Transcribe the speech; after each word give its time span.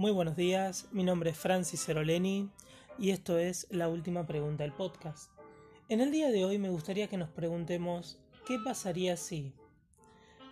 Muy 0.00 0.12
buenos 0.12 0.34
días, 0.34 0.88
mi 0.92 1.04
nombre 1.04 1.28
es 1.28 1.36
Francis 1.36 1.84
Ceroleni 1.84 2.48
y 2.98 3.10
esto 3.10 3.38
es 3.38 3.66
La 3.68 3.90
Última 3.90 4.26
Pregunta 4.26 4.62
del 4.64 4.72
podcast. 4.72 5.30
En 5.90 6.00
el 6.00 6.10
día 6.10 6.30
de 6.30 6.42
hoy 6.42 6.56
me 6.56 6.70
gustaría 6.70 7.06
que 7.06 7.18
nos 7.18 7.28
preguntemos 7.28 8.18
¿qué 8.46 8.58
pasaría 8.58 9.18
si? 9.18 9.52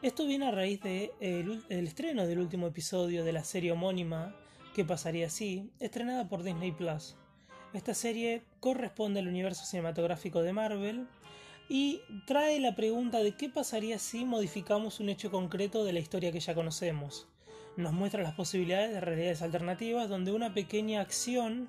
Esto 0.03 0.27
viene 0.27 0.49
a 0.49 0.51
raíz 0.51 0.83
del 0.83 1.13
de 1.19 1.63
el 1.71 1.87
estreno 1.87 2.27
del 2.27 2.41
último 2.41 2.67
episodio 2.67 3.25
de 3.25 3.33
la 3.33 3.43
serie 3.43 3.73
homónima 3.73 4.37
¿Qué 4.75 4.85
pasaría 4.85 5.31
si? 5.31 5.71
estrenada 5.81 6.29
por 6.29 6.43
Disney 6.43 6.73
Plus. 6.73 7.17
Esta 7.73 7.95
serie 7.95 8.43
corresponde 8.61 9.21
al 9.21 9.29
universo 9.29 9.65
cinematográfico 9.65 10.43
de 10.43 10.53
Marvel 10.53 11.07
y 11.71 12.03
trae 12.27 12.61
la 12.61 12.75
pregunta 12.75 13.21
de 13.21 13.35
qué 13.35 13.49
pasaría 13.49 13.99
si 13.99 14.27
modificamos 14.27 15.01
un 15.01 15.09
hecho 15.09 15.31
concreto 15.31 15.85
de 15.87 15.95
la 15.95 16.01
historia 16.01 16.33
que 16.33 16.41
ya 16.41 16.55
conocemos. 16.55 17.29
Nos 17.79 17.93
muestra 17.93 18.25
las 18.25 18.35
posibilidades 18.35 18.91
de 18.93 19.01
realidades 19.01 19.41
alternativas 19.41 20.09
donde 20.09 20.33
una 20.33 20.53
pequeña 20.53 21.01
acción 21.01 21.69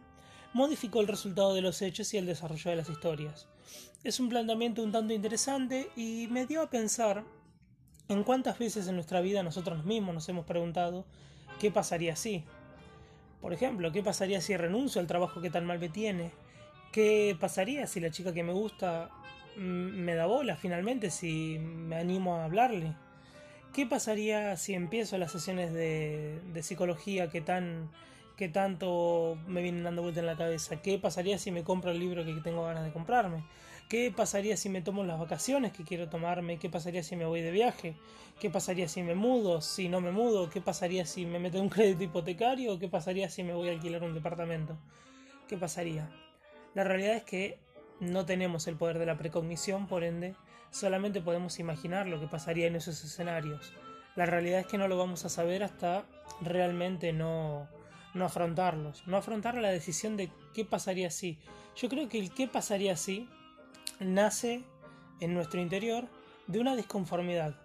modificó 0.54 1.02
el 1.02 1.08
resultado 1.08 1.54
de 1.54 1.62
los 1.62 1.84
hechos 1.84 2.12
y 2.16 2.18
el 2.18 2.26
desarrollo 2.26 2.72
de 2.72 2.77
las 2.77 2.90
historias. 2.90 3.48
Es 4.04 4.20
un 4.20 4.27
planteamiento 4.27 4.82
un 4.82 4.91
tanto 4.91 5.13
interesante 5.13 5.91
y 5.95 6.27
me 6.32 6.48
dio 6.48 6.63
a 6.63 6.70
pensar 6.72 7.23
en 8.08 8.23
cuántas 8.23 8.58
veces 8.58 8.88
en 8.88 8.95
nuestra 8.95 9.22
vida 9.22 9.44
nosotros 9.44 9.85
mismos 9.85 10.16
nos 10.16 10.30
hemos 10.30 10.48
preguntado 10.48 11.05
qué 11.59 11.70
pasaría 11.70 12.16
si. 12.16 12.44
Por 13.40 13.54
ejemplo, 13.54 13.91
¿qué 13.91 14.02
pasaría 14.02 14.41
si 14.41 14.57
renuncio 14.57 14.99
al 14.99 15.05
trabajo 15.05 15.41
que 15.41 15.52
tan 15.52 15.68
mal 15.68 15.77
me 15.77 15.90
tiene? 15.90 16.32
¿Qué 16.91 17.38
pasaría 17.40 17.85
si 17.85 17.99
la 17.99 18.10
chica 18.10 18.34
que 18.34 18.41
me 18.41 18.54
gusta 18.54 19.12
mm, 19.57 19.60
me 19.62 20.16
da 20.16 20.26
bola 20.26 20.55
finalmente, 20.55 21.12
si 21.12 21.60
me 21.60 21.98
animo 21.98 22.38
a 22.38 22.46
hablarle? 22.46 22.96
¿Qué 23.73 23.86
pasaría 23.86 24.58
si 24.58 24.73
empiezo 24.73 25.18
las 25.18 25.32
sesiones 25.32 25.73
de, 25.73 26.40
psicología 26.62 27.30
que 27.30 27.41
tan 27.41 27.90
que 28.36 28.48
tanto 28.48 29.38
me 29.48 29.62
vienen 29.62 29.84
dando 29.84 30.02
vuelta 30.02 30.21
en 30.21 30.26
la 30.26 30.38
cabeza. 30.38 30.82
¿Qué 30.82 30.98
pasaría 30.98 31.38
si 31.38 31.52
me 31.52 31.66
compro 31.66 31.91
el 31.91 31.99
libro 31.99 32.24
que 32.24 32.34
tengo 32.35 32.63
ganas 32.63 32.85
de 32.85 32.93
comprarme? 32.93 33.43
¿Qué 33.90 34.13
pasaría 34.16 34.55
si 34.55 34.70
me 34.70 34.82
tomo 34.82 35.04
las 35.04 35.20
vacaciones 35.20 35.74
que 35.74 35.84
quiero 35.84 36.08
tomarme? 36.08 36.58
¿Qué 36.58 36.70
pasaría 36.70 37.04
si 37.04 37.18
me 37.18 37.26
voy 37.26 37.41
de 37.41 37.52
viaje? 37.52 37.98
¿Qué 38.40 38.49
pasaría 38.49 38.88
si 38.88 39.04
me 39.04 39.13
mudo? 39.13 39.60
Si 39.60 39.90
no 39.90 39.99
me 39.99 40.13
mudo, 40.13 40.49
¿qué 40.49 40.62
pasaría 40.62 41.05
si 41.05 41.26
me 41.26 41.38
meto 41.38 41.58
en 41.58 41.63
un 41.63 41.70
crédito 41.76 42.05
hipotecario? 42.05 42.80
¿Qué 42.80 42.88
pasaría 42.88 43.30
si 43.30 43.43
me 43.43 43.54
voy 43.54 43.68
a 43.68 43.71
alquilar 43.74 44.04
un 44.04 44.13
departamento? 44.13 44.77
¿Qué 45.49 45.58
pasaría? 45.58 46.10
La 46.76 46.86
realidad 46.86 47.15
es 47.15 47.24
que 47.24 47.60
no 47.99 48.26
tenemos 48.26 48.68
el 48.68 48.77
poder 48.77 48.99
de 48.99 49.05
la 49.05 49.18
precognición, 49.18 49.86
por 49.88 50.05
ende, 50.05 50.34
solamente 50.71 51.21
podemos 51.21 51.59
imaginar 51.59 52.07
lo 52.07 52.20
que 52.20 52.27
pasaría 52.27 52.67
en 52.67 52.75
esos 52.75 53.03
escenarios. 53.03 53.73
La 54.15 54.25
realidad 54.25 54.59
es 54.59 54.67
que 54.67 54.77
no 54.77 54.87
lo 54.87 54.98
vamos 54.98 55.25
a 55.25 55.29
saber 55.29 55.63
hasta 55.63 56.05
realmente 56.41 57.13
no 57.13 57.67
no 58.13 58.25
afrontarlos, 58.25 59.05
no 59.07 59.17
afrontar 59.17 59.55
la 59.55 59.70
decisión 59.70 60.17
de 60.17 60.31
qué 60.53 60.65
pasaría 60.65 61.12
si. 61.12 61.37
Yo 61.75 61.90
creo 61.90 62.09
que 62.09 62.20
el 62.20 62.34
qué 62.34 62.47
pasaría 62.47 62.95
si 62.95 63.29
nace 63.99 64.63
en 65.19 65.34
nuestro 65.34 65.62
interior 65.62 66.07
de 66.47 66.59
una 66.59 66.75
disconformidad. 66.75 67.56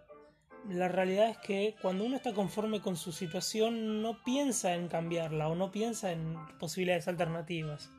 La 0.69 0.89
realidad 0.89 1.29
es 1.29 1.39
que 1.39 1.77
cuando 1.83 2.05
uno 2.05 2.17
está 2.17 2.33
conforme 2.33 2.81
con 2.81 2.97
su 2.97 3.13
situación 3.13 4.03
no 4.03 4.23
piensa 4.23 4.75
en 4.75 4.89
cambiarla 4.89 5.49
o 5.49 5.55
no 5.55 5.71
piensa 5.71 6.13
en 6.13 6.37
posibilidades 6.59 7.09
alternativas. 7.09 7.91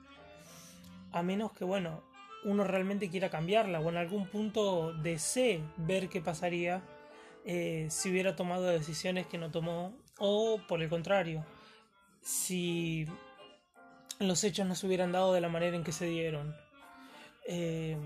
A 1.11 1.21
menos 1.23 1.51
que, 1.53 1.63
bueno, 1.63 2.03
uno 2.45 2.63
realmente 2.63 3.09
quiera 3.09 3.29
cambiarla 3.29 3.79
o 3.79 3.89
en 3.89 3.97
algún 3.97 4.27
punto 4.27 4.93
desee 4.93 5.61
ver 5.77 6.07
qué 6.09 6.21
pasaría 6.21 6.83
eh, 7.43 7.87
si 7.89 8.09
hubiera 8.09 8.35
tomado 8.35 8.65
decisiones 8.65 9.27
que 9.27 9.37
no 9.37 9.51
tomó 9.51 9.93
o 10.17 10.61
por 10.67 10.81
el 10.81 10.89
contrario, 10.89 11.45
si 12.21 13.05
los 14.19 14.43
hechos 14.43 14.65
no 14.65 14.75
se 14.75 14.87
hubieran 14.87 15.11
dado 15.11 15.33
de 15.33 15.41
la 15.41 15.49
manera 15.49 15.75
en 15.75 15.83
que 15.83 15.91
se 15.91 16.05
dieron. 16.05 16.55
Eh, 17.47 17.97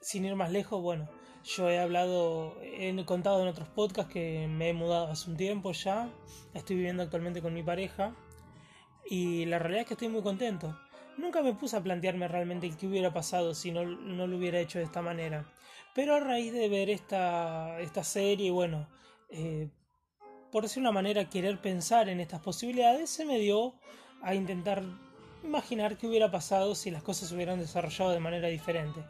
sin 0.00 0.24
ir 0.24 0.34
más 0.34 0.50
lejos, 0.50 0.82
bueno, 0.82 1.08
yo 1.44 1.70
he 1.70 1.78
hablado, 1.78 2.56
he 2.62 3.04
contado 3.04 3.42
en 3.42 3.48
otros 3.48 3.68
podcasts 3.68 4.12
que 4.12 4.46
me 4.48 4.70
he 4.70 4.72
mudado 4.72 5.06
hace 5.08 5.30
un 5.30 5.36
tiempo 5.36 5.72
ya, 5.72 6.10
estoy 6.54 6.76
viviendo 6.76 7.02
actualmente 7.02 7.40
con 7.40 7.54
mi 7.54 7.62
pareja 7.62 8.14
y 9.08 9.44
la 9.46 9.58
realidad 9.58 9.82
es 9.82 9.88
que 9.88 9.94
estoy 9.94 10.08
muy 10.08 10.22
contento. 10.22 10.76
Nunca 11.16 11.42
me 11.42 11.54
puse 11.54 11.76
a 11.76 11.82
plantearme 11.82 12.28
realmente 12.28 12.70
qué 12.78 12.86
hubiera 12.86 13.12
pasado 13.12 13.54
si 13.54 13.72
no, 13.72 13.84
no 13.84 14.26
lo 14.26 14.36
hubiera 14.36 14.60
hecho 14.60 14.78
de 14.78 14.84
esta 14.84 15.02
manera. 15.02 15.46
Pero 15.94 16.14
a 16.14 16.20
raíz 16.20 16.52
de 16.52 16.68
ver 16.68 16.90
esta, 16.90 17.80
esta 17.80 18.04
serie, 18.04 18.50
bueno, 18.50 18.86
eh, 19.30 19.70
por 20.52 20.62
decir 20.62 20.80
una 20.80 20.92
manera, 20.92 21.28
querer 21.28 21.60
pensar 21.60 22.08
en 22.08 22.20
estas 22.20 22.40
posibilidades, 22.40 23.10
se 23.10 23.24
me 23.24 23.38
dio 23.38 23.74
a 24.22 24.34
intentar 24.34 24.82
imaginar 25.42 25.96
qué 25.96 26.06
hubiera 26.06 26.30
pasado 26.30 26.74
si 26.74 26.90
las 26.90 27.02
cosas 27.02 27.28
se 27.28 27.34
hubieran 27.34 27.58
desarrollado 27.58 28.10
de 28.10 28.20
manera 28.20 28.48
diferente. 28.48 29.02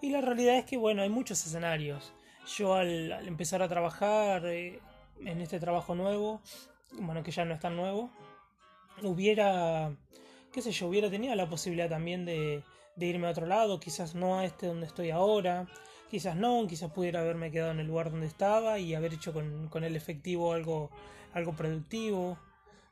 Y 0.00 0.10
la 0.10 0.20
realidad 0.20 0.56
es 0.56 0.64
que, 0.64 0.76
bueno, 0.76 1.02
hay 1.02 1.10
muchos 1.10 1.44
escenarios. 1.46 2.12
Yo 2.56 2.74
al, 2.74 3.12
empezar 3.26 3.62
a 3.62 3.68
trabajar 3.68 4.46
eh, 4.46 4.80
en 5.24 5.40
este 5.40 5.60
trabajo 5.60 5.94
nuevo, 5.94 6.40
bueno, 6.92 7.22
que 7.22 7.32
ya 7.32 7.44
no 7.44 7.54
es 7.54 7.60
tan 7.60 7.76
nuevo, 7.76 8.10
hubiera, 9.02 9.92
qué 10.52 10.62
sé 10.62 10.72
yo, 10.72 10.88
hubiera 10.88 11.10
tenido 11.10 11.34
la 11.34 11.48
posibilidad 11.48 11.88
también 11.88 12.24
de, 12.24 12.62
irme 12.96 13.26
a 13.26 13.30
otro 13.30 13.46
lado, 13.46 13.80
quizás 13.80 14.14
no 14.14 14.38
a 14.38 14.44
este 14.44 14.66
donde 14.66 14.86
estoy 14.86 15.10
ahora, 15.10 15.66
Quizás 16.10 16.34
no, 16.34 16.66
quizás 16.66 16.90
pudiera 16.90 17.20
haberme 17.20 17.52
quedado 17.52 17.70
en 17.70 17.78
el 17.78 17.86
lugar 17.86 18.10
donde 18.10 18.26
estaba 18.26 18.80
y 18.80 18.94
haber 18.94 19.14
hecho 19.14 19.32
con, 19.32 19.84
el 19.84 19.94
efectivo 19.94 20.52
algo, 20.52 20.90
algo 21.32 21.54
productivo. 21.54 22.36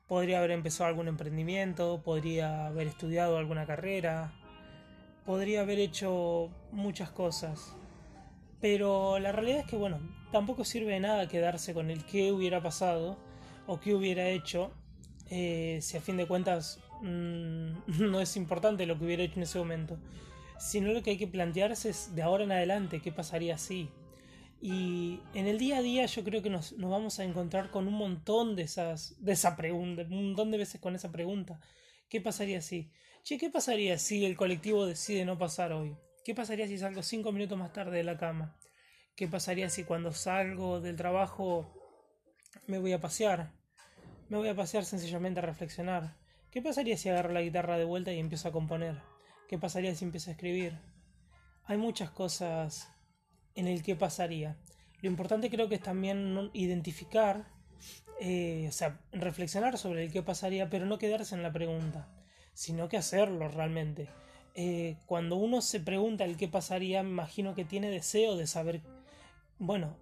Podría 0.07 0.39
haber 0.39 0.53
empezado 0.53 0.89
algún 0.89 1.09
emprendimiento, 1.09 2.01
podría 2.05 2.69
haber 2.69 2.87
estudiado 2.87 3.37
alguna 3.37 3.67
carrera, 3.67 4.33
podría 5.27 5.63
haber 5.63 5.81
hecho 5.81 6.49
muchas 6.71 7.11
cosas. 7.11 7.75
Pero 8.61 9.19
la 9.19 9.33
realidad 9.33 9.61
es 9.61 9.67
que, 9.67 9.77
bueno, 9.77 9.99
tampoco 10.31 10.65
sirve 10.65 10.93
de 10.93 11.01
nada 11.01 11.27
quedarse 11.27 11.75
con 11.75 11.91
el 11.91 12.05
qué 12.05 12.31
hubiera 12.31 12.63
pasado 12.63 13.19
o 13.67 13.81
qué 13.81 13.95
hubiera 13.95 14.29
hecho, 14.29 14.71
eh, 15.29 15.81
si 15.83 15.97
a 15.97 16.01
fin 16.01 16.17
de 16.17 16.29
cuentas 16.29 16.79
mm, 17.03 17.73
no 18.01 18.21
es 18.21 18.37
importante 18.37 18.87
lo 18.87 18.99
que 18.99 19.05
hubiera 19.05 19.23
hecho 19.23 19.37
en 19.37 19.43
ese 19.43 19.59
momento 19.59 19.99
sino 20.59 20.93
lo 20.93 21.03
que 21.03 21.11
hay 21.11 21.19
que 21.19 21.27
plantearse 21.27 21.91
es 21.91 22.15
de 22.15 22.23
ahora 22.23 22.45
en 22.45 22.53
adelante 22.53 23.01
qué 23.01 23.13
pasaría 23.13 23.59
si. 23.59 23.91
Y 24.61 25.21
en 25.35 25.47
el 25.47 25.59
día 25.59 25.79
a 25.79 25.83
día 25.83 26.05
yo 26.07 26.25
creo 26.25 26.43
que 26.43 26.51
nos, 26.51 26.77
vamos 26.79 27.21
a 27.21 27.25
encontrar 27.25 27.71
con 27.71 27.87
un 27.87 27.95
montón 27.95 28.57
de 28.57 28.63
esas, 28.63 29.15
de 29.23 29.33
esa 29.33 29.57
pregunta, 29.57 30.03
un 30.03 30.27
montón 30.27 30.51
de 30.51 30.59
veces 30.59 30.81
con 30.81 30.97
esa 30.97 31.13
pregunta. 31.13 31.61
¿Qué 32.09 32.21
pasaría 32.21 32.61
si? 32.61 32.91
Che, 33.23 33.39
¿qué 33.39 33.51
pasaría 33.51 33.99
si 33.99 34.25
el 34.25 34.37
colectivo 34.37 34.87
decide 34.87 35.25
no 35.25 35.39
pasar 35.39 35.73
hoy? 35.73 35.97
¿Qué 36.25 36.35
pasaría 36.35 36.67
si 36.67 36.79
salgo 36.79 37.03
cinco 37.03 37.31
minutos 37.31 37.57
más 37.57 37.73
tarde 37.73 37.99
de 37.99 38.05
la 38.05 38.19
cama? 38.19 38.59
¿Qué 39.15 39.29
pasaría 39.29 39.71
si 39.71 39.85
cuando 39.85 40.13
salgo 40.13 40.81
del 40.81 40.97
trabajo 40.97 41.73
me 42.67 42.79
voy 42.79 42.93
a 42.93 43.01
pasear? 43.01 43.53
Me 44.29 44.39
voy 44.39 44.49
a 44.49 44.57
pasear 44.57 44.85
sencillamente 44.85 45.39
a 45.39 45.43
reflexionar. 45.43 46.18
¿Qué 46.51 46.63
pasaría 46.63 46.97
si 46.97 47.11
agarro 47.11 47.33
la 47.33 47.43
guitarra 47.43 47.77
de 47.77 47.85
vuelta 47.85 48.11
y 48.11 48.19
empiezo 48.19 48.49
a 48.49 48.53
componer? 48.53 49.03
¿Qué 49.49 49.59
pasaría 49.59 49.95
si 49.95 50.07
empiezo 50.07 50.31
a 50.31 50.33
escribir? 50.33 50.79
Hay 51.65 51.77
muchas 51.77 52.09
cosas 52.09 52.91
en 53.55 53.69
el 53.69 53.83
que 53.83 53.97
pasaría. 53.97 54.57
Lo 55.03 55.11
importante 55.11 55.51
creo 55.51 55.69
que 55.69 55.75
es 55.75 55.83
también 55.83 56.51
identificar, 56.55 57.45
eh, 58.19 58.65
o 58.67 58.73
sea, 58.73 58.99
reflexionar 59.13 59.77
sobre 59.77 60.05
el 60.05 60.11
qué 60.11 60.23
pasaría, 60.23 60.71
pero 60.71 60.87
no 60.87 60.97
quedarse 60.97 61.35
en 61.35 61.43
la 61.43 61.53
pregunta, 61.53 62.09
sino 62.55 62.89
que 62.89 62.97
hacerlo 62.97 63.49
realmente. 63.49 64.09
Eh, 64.55 64.97
cuando 65.05 65.37
uno 65.37 65.61
se 65.61 65.81
pregunta 65.81 66.25
el 66.25 66.39
qué 66.39 66.49
pasaría, 66.49 67.03
me 67.03 67.11
imagino 67.11 67.55
que 67.55 67.67
tiene 67.67 67.91
deseo 67.91 68.37
de 68.37 68.47
saber, 68.47 68.81
bueno, 69.59 69.97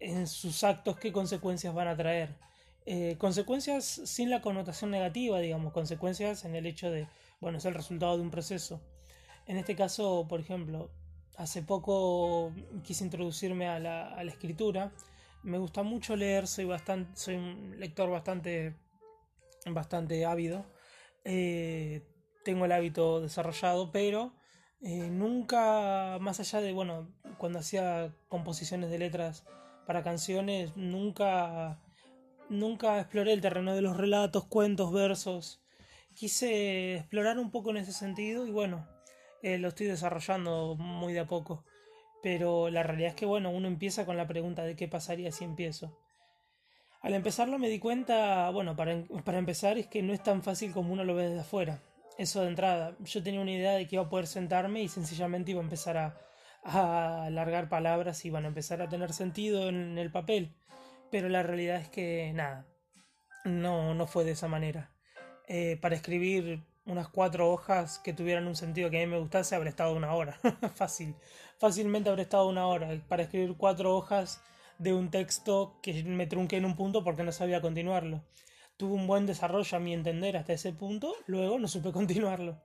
en 0.00 0.26
sus 0.26 0.64
actos 0.64 0.98
qué 0.98 1.12
consecuencias 1.12 1.74
van 1.74 1.88
a 1.88 1.96
traer. 1.96 2.34
Eh, 2.84 3.16
consecuencias 3.18 3.84
sin 3.84 4.30
la 4.30 4.42
connotación 4.42 4.90
negativa, 4.90 5.38
digamos, 5.38 5.72
consecuencias 5.72 6.44
en 6.44 6.56
el 6.56 6.66
hecho 6.66 6.90
de, 6.90 7.06
bueno, 7.40 7.58
es 7.58 7.64
el 7.64 7.74
resultado 7.74 8.16
de 8.16 8.22
un 8.22 8.30
proceso. 8.30 8.80
En 9.46 9.56
este 9.56 9.76
caso, 9.76 10.26
por 10.28 10.40
ejemplo, 10.40 10.90
hace 11.36 11.62
poco 11.62 12.52
quise 12.82 13.04
introducirme 13.04 13.68
a 13.68 13.78
la, 13.78 14.22
escritura. 14.24 14.92
Me 15.42 15.58
gusta 15.58 15.82
mucho 15.82 16.16
leer, 16.16 16.46
soy 16.46 16.64
bastante, 16.64 17.16
soy 17.16 17.36
un 17.36 17.78
lector 17.78 18.10
bastante, 18.10 18.74
bastante 19.66 20.24
ávido. 20.24 20.64
Eh, 21.24 22.02
tengo 22.44 22.64
el 22.64 22.72
hábito 22.72 23.20
desarrollado, 23.20 23.92
pero 23.92 24.34
eh, 24.80 25.08
nunca, 25.10 26.18
más 26.20 26.40
allá 26.40 26.60
de, 26.60 26.72
bueno, 26.72 27.08
cuando 27.38 27.60
hacía 27.60 28.14
composiciones 28.28 28.90
de 28.90 28.98
letras 28.98 29.44
para 29.86 30.02
canciones, 30.02 30.76
nunca 30.76 31.80
nunca 32.48 33.00
exploré 33.00 33.32
el 33.32 33.40
terreno 33.40 33.74
de 33.74 33.82
los 33.82 33.96
relatos, 33.96 34.44
cuentos, 34.46 34.92
versos. 34.92 35.62
Quise 36.14 36.96
explorar 36.96 37.38
un 37.38 37.50
poco 37.50 37.70
en 37.70 37.78
ese 37.78 37.92
sentido 37.92 38.46
y 38.46 38.50
bueno, 38.50 38.86
eh, 39.42 39.58
lo 39.58 39.68
estoy 39.68 39.86
desarrollando 39.86 40.76
muy 40.76 41.12
de 41.12 41.20
a 41.20 41.26
poco. 41.26 41.64
Pero 42.22 42.70
la 42.70 42.82
realidad 42.82 43.10
es 43.10 43.16
que 43.16 43.26
bueno, 43.26 43.50
uno 43.50 43.66
empieza 43.66 44.06
con 44.06 44.16
la 44.16 44.28
pregunta 44.28 44.62
de 44.62 44.76
qué 44.76 44.88
pasaría 44.88 45.32
si 45.32 45.44
empiezo. 45.44 45.98
Al 47.00 47.14
empezarlo 47.14 47.58
me 47.58 47.68
di 47.68 47.80
cuenta, 47.80 48.48
bueno, 48.50 48.76
para, 48.76 49.02
para 49.24 49.38
empezar 49.38 49.76
es 49.76 49.88
que 49.88 50.02
no 50.02 50.12
es 50.12 50.22
tan 50.22 50.42
fácil 50.42 50.72
como 50.72 50.92
uno 50.92 51.02
lo 51.02 51.16
ve 51.16 51.24
desde 51.24 51.40
afuera. 51.40 51.82
Eso 52.16 52.42
de 52.42 52.48
entrada. 52.48 52.96
Yo 53.00 53.22
tenía 53.22 53.40
una 53.40 53.50
idea 53.50 53.72
de 53.72 53.88
que 53.88 53.96
iba 53.96 54.04
a 54.04 54.08
poder 54.08 54.28
sentarme 54.28 54.82
y 54.82 54.88
sencillamente 54.88 55.50
iba 55.50 55.60
a 55.60 55.64
empezar 55.64 55.96
a, 55.96 56.16
a 56.62 57.24
alargar 57.24 57.68
palabras 57.68 58.24
y 58.24 58.30
van 58.30 58.44
a 58.44 58.48
empezar 58.48 58.82
a 58.82 58.88
tener 58.88 59.12
sentido 59.12 59.68
en 59.68 59.98
el 59.98 60.12
papel. 60.12 60.54
Pero 61.12 61.28
la 61.28 61.42
realidad 61.42 61.76
es 61.76 61.90
que 61.90 62.32
nada, 62.34 62.66
no, 63.44 63.94
no 63.94 64.06
fue 64.06 64.24
de 64.24 64.30
esa 64.30 64.48
manera. 64.48 64.90
Eh, 65.46 65.78
para 65.80 65.94
escribir 65.94 66.64
unas 66.86 67.08
cuatro 67.08 67.52
hojas 67.52 67.98
que 67.98 68.14
tuvieran 68.14 68.46
un 68.46 68.56
sentido 68.56 68.88
que 68.88 68.96
a 68.96 69.06
mí 69.06 69.12
me 69.12 69.18
gustase, 69.18 69.54
habré 69.54 69.68
estado 69.68 69.94
una 69.94 70.14
hora. 70.14 70.40
Fácil. 70.74 71.14
Fácilmente 71.58 72.08
habré 72.08 72.22
estado 72.22 72.48
una 72.48 72.66
hora. 72.66 72.88
Para 73.08 73.24
escribir 73.24 73.54
cuatro 73.58 73.94
hojas 73.94 74.42
de 74.78 74.94
un 74.94 75.10
texto 75.10 75.78
que 75.82 76.02
me 76.02 76.26
trunqué 76.26 76.56
en 76.56 76.64
un 76.64 76.76
punto 76.76 77.04
porque 77.04 77.24
no 77.24 77.32
sabía 77.32 77.60
continuarlo. 77.60 78.24
Tuve 78.78 78.94
un 78.94 79.06
buen 79.06 79.26
desarrollo 79.26 79.76
a 79.76 79.80
mi 79.80 79.92
entender 79.92 80.38
hasta 80.38 80.54
ese 80.54 80.72
punto, 80.72 81.14
luego 81.26 81.58
no 81.58 81.68
supe 81.68 81.92
continuarlo. 81.92 82.58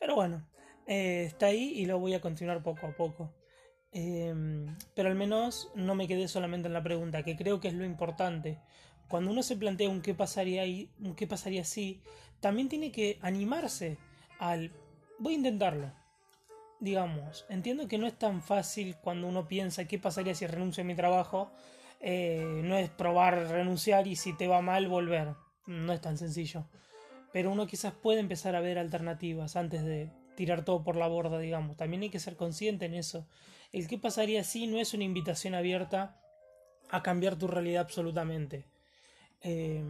Pero 0.00 0.16
bueno, 0.16 0.48
eh, 0.88 1.26
está 1.26 1.46
ahí 1.46 1.74
y 1.76 1.86
lo 1.86 2.00
voy 2.00 2.14
a 2.14 2.20
continuar 2.20 2.60
poco 2.64 2.88
a 2.88 2.96
poco. 2.96 3.32
Em, 3.94 4.76
pero 4.94 5.08
al 5.08 5.14
menos 5.14 5.70
no 5.76 5.94
me 5.94 6.08
quedé 6.08 6.26
solamente 6.26 6.66
en 6.66 6.74
la 6.74 6.82
pregunta, 6.82 7.22
que 7.22 7.36
creo 7.36 7.60
que 7.60 7.68
es 7.68 7.74
lo 7.74 7.84
importante. 7.84 8.58
Cuando 9.08 9.30
uno 9.30 9.42
se 9.42 9.56
plantea 9.56 9.88
un 9.88 10.02
qué 10.02 10.14
pasaría 10.14 10.62
ahí, 10.62 10.90
un 11.00 11.14
qué 11.14 11.28
pasaría 11.28 11.64
si, 11.64 12.02
también 12.40 12.68
tiene 12.68 12.90
que 12.90 13.18
animarse 13.22 13.96
al 14.40 14.72
voy 15.18 15.34
a 15.34 15.36
intentarlo. 15.36 15.92
Digamos, 16.80 17.46
entiendo 17.48 17.86
que 17.86 17.98
no 17.98 18.06
es 18.06 18.18
tan 18.18 18.42
fácil 18.42 18.96
cuando 19.00 19.28
uno 19.28 19.46
piensa 19.46 19.86
qué 19.86 19.98
pasaría 19.98 20.34
si 20.34 20.46
renuncio 20.46 20.82
a 20.82 20.86
mi 20.86 20.94
trabajo. 20.94 21.52
Eh, 22.00 22.60
no 22.64 22.76
es 22.76 22.90
probar 22.90 23.48
renunciar 23.48 24.06
y 24.06 24.16
si 24.16 24.36
te 24.36 24.48
va 24.48 24.60
mal 24.60 24.88
volver. 24.88 25.34
No 25.66 25.92
es 25.92 26.00
tan 26.00 26.18
sencillo. 26.18 26.66
Pero 27.32 27.52
uno 27.52 27.66
quizás 27.66 27.94
puede 27.94 28.20
empezar 28.20 28.56
a 28.56 28.60
ver 28.60 28.78
alternativas 28.78 29.56
antes 29.56 29.84
de 29.84 30.10
tirar 30.34 30.64
todo 30.64 30.82
por 30.82 30.96
la 30.96 31.08
borda, 31.08 31.38
digamos. 31.38 31.76
También 31.76 32.02
hay 32.02 32.10
que 32.10 32.20
ser 32.20 32.36
consciente 32.36 32.86
en 32.86 32.94
eso. 32.94 33.26
El 33.74 33.88
qué 33.88 33.98
pasaría 33.98 34.44
si 34.44 34.66
no 34.66 34.78
es 34.78 34.94
una 34.94 35.04
invitación 35.04 35.54
abierta 35.54 36.20
a 36.90 37.02
cambiar 37.02 37.36
tu 37.36 37.48
realidad 37.48 37.82
absolutamente. 37.82 38.66
Eh, 39.42 39.84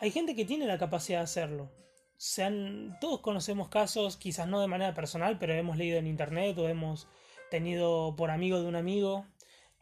hay 0.00 0.10
gente 0.10 0.34
que 0.34 0.44
tiene 0.44 0.66
la 0.66 0.78
capacidad 0.78 1.18
de 1.18 1.24
hacerlo. 1.24 1.70
Sean, 2.16 2.96
todos 3.00 3.20
conocemos 3.20 3.68
casos, 3.68 4.16
quizás 4.16 4.48
no 4.48 4.60
de 4.60 4.66
manera 4.68 4.94
personal, 4.94 5.38
pero 5.38 5.52
hemos 5.52 5.76
leído 5.76 5.98
en 5.98 6.06
internet 6.06 6.56
o 6.58 6.68
hemos 6.68 7.08
tenido 7.50 8.16
por 8.16 8.30
amigo 8.30 8.60
de 8.60 8.66
un 8.66 8.76
amigo 8.76 9.26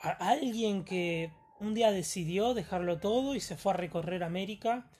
a 0.00 0.10
alguien 0.30 0.84
que 0.84 1.32
un 1.60 1.74
día 1.74 1.92
decidió 1.92 2.52
dejarlo 2.54 2.98
todo 2.98 3.34
y 3.34 3.40
se 3.40 3.56
fue 3.56 3.72
a 3.72 3.76
recorrer 3.76 4.24
América 4.24 4.90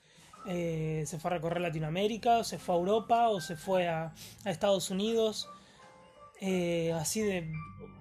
eh, 0.47 1.05
se 1.07 1.19
fue 1.19 1.31
a 1.31 1.35
recorrer 1.35 1.61
Latinoamérica, 1.61 2.39
o 2.39 2.45
se 2.45 2.59
fue 2.59 2.75
a 2.75 2.79
Europa, 2.79 3.29
o 3.29 3.41
se 3.41 3.57
fue 3.57 3.89
a, 3.89 4.13
Estados 4.45 4.91
Unidos. 4.91 5.49
Eh, 6.41 6.93
así 6.95 7.21
de 7.21 7.53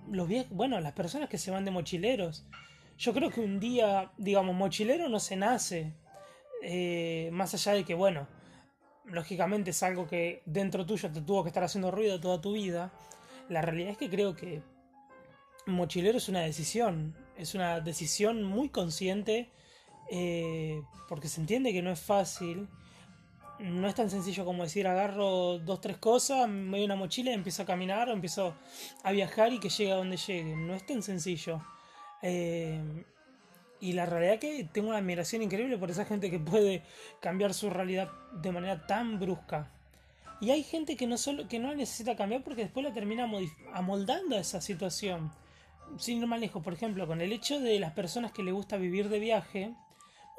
los 0.10 0.28
viejos, 0.28 0.52
bueno, 0.52 0.80
las 0.80 0.94
personas 0.94 1.30
que 1.30 1.38
se 1.38 1.52
van 1.52 1.66
de 1.66 1.72
mochileros. 1.72 2.46
Yo 2.98 3.14
creo 3.14 3.30
que 3.30 3.42
un 3.42 3.60
día, 3.60 4.12
digamos, 4.18 4.56
mochilero 4.56 5.10
no 5.10 5.20
se 5.20 5.36
nace. 5.36 5.94
Eh, 6.64 7.30
más 7.32 7.54
allá 7.54 7.74
de 7.74 7.86
que, 7.86 7.94
bueno, 7.94 8.28
lógicamente 9.06 9.72
es 9.72 9.84
algo 9.84 10.08
que 10.08 10.42
dentro 10.46 10.86
tuyo 10.86 11.12
te 11.12 11.22
tuvo 11.22 11.44
que 11.44 11.50
estar 11.50 11.64
haciendo 11.64 11.92
ruido 11.92 12.20
toda 12.20 12.42
tu 12.42 12.54
vida. 12.54 12.92
La 13.48 13.62
realidad 13.62 13.92
es 13.92 13.98
que 13.98 14.10
creo 14.10 14.36
que 14.36 14.62
mochilero 15.66 16.18
es 16.18 16.30
una 16.30 16.42
decisión. 16.42 17.16
Es 17.38 17.56
una 17.56 17.80
decisión 17.80 18.44
muy 18.44 18.70
consciente 18.70 19.50
eh, 20.12 20.82
porque 21.08 21.28
se 21.28 21.42
entiende 21.42 21.72
que 21.72 21.82
no 21.82 21.92
es 21.92 22.00
fácil. 22.00 22.68
No 23.60 23.90
es 23.90 23.96
tan 23.96 24.10
sencillo 24.10 24.46
como 24.46 24.64
decir 24.64 24.88
agarro 24.88 25.60
dos, 25.60 25.82
tres 25.82 25.98
cosas, 25.98 26.48
me 26.48 26.78
doy 26.78 26.86
una 26.86 26.96
mochila 26.96 27.32
y 27.32 27.34
empiezo 27.34 27.64
a 27.64 27.66
caminar 27.66 28.08
o 28.08 28.14
empiezo 28.14 28.56
a 29.04 29.12
viajar 29.12 29.52
y 29.52 29.60
que 29.60 29.70
llegue 29.70 29.92
a 29.92 29.96
donde 29.96 30.16
llegue. 30.16 30.56
No 30.56 30.74
es 30.74 30.86
tan 30.86 31.04
sencillo. 31.04 31.62
Eh, 32.22 32.82
y 33.82 33.94
la 33.94 34.06
realidad 34.06 34.36
es 34.36 34.40
que 34.40 34.64
tengo 34.72 34.90
una 34.90 34.98
admiración 34.98 35.42
increíble 35.42 35.78
por 35.78 35.92
esa 35.92 36.06
gente 36.06 36.30
que 36.30 36.40
puede 36.40 36.84
cambiar 37.20 37.54
su 37.54 37.70
realidad 37.70 38.10
de 38.34 38.52
manera 38.52 38.86
tan 38.88 39.20
brusca. 39.20 39.70
Y 40.42 40.52
hay 40.52 40.64
gente 40.64 40.96
que 40.96 41.06
no, 41.06 41.18
solo, 41.18 41.48
que 41.50 41.60
no 41.60 41.74
necesita 41.76 42.16
cambiar 42.16 42.44
porque 42.44 42.64
después 42.64 42.86
la 42.86 42.94
termina 42.94 43.30
amoldando 43.74 44.38
a 44.38 44.40
esa 44.40 44.62
situación. 44.62 45.32
Sin 45.98 46.20
ir 46.20 46.28
más 46.28 46.40
lejos, 46.40 46.64
por 46.64 46.74
ejemplo, 46.74 47.08
con 47.08 47.20
el 47.20 47.34
hecho 47.34 47.60
de 47.60 47.80
las 47.80 47.92
personas 47.92 48.32
que 48.32 48.44
le 48.44 48.52
gusta 48.52 48.78
vivir 48.78 49.10
de 49.10 49.20
viaje, 49.20 49.74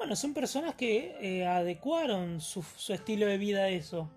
bueno, 0.01 0.15
son 0.15 0.33
personas 0.33 0.73
que 0.73 1.15
eh, 1.21 1.45
adecuaron 1.45 2.41
su, 2.41 2.65
estilo 2.89 3.27
de 3.27 3.37
vida 3.37 3.65
a 3.65 3.69
eso. 3.69 4.09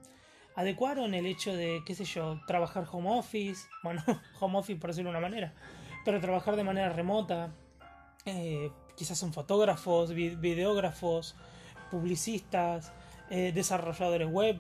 Adecuaron 0.54 1.12
el 1.12 1.26
hecho 1.26 1.54
de, 1.54 1.82
qué 1.84 1.94
sé 1.94 2.06
yo, 2.06 2.40
trabajar 2.46 2.86
home 2.90 3.18
office. 3.18 3.66
Bueno, 3.82 4.02
home 4.40 4.56
office 4.60 4.80
por 4.80 4.88
decirlo 4.88 5.10
de 5.10 5.18
una 5.18 5.28
manera. 5.28 5.52
Pero 6.02 6.22
trabajar 6.22 6.56
de 6.56 6.64
manera 6.64 6.88
remota. 6.88 7.52
Eh, 8.24 8.70
quizás 8.96 9.18
son 9.18 9.34
fotógrafos, 9.34 10.14
videógrafos, 10.14 11.36
publicistas, 11.90 12.90
eh, 13.28 13.52
desarrolladores 13.52 14.28
web. 14.30 14.58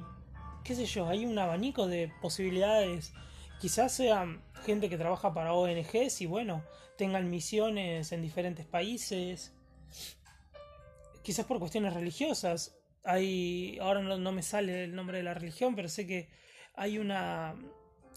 Qué 0.62 0.74
sé 0.74 0.84
yo, 0.84 1.08
hay 1.08 1.24
un 1.24 1.38
abanico 1.38 1.86
de 1.86 2.12
posibilidades. 2.20 3.14
Quizás 3.62 3.92
sean 3.92 4.42
gente 4.66 4.90
que 4.90 4.98
trabaja 4.98 5.32
para 5.32 5.54
ONGs 5.54 6.20
y 6.20 6.26
bueno, 6.26 6.62
tengan 6.98 7.30
misiones 7.30 8.12
en 8.12 8.20
diferentes 8.20 8.66
países 8.66 9.54
quizás 11.24 11.46
por 11.46 11.58
cuestiones 11.58 11.94
religiosas. 11.94 12.76
Hay, 13.02 13.78
ahora 13.80 14.00
no, 14.02 14.32
me 14.32 14.42
sale 14.42 14.84
el 14.84 14.94
nombre 14.94 15.18
de 15.18 15.24
la 15.24 15.34
religión, 15.34 15.74
pero 15.74 15.88
sé 15.88 16.06
que 16.06 16.28
hay 16.76 16.98
una, 16.98 17.56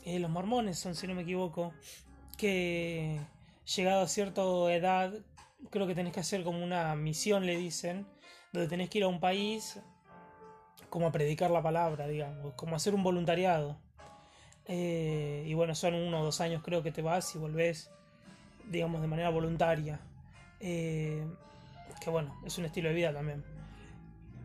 eh, 0.06 0.20
los 0.20 0.30
mormones 0.30 0.78
son, 0.78 0.94
si 0.94 1.08
no 1.08 1.16
me 1.16 1.24
equivoco, 1.24 1.74
que 2.38 3.20
llegado 3.76 4.04
a 4.04 4.08
cierta 4.08 4.42
edad, 4.72 5.14
creo 5.72 5.88
que 5.88 5.96
tenés 5.96 6.14
que 6.14 6.20
hacer 6.20 6.44
como 6.44 6.64
una 6.64 6.96
misión, 6.96 7.46
le 7.46 7.58
dicen, 7.58 8.06
donde 8.54 8.70
tenés 8.70 8.90
que 8.90 9.00
ir 9.00 9.04
a 9.06 9.08
un 9.08 9.20
país 9.20 9.80
como 10.90 11.08
a 11.08 11.12
predicar 11.12 11.52
la 11.52 11.62
palabra, 11.62 12.08
digamos, 12.08 12.54
como 12.54 12.74
a 12.74 12.78
hacer 12.78 12.94
un 12.94 13.04
voluntariado. 13.04 13.78
Eh, 14.66 15.46
y 15.48 15.54
bueno, 15.54 15.76
son 15.76 15.94
uno 15.94 16.22
o 16.22 16.26
dos 16.26 16.42
años 16.42 16.62
creo 16.64 16.84
que 16.84 16.92
te 16.92 17.02
vas 17.02 17.34
y 17.36 17.38
volvés, 17.38 17.90
digamos, 18.70 19.02
de 19.02 19.08
manera 19.08 19.30
voluntaria. 19.30 20.00
Eh, 20.60 21.26
que 22.02 22.10
bueno, 22.10 22.40
es 22.46 22.58
un 22.58 22.66
estilo 22.66 22.90
de 22.90 22.96
vida 22.96 23.14
también. 23.14 23.44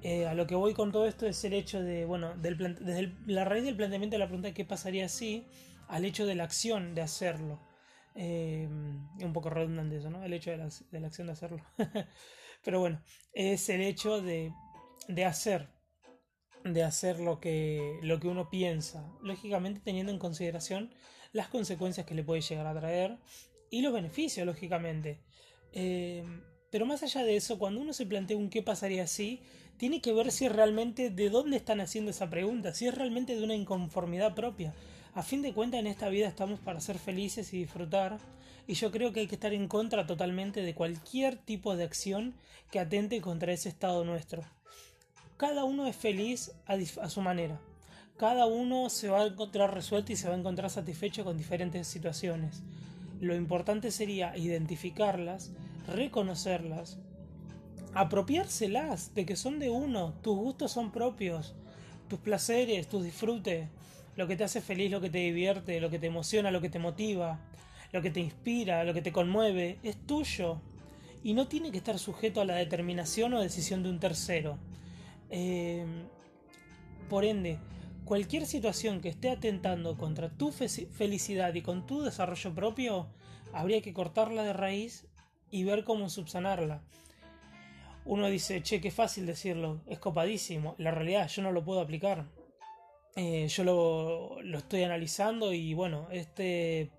Eh, 0.02 0.26
a 0.26 0.34
lo 0.34 0.46
que 0.46 0.56
voy 0.56 0.74
con 0.74 0.90
todo 0.90 1.06
esto 1.06 1.26
es 1.26 1.44
el 1.44 1.52
hecho 1.52 1.80
de, 1.80 2.04
bueno, 2.04 2.36
del 2.36 2.56
desde 2.58 3.12
la 3.26 3.44
raíz 3.44 3.64
del 3.64 3.76
planteamiento 3.76 4.14
de 4.14 4.18
la 4.18 4.26
pregunta 4.26 4.48
de 4.48 4.54
qué 4.54 4.64
pasaría 4.64 5.08
si, 5.08 5.46
al 5.88 6.04
hecho 6.04 6.26
de 6.26 6.34
la 6.34 6.44
acción 6.44 6.94
de 6.94 7.02
hacerlo. 7.02 7.60
Eh, 8.14 8.68
un 8.68 9.32
poco 9.32 9.48
redundante 9.48 9.96
eso, 9.96 10.10
¿no? 10.10 10.22
El 10.22 10.32
hecho 10.32 10.50
de 10.50 10.58
la, 10.58 11.06
acción 11.06 11.26
de 11.28 11.32
hacerlo. 11.32 11.62
Pero 12.64 12.80
bueno, 12.80 13.00
es 13.32 13.68
el 13.68 13.80
hecho 13.80 14.20
de, 14.20 14.52
de 15.08 15.24
hacer, 15.24 15.68
de 16.64 16.82
hacer 16.82 17.20
lo 17.20 17.40
que, 17.40 17.98
lo 18.02 18.20
que 18.20 18.28
uno 18.28 18.50
piensa, 18.50 19.08
lógicamente 19.22 19.80
teniendo 19.80 20.12
en 20.12 20.18
consideración 20.18 20.92
las 21.32 21.48
consecuencias 21.48 22.06
que 22.06 22.14
le 22.14 22.24
puede 22.24 22.42
llegar 22.42 22.66
a 22.66 22.78
traer 22.78 23.18
y 23.70 23.82
los 23.82 23.92
beneficios, 23.92 24.46
lógicamente. 24.46 25.22
Eh, 25.72 26.24
pero 26.72 26.86
más 26.86 27.02
allá 27.02 27.22
de 27.22 27.36
eso, 27.36 27.58
cuando 27.58 27.82
uno 27.82 27.92
se 27.92 28.06
plantea 28.06 28.38
un 28.38 28.48
qué 28.48 28.62
pasaría 28.62 29.06
si, 29.06 29.40
tiene 29.76 30.00
que 30.00 30.14
ver 30.14 30.32
si 30.32 30.48
realmente 30.48 31.10
de 31.10 31.28
dónde 31.28 31.58
están 31.58 31.82
haciendo 31.82 32.10
esa 32.10 32.30
pregunta, 32.30 32.72
si 32.72 32.86
es 32.86 32.94
realmente 32.94 33.36
de 33.36 33.44
una 33.44 33.54
inconformidad 33.54 34.34
propia. 34.34 34.72
A 35.12 35.22
fin 35.22 35.42
de 35.42 35.52
cuentas, 35.52 35.80
en 35.80 35.86
esta 35.86 36.08
vida 36.08 36.26
estamos 36.26 36.60
para 36.60 36.80
ser 36.80 36.98
felices 36.98 37.52
y 37.52 37.58
disfrutar, 37.58 38.16
y 38.66 38.72
yo 38.72 38.90
creo 38.90 39.12
que 39.12 39.20
hay 39.20 39.26
que 39.26 39.34
estar 39.34 39.52
en 39.52 39.68
contra 39.68 40.06
totalmente 40.06 40.62
de 40.62 40.74
cualquier 40.74 41.36
tipo 41.36 41.76
de 41.76 41.84
acción 41.84 42.32
que 42.70 42.80
atente 42.80 43.20
contra 43.20 43.52
ese 43.52 43.68
estado 43.68 44.02
nuestro. 44.06 44.42
Cada 45.36 45.64
uno 45.64 45.86
es 45.86 45.94
feliz 45.94 46.52
a, 46.64 46.78
a 47.02 47.10
su 47.10 47.20
manera. 47.20 47.60
Cada 48.16 48.46
uno 48.46 48.88
se 48.88 49.10
va 49.10 49.20
a 49.20 49.26
encontrar 49.26 49.74
resuelto 49.74 50.12
y 50.12 50.16
se 50.16 50.26
va 50.26 50.36
a 50.36 50.38
encontrar 50.38 50.70
satisfecho 50.70 51.22
con 51.22 51.36
diferentes 51.36 51.86
situaciones. 51.86 52.62
Lo 53.20 53.36
importante 53.36 53.90
sería 53.90 54.34
identificarlas 54.38 55.52
reconocerlas, 55.86 56.98
apropiárselas 57.94 59.14
de 59.14 59.26
que 59.26 59.36
son 59.36 59.58
de 59.58 59.70
uno, 59.70 60.14
tus 60.22 60.36
gustos 60.36 60.72
son 60.72 60.92
propios, 60.92 61.54
tus 62.08 62.18
placeres, 62.18 62.88
tus 62.88 63.04
disfrutes, 63.04 63.68
lo 64.16 64.26
que 64.26 64.36
te 64.36 64.44
hace 64.44 64.60
feliz, 64.60 64.90
lo 64.90 65.00
que 65.00 65.10
te 65.10 65.18
divierte, 65.18 65.80
lo 65.80 65.90
que 65.90 65.98
te 65.98 66.06
emociona, 66.06 66.50
lo 66.50 66.60
que 66.60 66.68
te 66.68 66.78
motiva, 66.78 67.40
lo 67.92 68.02
que 68.02 68.10
te 68.10 68.20
inspira, 68.20 68.84
lo 68.84 68.94
que 68.94 69.02
te 69.02 69.12
conmueve, 69.12 69.78
es 69.82 69.96
tuyo 70.06 70.60
y 71.22 71.34
no 71.34 71.46
tiene 71.48 71.70
que 71.70 71.78
estar 71.78 71.98
sujeto 71.98 72.40
a 72.40 72.44
la 72.44 72.56
determinación 72.56 73.32
o 73.34 73.40
decisión 73.40 73.82
de 73.82 73.90
un 73.90 74.00
tercero. 74.00 74.58
Eh, 75.30 75.84
por 77.08 77.24
ende, 77.24 77.58
cualquier 78.04 78.46
situación 78.46 79.00
que 79.00 79.08
esté 79.08 79.30
atentando 79.30 79.96
contra 79.96 80.30
tu 80.30 80.50
felicidad 80.50 81.54
y 81.54 81.62
con 81.62 81.86
tu 81.86 82.02
desarrollo 82.02 82.54
propio, 82.54 83.06
habría 83.52 83.82
que 83.82 83.92
cortarla 83.92 84.42
de 84.42 84.52
raíz 84.52 85.06
y 85.52 85.62
ver 85.62 85.84
cómo 85.84 86.08
subsanarla. 86.08 86.82
uno 88.04 88.26
dice, 88.26 88.60
che, 88.64 88.80
qué 88.80 88.90
fácil 88.90 89.26
decirlo, 89.26 89.82
es 89.86 90.00
copadísimo. 90.00 90.74
La 90.78 90.90
realidad, 90.90 91.28
yo 91.28 91.42
no 91.42 91.52
lo 91.52 91.64
puedo 91.64 91.80
aplicar. 91.80 92.26
Eh, 93.14 93.46
yo 93.46 93.62
lo, 93.62 94.42
lo, 94.42 94.58
estoy 94.58 94.82
analizando 94.82 95.52
y 95.52 95.74
bueno, 95.74 96.08
este 96.10 96.90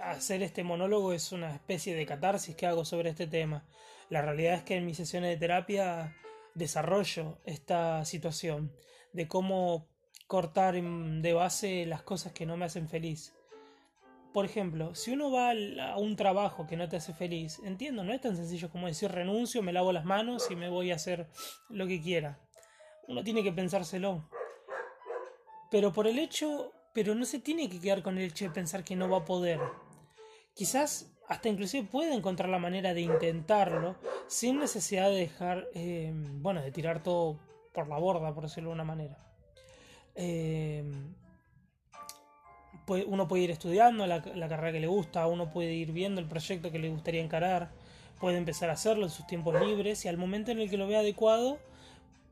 hacer 0.00 0.42
este 0.42 0.64
monólogo 0.64 1.12
es 1.12 1.32
una 1.32 1.54
especie 1.54 1.94
de 1.94 2.06
catarsis 2.06 2.56
que 2.56 2.66
hago 2.66 2.84
sobre 2.84 3.10
este 3.10 3.26
tema. 3.26 3.64
La 4.10 4.22
realidad 4.22 4.54
es 4.54 4.62
que 4.64 4.76
en 4.76 4.86
mis 4.86 4.96
sesiones 4.96 5.30
de 5.30 5.36
terapia 5.36 6.16
desarrollo 6.54 7.38
esta 7.44 8.04
situación 8.04 8.72
de 9.12 9.28
cómo 9.28 9.88
cortar 10.26 10.74
de 10.74 11.32
base 11.32 11.86
las 11.86 12.02
cosas 12.02 12.32
que 12.32 12.46
no 12.46 12.56
me 12.56 12.64
hacen 12.64 12.88
feliz. 12.88 13.34
Por 14.34 14.44
ejemplo, 14.44 14.96
si 14.96 15.12
uno 15.12 15.30
va 15.30 15.52
a 15.52 15.96
un 15.96 16.16
trabajo 16.16 16.66
que 16.66 16.76
no 16.76 16.88
te 16.88 16.96
hace 16.96 17.14
feliz, 17.14 17.60
entiendo, 17.64 18.02
no 18.02 18.12
es 18.12 18.20
tan 18.20 18.34
sencillo 18.34 18.68
como 18.68 18.88
decir 18.88 19.12
renuncio, 19.12 19.62
me 19.62 19.72
lavo 19.72 19.92
las 19.92 20.04
manos 20.04 20.50
y 20.50 20.56
me 20.56 20.68
voy 20.68 20.90
a 20.90 20.96
hacer 20.96 21.28
lo 21.68 21.86
que 21.86 22.02
quiera. 22.02 22.40
Uno 23.06 23.22
tiene 23.22 23.44
que 23.44 23.52
pensárselo. 23.52 24.28
Pero 25.70 25.92
por 25.92 26.08
el 26.08 26.18
hecho, 26.18 26.72
pero 26.92 27.14
no 27.14 27.24
se 27.26 27.38
tiene 27.38 27.70
que 27.70 27.78
quedar 27.78 28.02
con 28.02 28.18
el 28.18 28.24
hecho 28.24 28.46
de 28.46 28.50
pensar 28.50 28.82
que 28.82 28.96
no 28.96 29.08
va 29.08 29.18
a 29.18 29.24
poder. 29.24 29.60
Quizás 30.52 31.14
hasta 31.28 31.48
inclusive 31.48 31.86
puede 31.86 32.12
encontrar 32.12 32.48
la 32.48 32.58
manera 32.58 32.92
de 32.92 33.02
intentarlo 33.02 33.94
sin 34.26 34.58
necesidad 34.58 35.10
de 35.10 35.16
dejar, 35.16 35.68
eh, 35.74 36.12
bueno, 36.12 36.60
de 36.60 36.72
tirar 36.72 37.04
todo 37.04 37.38
por 37.72 37.86
la 37.86 37.98
borda, 37.98 38.34
por 38.34 38.42
decirlo 38.42 38.70
de 38.70 38.74
una 38.74 38.84
manera. 38.84 39.16
Eh, 40.16 40.82
uno 42.86 43.28
puede 43.28 43.44
ir 43.44 43.50
estudiando 43.50 44.06
la, 44.06 44.22
carrera 44.22 44.72
que 44.72 44.80
le 44.80 44.86
gusta, 44.86 45.26
uno 45.26 45.50
puede 45.50 45.72
ir 45.72 45.92
viendo 45.92 46.20
el 46.20 46.26
proyecto 46.26 46.70
que 46.70 46.78
le 46.78 46.90
gustaría 46.90 47.22
encarar, 47.22 47.70
puede 48.20 48.36
empezar 48.36 48.70
a 48.70 48.74
hacerlo 48.74 49.04
en 49.04 49.10
sus 49.10 49.26
tiempos 49.26 49.58
libres 49.60 50.04
y 50.04 50.08
al 50.08 50.16
momento 50.16 50.50
en 50.50 50.60
el 50.60 50.70
que 50.70 50.76
lo 50.76 50.86
vea 50.86 51.00
adecuado 51.00 51.58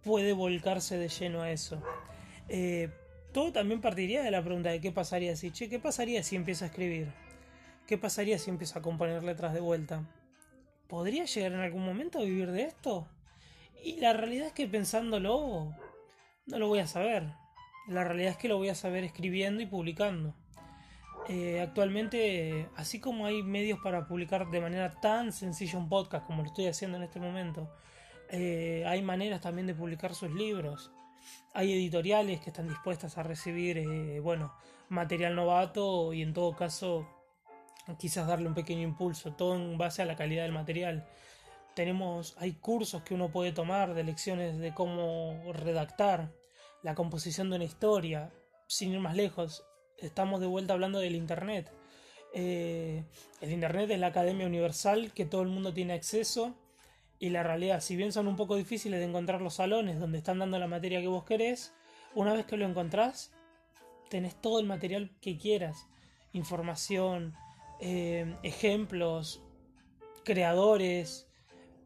puede 0.04 0.32
volcarse 0.32 0.98
de 0.98 1.08
lleno 1.08 1.42
a 1.42 1.50
eso. 1.50 1.82
Eh, 2.48 2.90
todo 3.32 3.52
también 3.52 3.80
partiría 3.80 4.22
de 4.22 4.30
la 4.30 4.42
pregunta 4.42 4.70
de 4.70 4.80
qué 4.80 4.92
pasaría 4.92 5.36
si, 5.36 5.50
che, 5.50 5.68
¿qué 5.68 5.78
pasaría 5.78 6.22
si 6.22 6.36
empiezo 6.36 6.64
a 6.64 6.68
escribir? 6.68 7.12
¿Qué 7.86 7.98
pasaría 7.98 8.38
si 8.38 8.50
empiezo 8.50 8.78
a 8.78 8.82
componer 8.82 9.22
letras 9.24 9.54
de 9.54 9.60
vuelta? 9.60 10.06
¿Podría 10.86 11.24
llegar 11.24 11.52
en 11.52 11.60
algún 11.60 11.84
momento 11.84 12.18
a 12.18 12.22
vivir 12.22 12.50
de 12.50 12.64
esto? 12.64 13.08
Y 13.82 13.96
la 14.00 14.12
realidad 14.12 14.48
es 14.48 14.52
que 14.52 14.68
pensándolo, 14.68 15.74
no 16.46 16.58
lo 16.58 16.68
voy 16.68 16.80
a 16.80 16.86
saber. 16.86 17.32
La 17.88 18.04
realidad 18.04 18.32
es 18.32 18.36
que 18.36 18.48
lo 18.48 18.58
voy 18.58 18.68
a 18.68 18.74
saber 18.74 19.02
escribiendo 19.02 19.62
y 19.62 19.66
publicando. 19.66 20.34
Eh, 21.28 21.60
actualmente, 21.60 22.68
así 22.76 23.00
como 23.00 23.26
hay 23.26 23.42
medios 23.42 23.78
para 23.80 24.06
publicar 24.08 24.50
de 24.50 24.60
manera 24.60 24.90
tan 25.00 25.32
sencilla 25.32 25.78
un 25.78 25.88
podcast 25.88 26.26
como 26.26 26.42
lo 26.42 26.48
estoy 26.48 26.66
haciendo 26.66 26.96
en 26.96 27.04
este 27.04 27.20
momento, 27.20 27.70
eh, 28.28 28.84
hay 28.86 29.02
maneras 29.02 29.40
también 29.40 29.66
de 29.66 29.74
publicar 29.74 30.14
sus 30.14 30.32
libros. 30.32 30.90
Hay 31.54 31.72
editoriales 31.72 32.40
que 32.40 32.50
están 32.50 32.68
dispuestas 32.68 33.18
a 33.18 33.22
recibir, 33.22 33.78
eh, 33.78 34.20
bueno, 34.20 34.52
material 34.88 35.36
novato 35.36 36.12
y 36.12 36.22
en 36.22 36.32
todo 36.32 36.56
caso 36.56 37.08
quizás 37.98 38.26
darle 38.26 38.48
un 38.48 38.54
pequeño 38.54 38.82
impulso, 38.82 39.34
todo 39.34 39.56
en 39.56 39.78
base 39.78 40.02
a 40.02 40.06
la 40.06 40.16
calidad 40.16 40.42
del 40.42 40.52
material. 40.52 41.06
Tenemos, 41.74 42.36
hay 42.38 42.52
cursos 42.52 43.02
que 43.02 43.14
uno 43.14 43.30
puede 43.30 43.52
tomar 43.52 43.94
de 43.94 44.04
lecciones 44.04 44.58
de 44.58 44.74
cómo 44.74 45.40
redactar, 45.52 46.32
la 46.82 46.94
composición 46.94 47.48
de 47.48 47.56
una 47.56 47.64
historia, 47.64 48.32
sin 48.66 48.92
ir 48.92 49.00
más 49.00 49.14
lejos, 49.14 49.64
estamos 50.02 50.40
de 50.40 50.46
vuelta 50.46 50.74
hablando 50.74 50.98
del 50.98 51.14
Internet. 51.14 51.72
Eh, 52.34 53.04
el 53.40 53.52
Internet 53.52 53.90
es 53.90 53.98
la 53.98 54.08
academia 54.08 54.46
universal 54.46 55.12
que 55.12 55.24
todo 55.24 55.42
el 55.42 55.48
mundo 55.48 55.72
tiene 55.72 55.92
acceso 55.92 56.54
y 57.18 57.30
la 57.30 57.42
realidad, 57.42 57.80
si 57.80 57.94
bien 57.94 58.12
son 58.12 58.26
un 58.26 58.36
poco 58.36 58.56
difíciles 58.56 58.98
de 58.98 59.06
encontrar 59.06 59.40
los 59.40 59.54
salones 59.54 60.00
donde 60.00 60.18
están 60.18 60.40
dando 60.40 60.58
la 60.58 60.66
materia 60.66 61.00
que 61.00 61.06
vos 61.06 61.24
querés, 61.24 61.72
una 62.14 62.34
vez 62.34 62.46
que 62.46 62.56
lo 62.56 62.66
encontrás, 62.66 63.32
tenés 64.10 64.34
todo 64.34 64.58
el 64.58 64.66
material 64.66 65.10
que 65.20 65.38
quieras, 65.38 65.86
información, 66.32 67.34
eh, 67.80 68.36
ejemplos, 68.42 69.40
creadores, 70.24 71.28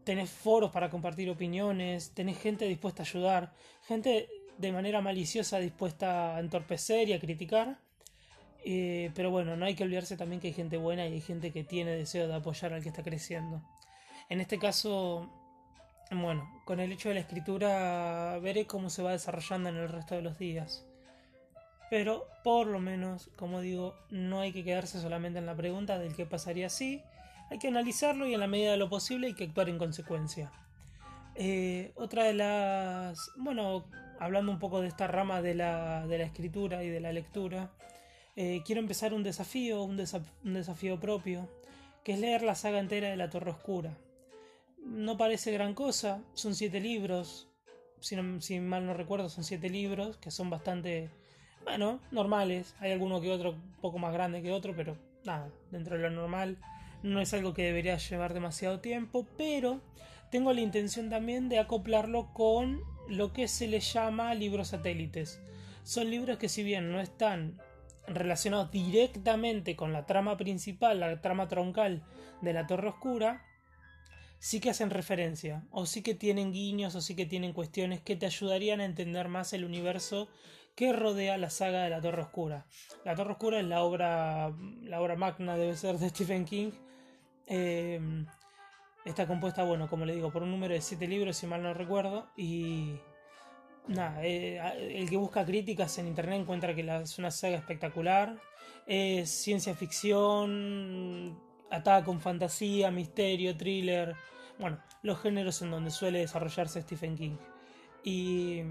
tenés 0.04 0.30
foros 0.30 0.70
para 0.70 0.88
compartir 0.88 1.28
opiniones, 1.28 2.12
tenés 2.14 2.38
gente 2.38 2.66
dispuesta 2.66 3.02
a 3.02 3.06
ayudar, 3.06 3.52
gente 3.87 4.28
de 4.56 4.73
manera 4.73 5.00
maliciosa 5.00 5.58
dispuesta 5.58 6.37
a 6.37 6.40
entorpecer 6.40 7.08
y 7.08 7.12
a 7.12 7.20
criticar, 7.20 7.78
eh, 8.68 9.12
pero 9.14 9.30
bueno, 9.30 9.56
no 9.56 9.64
hay 9.64 9.76
que 9.76 9.85
olvidarse 9.85 10.16
también 10.16 10.40
que 10.40 10.49
hay 10.49 10.52
gente 10.52 10.76
buena 10.76 11.06
y 11.06 11.12
hay 11.12 11.20
gente 11.20 11.52
que 11.52 11.62
tiene 11.62 11.92
deseo 11.92 12.26
de 12.26 12.35
apoyar 12.35 12.73
al 12.73 12.82
que 12.82 12.88
está 12.88 13.04
creciendo. 13.04 13.62
En 14.28 14.40
este 14.40 14.58
caso, 14.58 15.30
bueno, 16.11 16.50
con 16.64 16.80
el 16.80 16.90
hecho 16.90 17.08
de 17.08 17.14
la 17.14 17.20
escritura 17.20 18.40
veré 18.42 18.66
cómo 18.66 18.90
se 18.90 19.04
va 19.04 19.12
desarrollando 19.12 19.68
en 19.68 19.76
el 19.76 19.88
resto 19.88 20.16
de 20.16 20.23
los 20.23 20.37
días. 20.37 20.85
Pero 21.90 22.26
por 22.42 22.66
lo 22.66 22.80
menos, 22.80 23.30
como 23.37 23.61
digo, 23.61 23.94
no 24.11 24.40
hay 24.40 24.52
que 24.52 24.64
quedarse 24.64 25.00
solamente 25.00 25.38
en 25.38 25.46
la 25.46 25.54
pregunta 25.54 25.96
del 26.00 26.16
qué 26.16 26.26
pasaría 26.26 26.68
si, 26.68 27.04
hay 27.49 27.61
que 27.61 27.68
analizarlo 27.68 28.26
y 28.26 28.35
en 28.35 28.40
la 28.40 28.49
medida 28.49 28.73
de 28.73 28.78
lo 28.78 28.88
posible 28.88 29.28
hay 29.28 29.35
que 29.35 29.44
actuar 29.44 29.68
en 29.68 29.78
consecuencia. 29.78 30.50
Eh, 31.37 31.92
otra 31.94 32.25
de 32.25 32.35
las, 32.35 33.30
bueno, 33.37 33.85
hablando 34.18 34.50
un 34.50 34.58
poco 34.58 34.80
de 34.80 34.88
esta 34.88 35.06
rama 35.06 35.40
de 35.40 35.54
la, 35.54 36.04
de 36.08 36.18
la 36.18 36.25
escritura 36.25 36.82
y 36.82 36.88
de 36.88 36.99
la 36.99 37.12
lectura, 37.12 37.70
eh, 38.36 38.62
quiero 38.66 38.82
empezar 38.82 39.14
un 39.14 39.22
desafío, 39.22 39.82
un, 39.82 39.96
desafío 39.96 41.00
propio, 41.00 41.48
que 42.04 42.12
es 42.12 42.20
leer 42.20 42.42
la 42.42 42.54
saga 42.54 42.78
entera 42.78 43.08
de 43.08 43.16
La 43.16 43.30
Torre 43.30 43.50
Oscura. 43.50 43.96
No 44.78 45.16
parece 45.16 45.50
gran 45.52 45.72
cosa, 45.72 46.22
son 46.34 46.54
siete 46.54 46.78
libros, 46.78 47.48
si, 48.00 48.60
mal 48.60 48.86
no 48.86 48.92
recuerdo, 48.92 49.30
son 49.30 49.42
siete 49.42 49.70
libros 49.70 50.18
que 50.18 50.30
son 50.30 50.50
bastante, 50.50 51.08
bueno, 51.64 51.98
normales. 52.10 52.74
Hay 52.78 52.92
alguno 52.92 53.22
que 53.22 53.32
otro 53.32 53.52
un 53.52 53.80
poco 53.80 53.98
más 53.98 54.12
grande 54.12 54.42
que 54.42 54.52
otro, 54.52 54.74
pero 54.76 54.98
nada, 55.24 55.50
dentro 55.70 55.96
de 55.96 56.02
lo 56.02 56.10
normal. 56.10 56.58
No 57.02 57.20
es 57.20 57.32
algo 57.32 57.54
que 57.54 57.62
debería 57.62 57.96
llevar 57.96 58.34
demasiado 58.34 58.80
tiempo, 58.80 59.26
pero 59.38 59.80
tengo 60.30 60.52
la 60.52 60.60
intención 60.60 61.08
también 61.08 61.48
de 61.48 61.58
acoplarlo 61.58 62.32
con 62.34 62.82
lo 63.08 63.32
que 63.32 63.48
se 63.48 63.66
le 63.66 63.80
llama 63.80 64.34
libros 64.34 64.68
satélites. 64.68 65.40
Son 65.84 66.10
libros 66.10 66.36
que 66.36 66.48
si 66.48 66.62
bien 66.62 66.92
no 66.92 67.00
están 67.00 67.58
relacionados 68.08 68.70
directamente 68.70 69.76
con 69.76 69.92
la 69.92 70.06
trama 70.06 70.36
principal, 70.36 71.00
la 71.00 71.20
trama 71.20 71.48
troncal 71.48 72.02
de 72.40 72.52
la 72.52 72.66
Torre 72.66 72.88
Oscura, 72.88 73.44
sí 74.38 74.60
que 74.60 74.70
hacen 74.70 74.90
referencia, 74.90 75.64
o 75.70 75.86
sí 75.86 76.02
que 76.02 76.14
tienen 76.14 76.52
guiños, 76.52 76.94
o 76.94 77.00
sí 77.00 77.16
que 77.16 77.26
tienen 77.26 77.52
cuestiones 77.52 78.00
que 78.00 78.16
te 78.16 78.26
ayudarían 78.26 78.80
a 78.80 78.84
entender 78.84 79.28
más 79.28 79.52
el 79.52 79.64
universo 79.64 80.28
que 80.75 80.92
rodea 80.92 81.38
la 81.38 81.50
saga 81.50 81.84
de 81.84 81.90
la 81.90 82.00
Torre 82.00 82.22
Oscura. 82.22 82.66
La 83.04 83.14
Torre 83.14 83.32
Oscura 83.32 83.58
es 83.58 83.66
la 83.66 83.82
obra, 83.82 84.52
la 84.82 85.00
obra 85.00 85.16
magna, 85.16 85.56
debe 85.56 85.75
ser, 85.75 85.98
de 85.98 86.10
Stephen 86.10 86.44
King. 86.44 86.70
Eh, 87.46 87.98
está 89.06 89.26
compuesta, 89.26 89.64
bueno, 89.64 89.88
como 89.88 90.04
le 90.04 90.14
digo, 90.14 90.30
por 90.30 90.42
un 90.42 90.50
número 90.50 90.75
de 90.75 90.82
siete 90.82 91.08
libros, 91.08 91.36
si 91.36 91.46
mal 91.46 91.62
no 91.62 91.72
recuerdo, 91.72 92.28
y 92.36 92.96
nada, 93.88 94.24
eh, 94.24 94.58
el 94.98 95.08
que 95.08 95.16
busca 95.16 95.44
críticas 95.44 95.98
en 95.98 96.08
internet 96.08 96.40
encuentra 96.40 96.74
que 96.74 96.82
es 97.02 97.18
una 97.18 97.30
saga 97.30 97.56
espectacular. 97.56 98.36
Es 98.86 99.30
ciencia 99.30 99.74
ficción, 99.74 101.38
ataca 101.70 102.04
con 102.04 102.20
fantasía, 102.20 102.90
misterio, 102.90 103.56
thriller. 103.56 104.14
Bueno, 104.58 104.78
los 105.02 105.20
géneros 105.20 105.60
en 105.62 105.70
donde 105.70 105.90
suele 105.90 106.20
desarrollarse 106.20 106.82
Stephen 106.82 107.16
King. 107.16 107.36
Y 108.04 108.62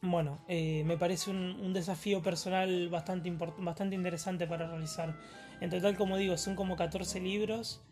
bueno, 0.00 0.44
eh, 0.48 0.84
me 0.84 0.96
parece 0.96 1.30
un, 1.30 1.72
desafío 1.72 2.22
personal 2.22 2.88
bastante, 2.88 3.30
bastante 3.58 3.96
interesante 3.96 4.46
para 4.46 4.68
realizar. 4.68 5.14
En 5.60 5.70
total, 5.70 5.96
como 5.96 6.16
digo, 6.16 6.36
son 6.36 6.54
como 6.54 6.76
14 6.76 7.20
libros. 7.20 7.82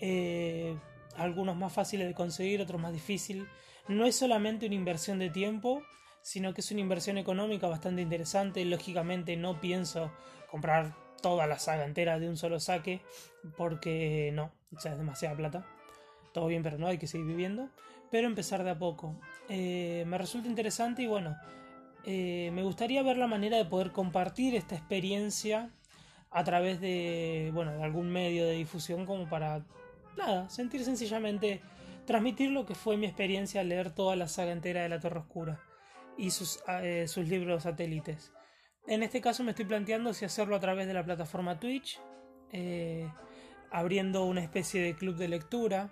Eh, 0.00 0.76
algunos 1.18 1.56
más 1.56 1.72
fáciles 1.72 2.06
de 2.06 2.14
conseguir, 2.14 2.60
otros 2.60 2.80
más 2.80 2.92
difíciles 2.92 3.46
no 3.88 4.04
es 4.04 4.16
solamente 4.16 4.66
una 4.66 4.74
inversión 4.74 5.18
de 5.18 5.30
tiempo, 5.30 5.82
sino 6.20 6.54
que 6.54 6.60
es 6.60 6.70
una 6.70 6.80
inversión 6.80 7.18
económica 7.18 7.66
bastante 7.66 8.02
interesante. 8.02 8.64
Lógicamente 8.64 9.36
no 9.36 9.60
pienso 9.60 10.12
comprar 10.50 10.94
toda 11.22 11.46
la 11.46 11.58
saga 11.58 11.84
entera 11.84 12.18
de 12.18 12.28
un 12.28 12.36
solo 12.36 12.60
saque, 12.60 13.00
porque 13.56 14.30
no, 14.34 14.52
o 14.74 14.78
sea, 14.78 14.92
es 14.92 14.98
demasiada 14.98 15.36
plata. 15.36 15.66
Todo 16.32 16.46
bien, 16.46 16.62
pero 16.62 16.78
no, 16.78 16.86
hay 16.86 16.98
que 16.98 17.06
seguir 17.06 17.26
viviendo. 17.26 17.70
Pero 18.10 18.26
empezar 18.26 18.62
de 18.62 18.70
a 18.70 18.78
poco. 18.78 19.18
Eh, 19.48 20.04
me 20.06 20.18
resulta 20.18 20.48
interesante 20.48 21.02
y 21.02 21.06
bueno, 21.06 21.36
eh, 22.04 22.50
me 22.52 22.62
gustaría 22.62 23.02
ver 23.02 23.16
la 23.16 23.26
manera 23.26 23.56
de 23.56 23.64
poder 23.64 23.92
compartir 23.92 24.54
esta 24.54 24.74
experiencia 24.74 25.70
a 26.30 26.44
través 26.44 26.80
de, 26.80 27.50
bueno, 27.54 27.72
de 27.72 27.82
algún 27.82 28.10
medio 28.10 28.46
de 28.46 28.52
difusión 28.52 29.06
como 29.06 29.28
para, 29.28 29.64
nada, 30.18 30.50
sentir 30.50 30.84
sencillamente 30.84 31.62
transmitir 32.08 32.50
lo 32.50 32.64
que 32.64 32.74
fue 32.74 32.96
mi 32.96 33.06
experiencia 33.06 33.60
al 33.60 33.68
leer 33.68 33.90
toda 33.90 34.16
la 34.16 34.28
saga 34.28 34.52
entera 34.52 34.82
de 34.82 34.88
La 34.88 34.98
Torre 34.98 35.20
Oscura 35.20 35.60
y 36.16 36.30
sus, 36.30 36.58
eh, 36.82 37.06
sus 37.06 37.28
libros 37.28 37.64
satélites. 37.64 38.32
En 38.86 39.02
este 39.02 39.20
caso 39.20 39.44
me 39.44 39.50
estoy 39.50 39.66
planteando 39.66 40.14
si 40.14 40.24
hacerlo 40.24 40.56
a 40.56 40.60
través 40.60 40.86
de 40.86 40.94
la 40.94 41.04
plataforma 41.04 41.60
Twitch, 41.60 42.00
eh, 42.50 43.06
abriendo 43.70 44.24
una 44.24 44.42
especie 44.42 44.80
de 44.80 44.96
club 44.96 45.16
de 45.16 45.28
lectura, 45.28 45.90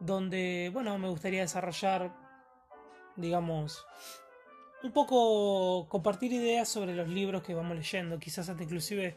donde, 0.00 0.70
bueno, 0.72 0.96
me 0.98 1.10
gustaría 1.10 1.42
desarrollar, 1.42 2.10
digamos, 3.16 3.84
un 4.82 4.92
poco 4.92 5.86
compartir 5.90 6.32
ideas 6.32 6.70
sobre 6.70 6.94
los 6.94 7.08
libros 7.08 7.42
que 7.42 7.52
vamos 7.52 7.76
leyendo. 7.76 8.18
Quizás 8.18 8.48
hasta 8.48 8.62
inclusive 8.62 9.14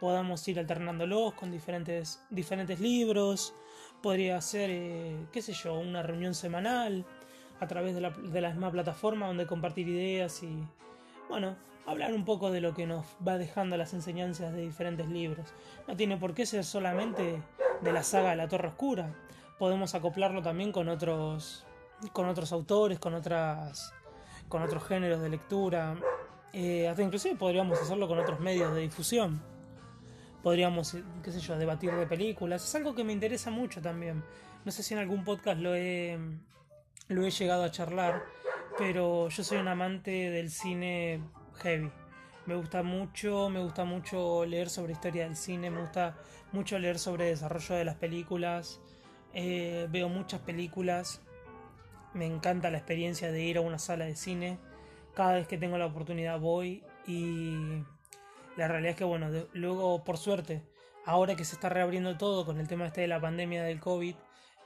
podamos 0.00 0.48
ir 0.48 0.58
alternándolos 0.58 1.34
con 1.34 1.50
diferentes, 1.50 2.22
diferentes 2.30 2.80
libros. 2.80 3.54
Podría 4.02 4.40
ser, 4.40 4.70
eh, 4.70 5.16
qué 5.32 5.42
sé 5.42 5.52
yo, 5.52 5.74
una 5.78 6.02
reunión 6.02 6.34
semanal 6.34 7.06
a 7.60 7.66
través 7.66 7.94
de 7.94 8.00
la, 8.00 8.10
de 8.10 8.40
la 8.40 8.50
misma 8.50 8.70
plataforma 8.70 9.28
donde 9.28 9.46
compartir 9.46 9.88
ideas 9.88 10.42
y, 10.42 10.66
bueno, 11.28 11.56
hablar 11.86 12.12
un 12.12 12.24
poco 12.24 12.50
de 12.50 12.60
lo 12.60 12.74
que 12.74 12.86
nos 12.86 13.04
va 13.26 13.38
dejando 13.38 13.76
las 13.76 13.94
enseñanzas 13.94 14.52
de 14.52 14.62
diferentes 14.62 15.08
libros. 15.08 15.54
No 15.86 15.96
tiene 15.96 16.16
por 16.16 16.34
qué 16.34 16.46
ser 16.46 16.64
solamente 16.64 17.42
de 17.80 17.92
la 17.92 18.02
saga 18.02 18.30
de 18.30 18.36
la 18.36 18.48
Torre 18.48 18.68
Oscura. 18.68 19.14
Podemos 19.58 19.94
acoplarlo 19.94 20.42
también 20.42 20.72
con 20.72 20.88
otros 20.88 21.64
con 22.12 22.28
otros 22.28 22.52
autores, 22.52 22.98
con 22.98 23.14
otras 23.14 23.94
con 24.48 24.62
otros 24.62 24.84
géneros 24.84 25.20
de 25.20 25.28
lectura. 25.28 25.96
Eh, 26.52 26.88
hasta 26.88 27.02
inclusive 27.02 27.36
podríamos 27.36 27.80
hacerlo 27.80 28.08
con 28.08 28.18
otros 28.18 28.40
medios 28.40 28.74
de 28.74 28.82
difusión. 28.82 29.51
Podríamos, 30.42 30.96
qué 31.22 31.30
sé 31.30 31.40
yo, 31.40 31.56
debatir 31.56 31.92
de 31.92 32.06
películas. 32.06 32.64
Es 32.64 32.74
algo 32.74 32.94
que 32.94 33.04
me 33.04 33.12
interesa 33.12 33.50
mucho 33.50 33.80
también. 33.80 34.24
No 34.64 34.72
sé 34.72 34.82
si 34.82 34.94
en 34.94 35.00
algún 35.00 35.24
podcast 35.24 35.60
lo 35.60 35.74
he, 35.74 36.18
lo 37.08 37.24
he 37.24 37.30
llegado 37.30 37.64
a 37.64 37.70
charlar, 37.70 38.24
pero 38.78 39.28
yo 39.28 39.44
soy 39.44 39.58
un 39.58 39.68
amante 39.68 40.10
del 40.30 40.50
cine 40.50 41.20
heavy. 41.62 41.90
Me 42.46 42.56
gusta 42.56 42.82
mucho, 42.82 43.50
me 43.50 43.60
gusta 43.60 43.84
mucho 43.84 44.44
leer 44.44 44.68
sobre 44.68 44.94
historia 44.94 45.24
del 45.24 45.36
cine, 45.36 45.70
me 45.70 45.80
gusta 45.80 46.16
mucho 46.50 46.76
leer 46.78 46.98
sobre 46.98 47.26
desarrollo 47.26 47.76
de 47.76 47.84
las 47.84 47.96
películas. 47.96 48.80
Eh, 49.34 49.86
veo 49.90 50.08
muchas 50.08 50.40
películas. 50.40 51.20
Me 52.14 52.26
encanta 52.26 52.70
la 52.70 52.78
experiencia 52.78 53.30
de 53.30 53.42
ir 53.42 53.58
a 53.58 53.60
una 53.60 53.78
sala 53.78 54.06
de 54.06 54.16
cine. 54.16 54.58
Cada 55.14 55.34
vez 55.34 55.46
que 55.46 55.56
tengo 55.56 55.78
la 55.78 55.86
oportunidad 55.86 56.40
voy 56.40 56.82
y 57.06 57.84
la 58.56 58.68
realidad 58.68 58.90
es 58.90 58.96
que 58.96 59.04
bueno, 59.04 59.28
luego 59.52 60.04
por 60.04 60.18
suerte, 60.18 60.62
ahora 61.04 61.36
que 61.36 61.44
se 61.44 61.54
está 61.54 61.68
reabriendo 61.68 62.16
todo 62.16 62.44
con 62.44 62.58
el 62.60 62.68
tema 62.68 62.86
este 62.86 63.02
de 63.02 63.08
la 63.08 63.20
pandemia 63.20 63.62
del 63.64 63.80
COVID, 63.80 64.14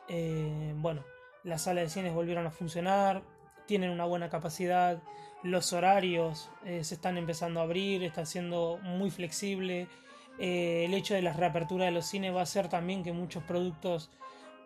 eh, 0.09 0.73
bueno, 0.76 1.05
las 1.45 1.62
salas 1.62 1.85
de 1.85 1.90
cines 1.90 2.14
volvieron 2.14 2.47
a 2.47 2.50
funcionar, 2.50 3.23
tienen 3.66 3.90
una 3.90 4.05
buena 4.05 4.28
capacidad, 4.28 5.02
los 5.43 5.73
horarios 5.73 6.50
eh, 6.64 6.83
se 6.85 6.95
están 6.95 7.16
empezando 7.19 7.61
a 7.61 7.64
abrir, 7.64 8.02
está 8.02 8.26
siendo 8.26 8.78
muy 8.83 9.11
flexible. 9.11 9.88
Eh, 10.38 10.85
el 10.85 10.95
hecho 10.95 11.14
de 11.14 11.23
la 11.23 11.33
reapertura 11.33 11.87
de 11.87 11.93
los 11.93 12.07
cines 12.07 12.35
va 12.35 12.40
a 12.40 12.45
hacer 12.45 12.69
también 12.69 13.02
que 13.02 13.12
muchos 13.12 13.43
productos, 13.45 14.11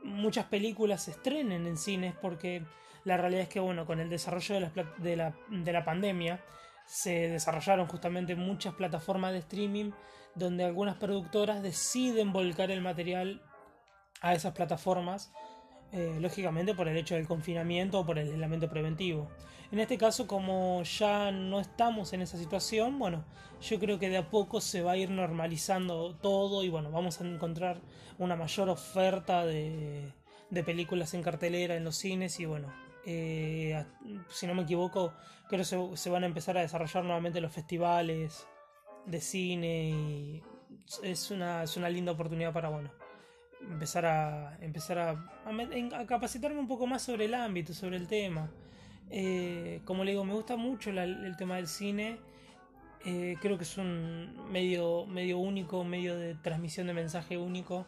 muchas 0.03 0.47
películas 0.47 1.05
se 1.05 1.13
estrenen 1.13 1.67
en 1.67 1.77
cines 1.77 2.15
porque 2.21 2.63
la 3.05 3.17
realidad 3.17 3.43
es 3.43 3.49
que 3.49 3.61
bueno, 3.61 3.87
con 3.87 4.01
el 4.01 4.09
desarrollo 4.09 4.55
de 4.55 4.61
la, 4.61 4.71
de 4.99 5.17
la, 5.17 5.35
de 5.49 5.73
la 5.73 5.85
pandemia 5.85 6.41
se 6.87 7.29
desarrollaron 7.29 7.87
justamente 7.87 8.35
muchas 8.35 8.75
plataformas 8.75 9.33
de 9.33 9.39
streaming 9.39 9.93
donde 10.35 10.65
algunas 10.65 10.97
productoras 10.97 11.63
deciden 11.63 12.33
volcar 12.33 12.71
el 12.71 12.81
material 12.81 13.43
a 14.21 14.35
esas 14.35 14.53
plataformas 14.53 15.33
eh, 15.93 16.19
lógicamente 16.21 16.73
por 16.73 16.87
el 16.87 16.97
hecho 16.97 17.17
del 17.17 17.27
confinamiento 17.27 17.99
o 17.99 18.07
por 18.07 18.19
el 18.19 18.31
aislamiento 18.31 18.69
preventivo. 18.69 19.29
En 19.73 19.81
este 19.81 19.99
caso, 19.99 20.29
como 20.29 20.83
ya 20.85 21.33
no 21.33 21.59
estamos 21.59 22.13
en 22.13 22.23
esa 22.23 22.39
situación, 22.39 22.99
bueno, 22.99 23.25
yo 23.61 23.79
creo 23.81 23.99
que 23.99 24.09
de 24.09 24.19
a 24.19 24.31
poco 24.31 24.61
se 24.61 24.83
va 24.83 24.93
a 24.93 24.97
ir 24.97 25.11
normalizando 25.11 26.15
todo 26.17 26.63
y 26.63 26.69
bueno, 26.69 26.93
vamos 26.93 27.21
a 27.21 27.27
encontrar 27.27 27.81
una 28.19 28.37
mayor 28.37 28.69
oferta 28.69 29.45
de, 29.45 30.13
películas 30.65 31.15
en 31.15 31.23
cartelera 31.23 31.75
en 31.75 31.85
los 31.85 31.97
cines 31.97 32.39
y 32.39 32.45
bueno, 32.45 32.73
eh, 33.05 33.85
si 34.29 34.47
no 34.47 34.55
me 34.55 34.63
equivoco, 34.63 35.13
creo 35.51 35.91
que 35.91 35.97
se, 35.97 36.11
van 36.11 36.23
a 36.23 36.27
empezar 36.27 36.57
a 36.57 36.61
desarrollar 36.61 37.05
nuevamente 37.05 37.41
los 37.41 37.53
festivales 37.53 38.47
de 39.05 39.21
cine 39.21 39.91
y 39.91 40.43
es 41.03 41.31
una, 41.31 41.65
es 41.65 41.77
una 41.77 41.91
linda 41.91 42.13
oportunidad 42.13 42.53
para, 42.53 42.69
bueno, 42.69 42.91
empezar 43.61 44.07
a 44.07 44.57
empezar 44.61 44.99
a, 44.99 46.07
capacitarme 46.07 46.61
un 46.61 46.69
poco 46.69 46.87
más 46.87 47.03
sobre 47.03 47.25
el 47.25 47.35
ámbito, 47.35 47.75
sobre 47.75 47.97
el 47.97 48.07
tema. 48.07 48.49
Eh, 49.11 49.81
como 49.85 50.05
le 50.05 50.13
digo, 50.13 50.25
me 50.25 50.35
gusta 50.35 50.57
mucho 50.57 50.91
el 50.91 51.37
tema 51.37 51.57
del 51.57 51.67
cine. 51.67 52.19
Eh, 53.05 53.37
creo 53.41 53.57
que 53.57 53.65
es 53.65 53.77
un 53.77 54.53
medio, 54.53 55.07
medio 55.07 55.39
único, 55.39 55.83
medio 55.83 56.17
de 56.17 56.37
transmisión 56.37 56.87
de 56.87 56.95
mensaje 56.95 57.37
único. 57.37 57.87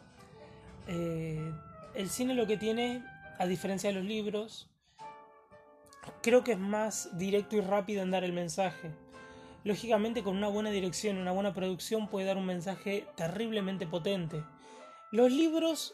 Eh, 0.87 1.51
el 1.95 2.09
cine 2.09 2.33
lo 2.33 2.45
que 2.45 2.57
tiene, 2.57 3.03
a 3.39 3.45
diferencia 3.45 3.89
de 3.89 3.95
los 3.95 4.05
libros, 4.05 4.69
creo 6.21 6.43
que 6.43 6.53
es 6.53 6.59
más 6.59 7.17
directo 7.17 7.55
y 7.55 7.61
rápido 7.61 8.03
en 8.03 8.11
dar 8.11 8.23
el 8.23 8.33
mensaje. 8.33 8.91
Lógicamente 9.63 10.23
con 10.23 10.35
una 10.35 10.49
buena 10.49 10.71
dirección, 10.71 11.17
una 11.17 11.31
buena 11.31 11.53
producción 11.53 12.09
puede 12.09 12.25
dar 12.27 12.37
un 12.37 12.45
mensaje 12.45 13.05
terriblemente 13.15 13.87
potente 13.87 14.43
los 15.13 15.31
libros, 15.31 15.93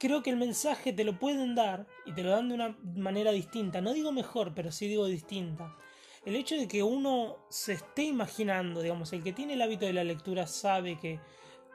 creo 0.00 0.20
que 0.24 0.30
el 0.30 0.36
mensaje 0.36 0.92
te 0.92 1.04
lo 1.04 1.16
pueden 1.16 1.54
dar 1.54 1.86
y 2.04 2.12
te 2.12 2.24
lo 2.24 2.30
dan 2.30 2.48
de 2.48 2.56
una 2.56 2.76
manera 2.82 3.30
distinta. 3.30 3.80
No 3.80 3.94
digo 3.94 4.10
mejor, 4.10 4.52
pero 4.52 4.72
sí 4.72 4.88
digo 4.88 5.06
distinta. 5.06 5.76
El 6.24 6.34
hecho 6.34 6.56
de 6.56 6.66
que 6.66 6.82
uno 6.82 7.36
se 7.50 7.74
esté 7.74 8.02
imaginando, 8.02 8.82
digamos, 8.82 9.12
el 9.12 9.22
que 9.22 9.32
tiene 9.32 9.54
el 9.54 9.62
hábito 9.62 9.86
de 9.86 9.92
la 9.92 10.02
lectura 10.02 10.48
sabe 10.48 10.98
que 10.98 11.20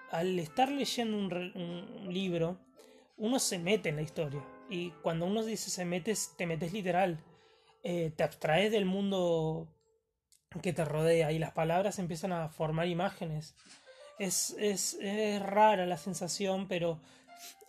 al 0.09 0.37
estar 0.39 0.69
leyendo 0.69 1.15
un, 1.15 2.13
libro, 2.13 2.59
uno 3.15 3.39
se 3.39 3.57
mete 3.57 3.87
en 3.87 3.95
la 3.95 4.01
historia. 4.01 4.43
Y 4.69 4.89
cuando 5.03 5.27
uno 5.27 5.45
dice 5.45 5.69
se 5.69 5.85
mete, 5.85 6.13
te 6.35 6.47
metes 6.47 6.73
literal. 6.73 7.23
Eh, 7.83 8.11
te 8.15 8.23
abstraes 8.23 8.71
del 8.71 8.85
mundo 8.85 9.67
que 10.61 10.73
te 10.73 10.85
rodea 10.85 11.31
y 11.31 11.39
las 11.39 11.51
palabras 11.51 11.97
empiezan 11.97 12.31
a 12.33 12.49
formar 12.49 12.87
imágenes 12.87 13.55
es, 14.21 14.55
es, 14.59 14.97
es 15.01 15.41
rara 15.41 15.85
la 15.85 15.97
sensación, 15.97 16.67
pero 16.67 16.99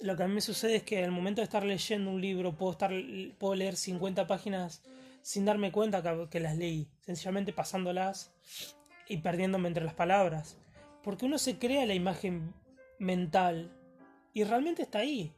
lo 0.01 0.16
que 0.16 0.22
a 0.22 0.29
mí 0.29 0.35
me 0.35 0.40
sucede 0.40 0.77
es 0.77 0.83
que 0.83 1.03
al 1.03 1.11
momento 1.11 1.40
de 1.40 1.44
estar 1.44 1.64
leyendo 1.64 2.11
un 2.11 2.20
libro 2.20 2.57
puedo, 2.57 2.72
estar, 2.72 2.92
puedo 3.38 3.55
leer 3.55 3.77
50 3.77 4.27
páginas 4.27 4.83
sin 5.22 5.44
darme 5.44 5.72
cuenta 5.72 6.03
que, 6.29 6.40
las 6.40 6.57
leí, 6.57 6.88
sencillamente 7.01 7.53
pasándolas 7.53 8.33
y 9.09 9.18
perdiéndome 9.18 9.68
entre 9.68 9.85
las 9.85 9.94
palabras. 9.94 10.59
Porque 11.03 11.25
uno 11.25 11.38
se 11.38 11.59
crea 11.59 11.87
la 11.87 11.94
imagen 11.94 12.53
mental 12.98 13.72
y 14.35 14.44
realmente 14.44 14.83
está 14.83 14.98
ahí. 14.98 15.33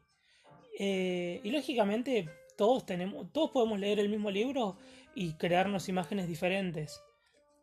Eh, 0.79 1.41
y 1.45 1.51
lógicamente 1.51 2.29
todos 2.57 2.87
tenemos, 2.87 3.33
todos 3.33 3.51
podemos 3.51 3.79
leer 3.79 3.99
el 3.99 4.09
mismo 4.09 4.31
libro 4.31 4.77
y 5.15 5.35
crearnos 5.35 5.89
imágenes 5.89 6.29
diferentes. 6.29 7.03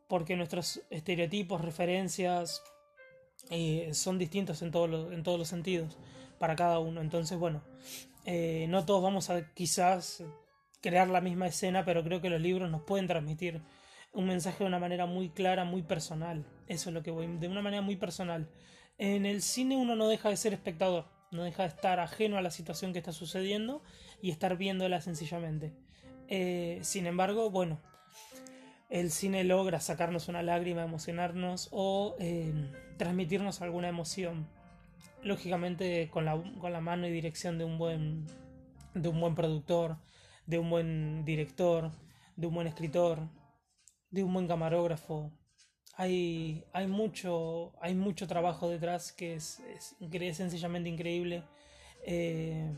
Porque 0.07 0.35
nuestros 0.35 0.81
estereotipos, 0.89 1.61
referencias, 1.61 2.61
son 3.93 4.17
distintos 4.17 4.61
en, 4.61 4.67
en 4.67 5.23
todos 5.23 5.39
los 5.39 5.47
sentidos 5.47 5.97
para 6.37 6.55
cada 6.55 6.79
uno. 6.79 7.01
Entonces, 7.01 7.37
bueno, 7.37 7.61
eh, 8.25 8.65
no 8.69 8.85
todos 8.85 9.01
vamos 9.01 9.29
a 9.29 9.53
quizás 9.53 10.23
crear 10.81 11.07
la 11.07 11.21
misma 11.21 11.47
escena, 11.47 11.85
pero 11.85 12.03
creo 12.03 12.21
que 12.21 12.29
los 12.29 12.41
libros 12.41 12.69
nos 12.69 12.81
pueden 12.81 13.07
transmitir 13.07 13.61
un 14.13 14.27
mensaje 14.27 14.63
de 14.63 14.67
una 14.67 14.79
manera 14.79 15.05
muy 15.05 15.29
clara, 15.29 15.63
muy 15.63 15.83
personal. 15.83 16.45
Eso 16.67 16.89
es 16.89 16.93
lo 16.93 17.03
que 17.03 17.11
voy, 17.11 17.27
de 17.37 17.47
una 17.47 17.61
manera 17.61 17.81
muy 17.81 17.95
personal. 17.95 18.49
En 18.97 19.25
el 19.25 19.41
cine 19.41 19.77
uno 19.77 19.95
no 19.95 20.07
deja 20.07 20.29
de 20.29 20.37
ser 20.37 20.53
espectador, 20.53 21.05
no 21.31 21.43
deja 21.43 21.63
de 21.63 21.69
estar 21.69 21.99
ajeno 21.99 22.37
a 22.37 22.41
la 22.41 22.51
situación 22.51 22.93
que 22.93 22.99
está 22.99 23.11
sucediendo 23.11 23.81
y 24.21 24.31
estar 24.31 24.57
viéndola 24.57 25.01
sencillamente. 25.01 25.73
Eh, 26.27 26.79
sin 26.81 27.07
embargo, 27.07 27.49
bueno, 27.49 27.79
el 28.89 29.11
cine 29.11 29.43
logra 29.43 29.79
sacarnos 29.79 30.27
una 30.27 30.43
lágrima, 30.43 30.83
emocionarnos 30.83 31.69
o 31.71 32.15
eh, 32.19 32.53
transmitirnos 32.97 33.61
alguna 33.61 33.89
emoción. 33.89 34.47
Lógicamente 35.23 36.09
con 36.09 36.25
la, 36.25 36.41
con 36.59 36.73
la 36.73 36.81
mano 36.81 37.07
y 37.07 37.11
dirección 37.11 37.57
de 37.57 37.65
un 37.65 37.77
buen 37.77 38.25
de 38.93 39.09
un 39.09 39.19
buen 39.19 39.35
productor, 39.35 39.97
de 40.45 40.59
un 40.59 40.69
buen 40.69 41.25
director, 41.25 41.91
de 42.35 42.47
un 42.47 42.55
buen 42.55 42.67
escritor, 42.67 43.29
de 44.09 44.23
un 44.23 44.33
buen 44.33 44.47
camarógrafo. 44.47 45.31
Hay, 45.95 46.63
hay, 46.73 46.87
mucho, 46.87 47.73
hay 47.81 47.95
mucho 47.95 48.27
trabajo 48.27 48.69
detrás 48.69 49.11
que 49.11 49.35
es, 49.35 49.61
es, 49.73 50.37
sencillamente 50.37 50.89
increíble. 50.89 51.43
Eh, 52.05 52.71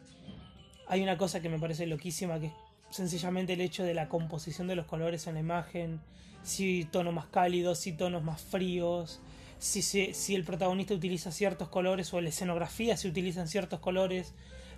hay 0.87 1.01
una 1.01 1.17
cosa 1.17 1.41
que 1.41 1.49
me 1.49 1.59
parece 1.59 1.85
loquísima 1.87 2.39
que 2.39 2.47
es 2.47 2.53
sencillamente 2.89 3.53
el 3.53 3.61
hecho 3.61 3.83
de 3.83 3.93
la 3.93 4.07
composición 4.07 4.67
de 4.67 4.75
los 4.75 4.85
colores 4.85 5.27
en 5.27 5.35
la 5.35 5.39
imagen, 5.39 5.99
si 6.43 6.85
tonos 6.85 7.13
más 7.13 7.27
cálidos, 7.27 7.79
si 7.79 7.93
tonos 7.93 8.23
más 8.23 8.41
fríos, 8.41 9.19
si, 9.57 9.81
si, 9.81 10.35
el 10.35 10.43
protagonista 10.43 10.93
utiliza 10.93 11.31
ciertos 11.31 11.69
colores 11.69 12.13
o 12.13 12.19
la 12.19 12.29
escenografía 12.29 12.97
se 12.97 13.07
utilizan 13.07 13.47
ciertos 13.47 13.79
colores 13.79 14.33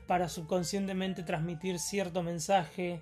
para 0.06 0.30
subconscientemente 0.30 1.24
transmitir 1.24 1.80
cierto 1.80 2.22
mensaje, 2.22 3.02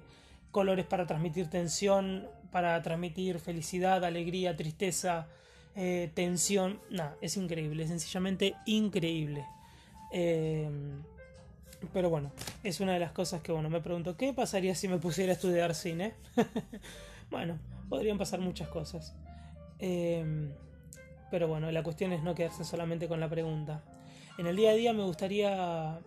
colores 0.51 0.85
para 0.85 1.05
transmitir 1.05 1.49
tensión, 1.49 2.25
para 2.51 2.81
transmitir 2.81 3.39
felicidad, 3.39 4.05
alegría, 4.05 4.55
tristeza, 4.55 5.27
eh, 5.75 6.09
tensión. 6.13 6.79
Nada, 6.89 7.17
es 7.21 7.35
increíble, 7.35 7.85
sencillamente 7.87 8.55
increíble. 8.65 9.45
Eh, 10.13 10.69
Pero 11.91 12.09
bueno, 12.09 12.31
es 12.63 12.79
una 12.79 12.93
de 12.93 12.99
las 12.99 13.11
cosas 13.11 13.41
que 13.41 13.51
bueno, 13.51 13.69
me 13.69 13.81
pregunto, 13.81 14.15
¿qué 14.15 14.33
pasaría 14.33 14.75
si 14.75 14.87
me 14.87 14.97
pusiera 14.97 15.31
a 15.31 15.35
estudiar 15.35 15.75
cine? 15.75 16.13
bueno, 17.31 17.59
podrían 17.89 18.17
pasar 18.17 18.39
muchas 18.39 18.69
cosas. 18.69 19.15
Em, 19.79 20.53
pero 21.29 21.47
bueno, 21.47 21.69
la 21.71 21.83
cuestión 21.83 22.13
es 22.13 22.23
no 22.23 22.35
quedarse 22.35 22.63
solamente 22.63 23.07
con 23.07 23.19
la 23.19 23.29
pregunta. 23.29 23.83
En 24.37 24.47
el 24.47 24.55
día 24.55 24.71
a 24.71 24.73
día 24.73 24.93
me 24.93 25.03
gustaría 25.03 25.99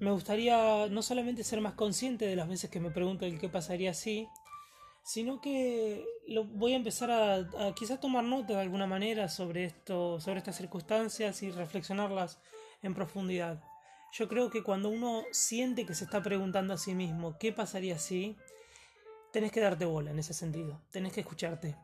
me 0.00 0.12
gustaría 0.12 0.86
no 0.88 1.02
solamente 1.02 1.42
ser 1.42 1.60
más 1.60 1.74
consciente 1.74 2.26
de 2.26 2.36
las 2.36 2.48
veces 2.48 2.70
que 2.70 2.78
me 2.78 2.90
pregunto 2.90 3.26
el 3.26 3.38
qué 3.38 3.48
pasaría 3.48 3.94
si, 3.94 4.28
sino 5.02 5.40
que 5.40 6.06
lo, 6.28 6.44
voy 6.44 6.74
a 6.74 6.76
empezar 6.76 7.10
a, 7.10 7.34
a 7.34 7.74
quizás 7.74 7.98
tomar 7.98 8.22
nota 8.22 8.54
de 8.54 8.60
alguna 8.60 8.86
manera 8.86 9.28
sobre 9.28 9.64
esto, 9.64 10.20
sobre 10.20 10.38
estas 10.38 10.56
circunstancias 10.56 11.42
y 11.42 11.50
reflexionarlas 11.50 12.38
en 12.82 12.94
profundidad. 12.94 13.60
Yo 14.12 14.28
creo 14.28 14.50
que 14.50 14.62
cuando 14.62 14.88
uno 14.88 15.22
siente 15.32 15.86
que 15.86 15.94
se 15.94 16.04
está 16.04 16.22
preguntando 16.22 16.74
a 16.74 16.78
sí 16.78 16.94
mismo 16.94 17.36
qué 17.38 17.52
pasaría 17.52 17.98
si, 17.98 18.36
tenés 19.32 19.52
que 19.52 19.60
darte 19.60 19.84
bola 19.84 20.10
en 20.10 20.18
ese 20.18 20.34
sentido, 20.34 20.80
tenés 20.90 21.12
que 21.12 21.20
escucharte, 21.20 21.76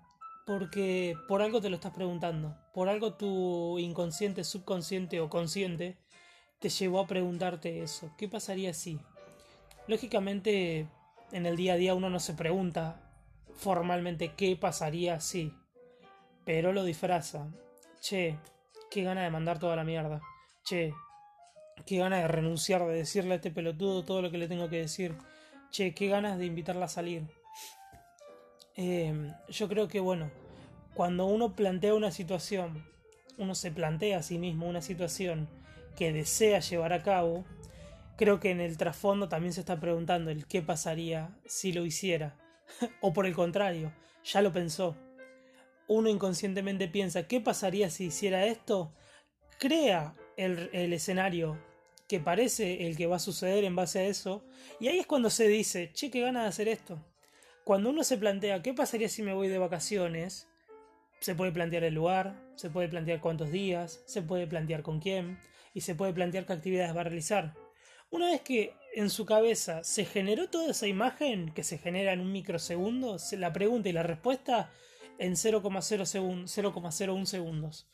porque 0.46 1.16
por 1.28 1.42
algo 1.42 1.60
te 1.60 1.68
lo 1.68 1.76
estás 1.76 1.92
preguntando, 1.92 2.56
por 2.72 2.88
algo 2.88 3.14
tu 3.14 3.78
inconsciente, 3.78 4.44
subconsciente 4.44 5.20
o 5.20 5.28
consciente 5.28 5.98
te 6.58 6.70
llevó 6.70 7.00
a 7.00 7.06
preguntarte 7.06 7.82
eso, 7.82 8.10
¿qué 8.16 8.26
pasaría 8.28 8.72
si? 8.72 8.98
Lógicamente, 9.86 10.88
en 11.32 11.44
el 11.44 11.56
día 11.56 11.74
a 11.74 11.76
día 11.76 11.94
uno 11.94 12.08
no 12.08 12.20
se 12.20 12.32
pregunta 12.32 13.00
formalmente 13.54 14.32
qué 14.34 14.56
pasaría 14.56 15.20
si, 15.20 15.52
pero 16.44 16.72
lo 16.72 16.84
disfraza. 16.84 17.48
Che, 18.00 18.38
qué 18.90 19.02
gana 19.02 19.22
de 19.22 19.30
mandar 19.30 19.58
toda 19.58 19.76
la 19.76 19.84
mierda. 19.84 20.20
Che, 20.62 20.94
qué 21.86 21.98
ganas 21.98 22.22
de 22.22 22.28
renunciar, 22.28 22.86
de 22.86 22.94
decirle 22.94 23.32
a 23.32 23.36
este 23.36 23.50
pelotudo 23.50 24.04
todo 24.04 24.22
lo 24.22 24.30
que 24.30 24.38
le 24.38 24.48
tengo 24.48 24.68
que 24.68 24.78
decir. 24.78 25.14
Che, 25.70 25.94
qué 25.94 26.08
ganas 26.08 26.38
de 26.38 26.46
invitarla 26.46 26.86
a 26.86 26.88
salir. 26.88 27.24
Em, 28.76 29.32
yo 29.48 29.68
creo 29.68 29.88
que, 29.88 30.00
bueno, 30.00 30.30
cuando 30.94 31.26
uno 31.26 31.54
plantea 31.54 31.94
una 31.94 32.10
situación, 32.10 32.86
uno 33.38 33.54
se 33.54 33.70
plantea 33.70 34.18
a 34.18 34.22
sí 34.22 34.38
mismo 34.38 34.66
una 34.66 34.82
situación 34.82 35.48
que 35.96 36.12
desea 36.12 36.60
llevar 36.60 36.92
a 36.92 37.02
cabo, 37.02 37.44
creo 38.16 38.40
que 38.40 38.50
en 38.50 38.60
el 38.60 38.76
trasfondo 38.76 39.28
también 39.28 39.52
se 39.52 39.60
está 39.60 39.78
preguntando 39.80 40.30
el 40.30 40.46
qué 40.46 40.62
pasaría 40.62 41.36
si 41.46 41.72
lo 41.72 41.84
hiciera. 41.84 42.36
o 43.00 43.12
por 43.12 43.26
el 43.26 43.34
contrario, 43.34 43.92
ya 44.24 44.42
lo 44.42 44.52
pensó. 44.52 44.96
Uno 45.86 46.08
inconscientemente 46.08 46.88
piensa, 46.88 47.26
¿qué 47.26 47.40
pasaría 47.40 47.90
si 47.90 48.06
hiciera 48.06 48.46
esto? 48.46 48.92
Crea 49.58 50.14
el, 50.36 50.92
escenario 50.92 51.58
que 52.08 52.20
parece 52.20 52.86
el 52.86 52.96
que 52.96 53.06
va 53.06 53.16
a 53.16 53.20
suceder 53.20 53.64
en 53.64 53.76
base 53.76 54.00
a 54.00 54.04
eso, 54.04 54.44
y 54.80 54.88
ahí 54.88 54.98
es 54.98 55.06
cuando 55.06 55.30
se 55.30 55.48
dice, 55.48 55.90
che, 55.92 56.10
qué 56.10 56.20
gana 56.20 56.42
de 56.42 56.48
hacer 56.48 56.68
esto. 56.68 57.02
Cuando 57.64 57.90
uno 57.90 58.04
se 58.04 58.18
plantea, 58.18 58.62
¿qué 58.62 58.74
pasaría 58.74 59.08
si 59.08 59.22
me 59.22 59.32
voy 59.32 59.48
de 59.48 59.58
vacaciones? 59.58 60.46
Se 61.20 61.34
puede 61.34 61.52
plantear 61.52 61.84
el 61.84 61.94
lugar, 61.94 62.34
se 62.56 62.68
puede 62.68 62.88
plantear 62.88 63.20
cuántos 63.20 63.50
días, 63.50 64.02
se 64.06 64.20
puede 64.20 64.46
plantear 64.46 64.82
con 64.82 65.00
quién, 65.00 65.38
y 65.72 65.80
se 65.80 65.94
puede 65.94 66.12
plantear 66.12 66.44
qué 66.46 66.52
actividades 66.52 66.94
va 66.94 67.00
a 67.00 67.04
realizar. 67.04 67.54
Una 68.10 68.26
vez 68.30 68.42
que 68.42 68.74
en 68.94 69.10
su 69.10 69.26
cabeza 69.26 69.82
se 69.82 70.04
generó 70.04 70.48
toda 70.48 70.70
esa 70.70 70.86
imagen 70.86 71.52
que 71.52 71.64
se 71.64 71.78
genera 71.78 72.12
en 72.12 72.20
un 72.20 72.30
microsegundo, 72.30 73.16
la 73.32 73.52
pregunta 73.52 73.88
y 73.88 73.92
la 73.92 74.04
respuesta 74.04 74.70
en 75.18 75.32
0,01 75.32 77.26
segundos. 77.26 77.88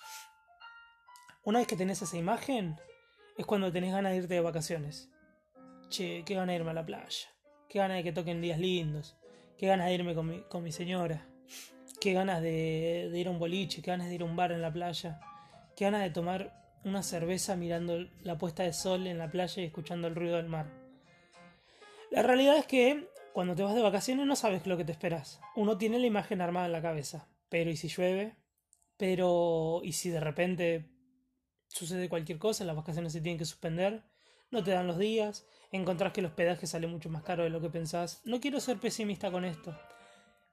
Una 1.42 1.60
vez 1.60 1.68
que 1.68 1.76
tenés 1.76 2.02
esa 2.02 2.18
imagen, 2.18 2.76
es 3.38 3.46
cuando 3.46 3.72
tenés 3.72 3.92
ganas 3.92 4.12
de 4.12 4.18
irte 4.18 4.34
de 4.34 4.42
vacaciones. 4.42 5.10
Che, 5.88 6.22
qué 6.26 6.34
ganas 6.34 6.48
de 6.48 6.56
irme 6.56 6.72
a 6.72 6.74
la 6.74 6.84
playa. 6.84 7.28
Qué 7.66 7.78
ganas 7.78 7.96
de 7.96 8.04
que 8.04 8.12
toquen 8.12 8.42
días 8.42 8.58
lindos. 8.58 9.16
Qué 9.56 9.66
ganas 9.66 9.86
de 9.86 9.94
irme 9.94 10.14
con 10.14 10.62
mi, 10.62 10.72
señora. 10.72 11.26
Qué 11.98 12.12
ganas 12.12 12.42
de, 12.42 13.10
ir 13.14 13.26
a 13.26 13.30
un 13.30 13.38
boliche. 13.38 13.80
Qué 13.80 13.90
ganas 13.90 14.08
de 14.08 14.16
ir 14.16 14.22
a 14.22 14.26
un 14.26 14.36
bar 14.36 14.52
en 14.52 14.60
la 14.60 14.70
playa. 14.70 15.18
Qué 15.76 15.86
ganas 15.86 16.02
de 16.02 16.10
tomar 16.10 16.52
una 16.84 17.02
cerveza 17.02 17.56
mirando 17.56 18.06
la 18.22 18.36
puesta 18.36 18.62
de 18.62 18.74
sol 18.74 19.06
en 19.06 19.16
la 19.16 19.30
playa 19.30 19.62
y 19.62 19.66
escuchando 19.66 20.08
el 20.08 20.14
ruido 20.14 20.36
del 20.36 20.46
mar. 20.46 20.66
La 22.10 22.22
realidad 22.22 22.58
es 22.58 22.66
que 22.66 23.08
cuando 23.32 23.54
te 23.54 23.62
vas 23.62 23.74
de 23.74 23.80
vacaciones 23.80 24.26
no 24.26 24.36
sabes 24.36 24.66
lo 24.66 24.76
que 24.76 24.84
te 24.84 24.92
esperas. 24.92 25.40
Uno 25.56 25.78
tiene 25.78 25.98
la 25.98 26.06
imagen 26.06 26.42
armada 26.42 26.66
en 26.66 26.72
la 26.72 26.82
cabeza. 26.82 27.28
Pero 27.48 27.70
¿y 27.70 27.78
si 27.78 27.88
llueve? 27.88 28.36
Pero 28.98 29.80
¿y 29.82 29.92
si 29.92 30.10
de 30.10 30.20
repente 30.20 30.99
sucede 31.70 32.08
cualquier 32.08 32.38
cosa, 32.38 32.64
las 32.64 32.76
vacaciones 32.76 33.12
se 33.12 33.20
tienen 33.20 33.38
que 33.38 33.44
suspender, 33.44 34.02
no 34.50 34.64
te 34.64 34.72
dan 34.72 34.86
los 34.86 34.98
días, 34.98 35.46
encontrás 35.70 36.12
que 36.12 36.20
el 36.20 36.26
hospedaje 36.26 36.66
sale 36.66 36.86
mucho 36.86 37.08
más 37.08 37.22
caro 37.22 37.44
de 37.44 37.50
lo 37.50 37.60
que 37.60 37.70
pensás. 37.70 38.20
No 38.24 38.40
quiero 38.40 38.60
ser 38.60 38.78
pesimista 38.78 39.30
con 39.30 39.44
esto, 39.44 39.78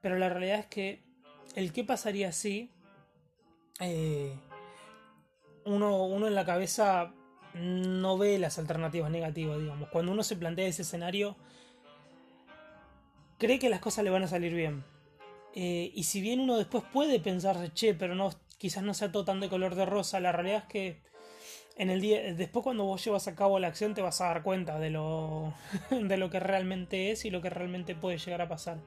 pero 0.00 0.16
la 0.16 0.28
realidad 0.28 0.60
es 0.60 0.66
que 0.66 1.02
el 1.56 1.72
qué 1.72 1.82
pasaría 1.84 2.30
si 2.32 2.70
eh, 3.80 4.38
uno, 5.64 6.04
uno 6.04 6.28
en 6.28 6.34
la 6.34 6.44
cabeza 6.44 7.12
no 7.54 8.16
ve 8.16 8.38
las 8.38 8.58
alternativas 8.58 9.10
negativas, 9.10 9.58
digamos. 9.58 9.88
Cuando 9.88 10.12
uno 10.12 10.22
se 10.22 10.36
plantea 10.36 10.68
ese 10.68 10.82
escenario, 10.82 11.36
cree 13.38 13.58
que 13.58 13.68
las 13.68 13.80
cosas 13.80 14.04
le 14.04 14.10
van 14.10 14.22
a 14.22 14.28
salir 14.28 14.54
bien. 14.54 14.84
Eh, 15.54 15.90
y 15.94 16.04
si 16.04 16.20
bien 16.20 16.38
uno 16.38 16.56
después 16.56 16.84
puede 16.92 17.18
pensar, 17.18 17.72
che, 17.74 17.94
pero 17.94 18.14
no, 18.14 18.30
quizás 18.58 18.82
no 18.82 18.92
sea 18.94 19.10
todo 19.10 19.24
tan 19.24 19.40
de 19.40 19.48
color 19.48 19.74
de 19.74 19.86
rosa, 19.86 20.20
la 20.20 20.32
realidad 20.32 20.64
es 20.64 20.68
que 20.68 21.00
en 21.78 21.90
el 21.90 22.00
día, 22.00 22.34
después 22.34 22.64
cuando 22.64 22.84
vos 22.84 23.04
llevas 23.04 23.28
a 23.28 23.36
cabo 23.36 23.60
la 23.60 23.68
acción 23.68 23.94
te 23.94 24.02
vas 24.02 24.20
a 24.20 24.26
dar 24.26 24.42
cuenta 24.42 24.80
de 24.80 24.90
lo, 24.90 25.54
de 25.90 26.16
lo 26.16 26.28
que 26.28 26.40
realmente 26.40 27.12
es 27.12 27.24
y 27.24 27.30
lo 27.30 27.40
que 27.40 27.50
realmente 27.50 27.94
puede 27.94 28.18
llegar 28.18 28.42
a 28.42 28.48
pasar. 28.48 28.78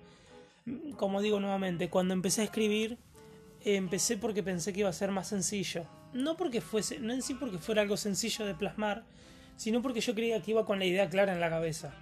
Como 0.97 1.21
digo 1.21 1.39
nuevamente, 1.39 1.89
cuando 1.89 2.13
empecé 2.13 2.41
a 2.41 2.43
escribir, 2.43 2.97
empecé 3.63 4.17
porque 4.17 4.43
pensé 4.43 4.73
que 4.73 4.81
iba 4.81 4.89
a 4.89 4.93
ser 4.93 5.12
más 5.12 5.29
sencillo. 5.29 5.86
No 6.13 6.36
porque 6.36 6.60
fuese, 6.60 6.99
no 6.99 7.13
en 7.13 7.21
sí 7.21 7.34
porque 7.34 7.57
fuera 7.57 7.81
algo 7.81 7.95
sencillo 7.95 8.45
de 8.45 8.53
plasmar, 8.53 9.05
sino 9.55 9.81
porque 9.81 10.01
yo 10.01 10.13
creía 10.13 10.41
que 10.41 10.51
iba 10.51 10.65
con 10.65 10.77
la 10.77 10.86
idea 10.86 11.10
clara 11.10 11.31
en 11.31 11.39
la 11.39 11.49
cabeza. 11.49 11.93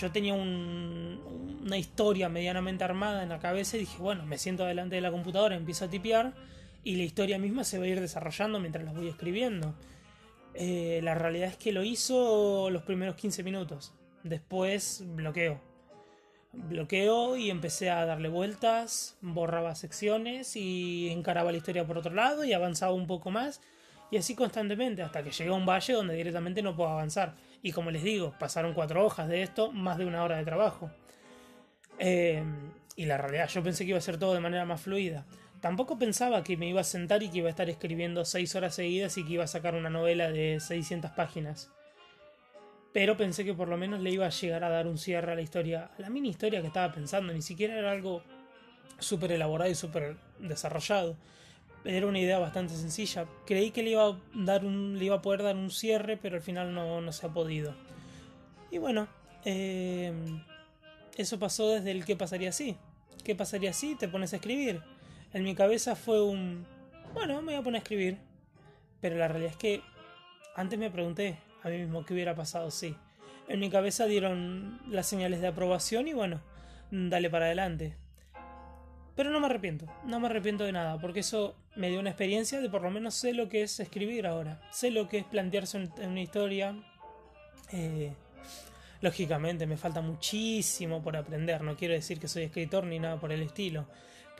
Yo 0.00 0.12
tenía 0.12 0.34
una 0.34 1.76
historia 1.76 2.28
medianamente 2.28 2.84
armada 2.84 3.24
en 3.24 3.28
la 3.28 3.40
cabeza 3.40 3.76
y 3.76 3.80
dije, 3.80 3.98
bueno, 3.98 4.24
me 4.24 4.38
siento 4.38 4.64
delante 4.64 4.94
de 4.94 5.00
la 5.00 5.10
computadora, 5.10 5.56
empiezo 5.56 5.86
a 5.86 5.88
tipear 5.88 6.32
y 6.82 6.96
la 6.96 7.02
historia 7.02 7.38
misma 7.38 7.64
se 7.64 7.78
va 7.78 7.84
a 7.84 7.88
ir 7.88 8.00
desarrollando 8.00 8.60
mientras 8.60 8.84
la 8.84 8.92
voy 8.92 9.08
escribiendo. 9.08 9.74
Eh, 10.54 11.00
la 11.02 11.14
realidad 11.14 11.48
es 11.48 11.56
que 11.56 11.72
lo 11.72 11.82
hizo 11.82 12.70
los 12.70 12.82
primeros 12.82 13.16
15 13.16 13.42
minutos. 13.42 13.92
Después 14.22 15.04
bloqueo. 15.06 15.60
Bloqueo 16.52 17.36
y 17.36 17.50
empecé 17.50 17.90
a 17.90 18.04
darle 18.04 18.28
vueltas, 18.28 19.16
borraba 19.20 19.74
secciones 19.74 20.56
y 20.56 21.08
encaraba 21.10 21.52
la 21.52 21.58
historia 21.58 21.86
por 21.86 21.98
otro 21.98 22.12
lado 22.12 22.44
y 22.44 22.52
avanzaba 22.52 22.92
un 22.92 23.06
poco 23.06 23.30
más. 23.30 23.60
Y 24.10 24.16
así 24.16 24.34
constantemente, 24.34 25.02
hasta 25.02 25.22
que 25.22 25.30
llegué 25.30 25.50
a 25.50 25.54
un 25.54 25.66
valle 25.66 25.92
donde 25.92 26.14
directamente 26.14 26.62
no 26.62 26.74
puedo 26.74 26.90
avanzar. 26.90 27.36
Y 27.62 27.70
como 27.70 27.92
les 27.92 28.02
digo, 28.02 28.34
pasaron 28.40 28.74
cuatro 28.74 29.04
hojas 29.04 29.28
de 29.28 29.42
esto, 29.42 29.70
más 29.70 29.98
de 29.98 30.06
una 30.06 30.24
hora 30.24 30.38
de 30.38 30.44
trabajo. 30.44 30.90
Eh, 31.98 32.42
y 32.96 33.04
la 33.04 33.16
realidad, 33.16 33.48
yo 33.48 33.62
pensé 33.62 33.84
que 33.84 33.90
iba 33.90 33.98
a 33.98 34.02
ser 34.02 34.18
todo 34.18 34.34
de 34.34 34.40
manera 34.40 34.64
más 34.64 34.80
fluida. 34.80 35.24
Tampoco 35.60 35.98
pensaba 35.98 36.42
que 36.42 36.56
me 36.56 36.68
iba 36.68 36.80
a 36.80 36.84
sentar 36.84 37.22
y 37.22 37.28
que 37.28 37.38
iba 37.38 37.48
a 37.48 37.50
estar 37.50 37.68
escribiendo 37.68 38.24
seis 38.24 38.54
horas 38.54 38.74
seguidas 38.74 39.18
y 39.18 39.24
que 39.24 39.34
iba 39.34 39.44
a 39.44 39.48
sacar 39.48 39.74
una 39.74 39.90
novela 39.90 40.30
de 40.30 40.58
600 40.58 41.10
páginas. 41.10 41.70
Pero 42.92 43.16
pensé 43.16 43.44
que 43.44 43.54
por 43.54 43.68
lo 43.68 43.76
menos 43.76 44.00
le 44.00 44.10
iba 44.10 44.26
a 44.26 44.30
llegar 44.30 44.64
a 44.64 44.70
dar 44.70 44.86
un 44.86 44.98
cierre 44.98 45.32
a 45.32 45.34
la 45.34 45.42
historia, 45.42 45.90
a 45.96 46.00
la 46.00 46.10
mini 46.10 46.30
historia 46.30 46.60
que 46.60 46.66
estaba 46.66 46.92
pensando. 46.92 47.32
Ni 47.32 47.42
siquiera 47.42 47.78
era 47.78 47.92
algo 47.92 48.22
súper 48.98 49.32
elaborado 49.32 49.70
y 49.70 49.74
súper 49.74 50.16
desarrollado. 50.38 51.16
Era 51.84 52.06
una 52.06 52.18
idea 52.18 52.38
bastante 52.38 52.74
sencilla. 52.74 53.26
Creí 53.46 53.70
que 53.70 53.82
le 53.82 53.90
iba, 53.90 54.06
a 54.06 54.18
dar 54.34 54.64
un, 54.64 54.98
le 54.98 55.04
iba 55.04 55.16
a 55.16 55.22
poder 55.22 55.42
dar 55.42 55.56
un 55.56 55.70
cierre, 55.70 56.16
pero 56.16 56.36
al 56.36 56.42
final 56.42 56.74
no, 56.74 57.00
no 57.00 57.12
se 57.12 57.26
ha 57.26 57.28
podido. 57.28 57.74
Y 58.70 58.78
bueno, 58.78 59.08
eh, 59.44 60.12
eso 61.16 61.38
pasó 61.38 61.68
desde 61.68 61.90
el 61.90 62.04
qué 62.04 62.16
pasaría 62.16 62.50
si. 62.50 62.76
¿Qué 63.24 63.34
pasaría 63.34 63.72
si 63.72 63.94
te 63.94 64.08
pones 64.08 64.32
a 64.32 64.36
escribir? 64.36 64.82
En 65.32 65.44
mi 65.44 65.54
cabeza 65.54 65.94
fue 65.94 66.22
un... 66.22 66.66
Bueno, 67.14 67.40
me 67.40 67.52
voy 67.52 67.54
a 67.54 67.62
poner 67.62 67.80
a 67.80 67.82
escribir. 67.82 68.18
Pero 69.00 69.16
la 69.16 69.28
realidad 69.28 69.52
es 69.52 69.56
que 69.56 69.82
antes 70.54 70.78
me 70.78 70.90
pregunté 70.90 71.38
a 71.62 71.68
mí 71.68 71.78
mismo 71.78 72.04
qué 72.04 72.14
hubiera 72.14 72.34
pasado 72.34 72.70
si. 72.70 72.96
En 73.48 73.60
mi 73.60 73.70
cabeza 73.70 74.06
dieron 74.06 74.80
las 74.88 75.06
señales 75.06 75.40
de 75.40 75.48
aprobación 75.48 76.08
y 76.08 76.12
bueno, 76.12 76.40
dale 76.90 77.30
para 77.30 77.46
adelante. 77.46 77.96
Pero 79.16 79.30
no 79.30 79.40
me 79.40 79.46
arrepiento, 79.46 79.86
no 80.04 80.20
me 80.20 80.26
arrepiento 80.26 80.64
de 80.64 80.72
nada, 80.72 80.98
porque 81.00 81.20
eso 81.20 81.56
me 81.76 81.90
dio 81.90 82.00
una 82.00 82.10
experiencia 82.10 82.60
de 82.60 82.70
por 82.70 82.82
lo 82.82 82.90
menos 82.90 83.14
sé 83.14 83.34
lo 83.34 83.48
que 83.48 83.62
es 83.62 83.80
escribir 83.80 84.26
ahora. 84.26 84.60
Sé 84.70 84.90
lo 84.90 85.08
que 85.08 85.18
es 85.18 85.24
plantearse 85.24 85.90
una 86.02 86.20
historia. 86.20 86.76
Eh, 87.72 88.12
lógicamente 89.00 89.66
me 89.66 89.76
falta 89.76 90.00
muchísimo 90.00 91.02
por 91.02 91.16
aprender, 91.16 91.62
no 91.62 91.76
quiero 91.76 91.94
decir 91.94 92.18
que 92.18 92.28
soy 92.28 92.44
escritor 92.44 92.84
ni 92.84 92.98
nada 92.98 93.18
por 93.18 93.32
el 93.32 93.42
estilo 93.42 93.86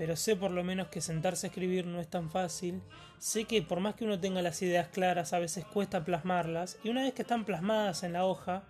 pero 0.01 0.17
sé 0.17 0.35
por 0.35 0.51
lo 0.51 0.65
menos 0.65 0.89
que 0.89 1.03
sentarse 1.03 1.47
a 1.47 1.49
escribir 1.49 1.85
no 1.85 2.01
es 2.01 2.09
tan 2.09 2.31
fácil. 2.31 2.81
Sé 3.19 3.45
que 3.45 3.61
por 3.61 3.81
más 3.81 3.97
que 3.97 4.07
uno 4.07 4.19
tenga 4.19 4.41
las 4.41 4.63
ideas 4.63 4.89
claras, 4.89 5.35
a 5.35 5.39
veces 5.39 5.67
cuesta 5.67 6.07
plasmarlas, 6.07 6.79
y 6.83 6.89
una 6.89 7.03
vez 7.03 7.13
que 7.13 7.21
están 7.21 7.45
plasmadas 7.45 8.03
en 8.03 8.15
la 8.15 8.25
hoja, 8.25 8.63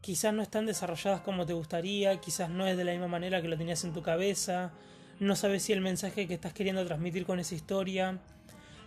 quizás 0.00 0.32
no 0.32 0.40
están 0.40 0.64
desarrolladas 0.64 1.20
como 1.20 1.44
te 1.44 1.52
gustaría, 1.52 2.18
quizás 2.22 2.48
no 2.48 2.66
es 2.66 2.78
de 2.78 2.84
la 2.84 2.92
misma 2.92 3.06
manera 3.06 3.42
que 3.42 3.48
lo 3.48 3.58
tenías 3.58 3.84
en 3.84 3.92
tu 3.92 4.00
cabeza, 4.00 4.72
no 5.20 5.36
sabes 5.36 5.62
si 5.62 5.74
el 5.74 5.82
mensaje 5.82 6.26
que 6.26 6.32
estás 6.32 6.54
queriendo 6.54 6.86
transmitir 6.86 7.26
con 7.26 7.38
esa 7.38 7.54
historia, 7.54 8.18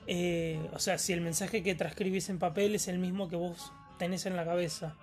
eh, 0.08 0.68
o 0.74 0.80
sea, 0.80 0.98
si 0.98 1.14
el 1.14 1.22
mensaje 1.22 1.62
que 1.62 1.76
transcribís 1.76 2.30
en 2.30 2.40
papel 2.40 2.74
es 2.74 2.88
el 2.88 2.98
mismo 2.98 3.30
que 3.30 3.36
vos 3.36 3.72
tenés 4.00 4.26
en 4.26 4.36
la 4.36 4.44
cabeza. 4.44 4.96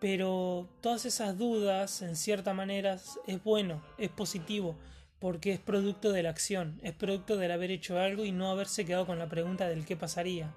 Pero 0.00 0.68
todas 0.80 1.04
esas 1.04 1.38
dudas, 1.38 2.02
en 2.02 2.16
cierta 2.16 2.54
manera, 2.54 2.98
es 3.28 3.44
bueno, 3.44 3.84
es 3.98 4.10
positivo, 4.10 4.76
porque 5.24 5.54
es 5.54 5.58
producto 5.58 6.12
de 6.12 6.22
la 6.22 6.28
acción, 6.28 6.78
es 6.82 6.92
producto 6.92 7.38
del 7.38 7.50
haber 7.50 7.70
hecho 7.70 7.98
algo 7.98 8.26
y 8.26 8.30
no 8.30 8.50
haberse 8.50 8.84
quedado 8.84 9.06
con 9.06 9.18
la 9.18 9.26
pregunta 9.26 9.66
del 9.66 9.86
qué 9.86 9.96
pasaría. 9.96 10.52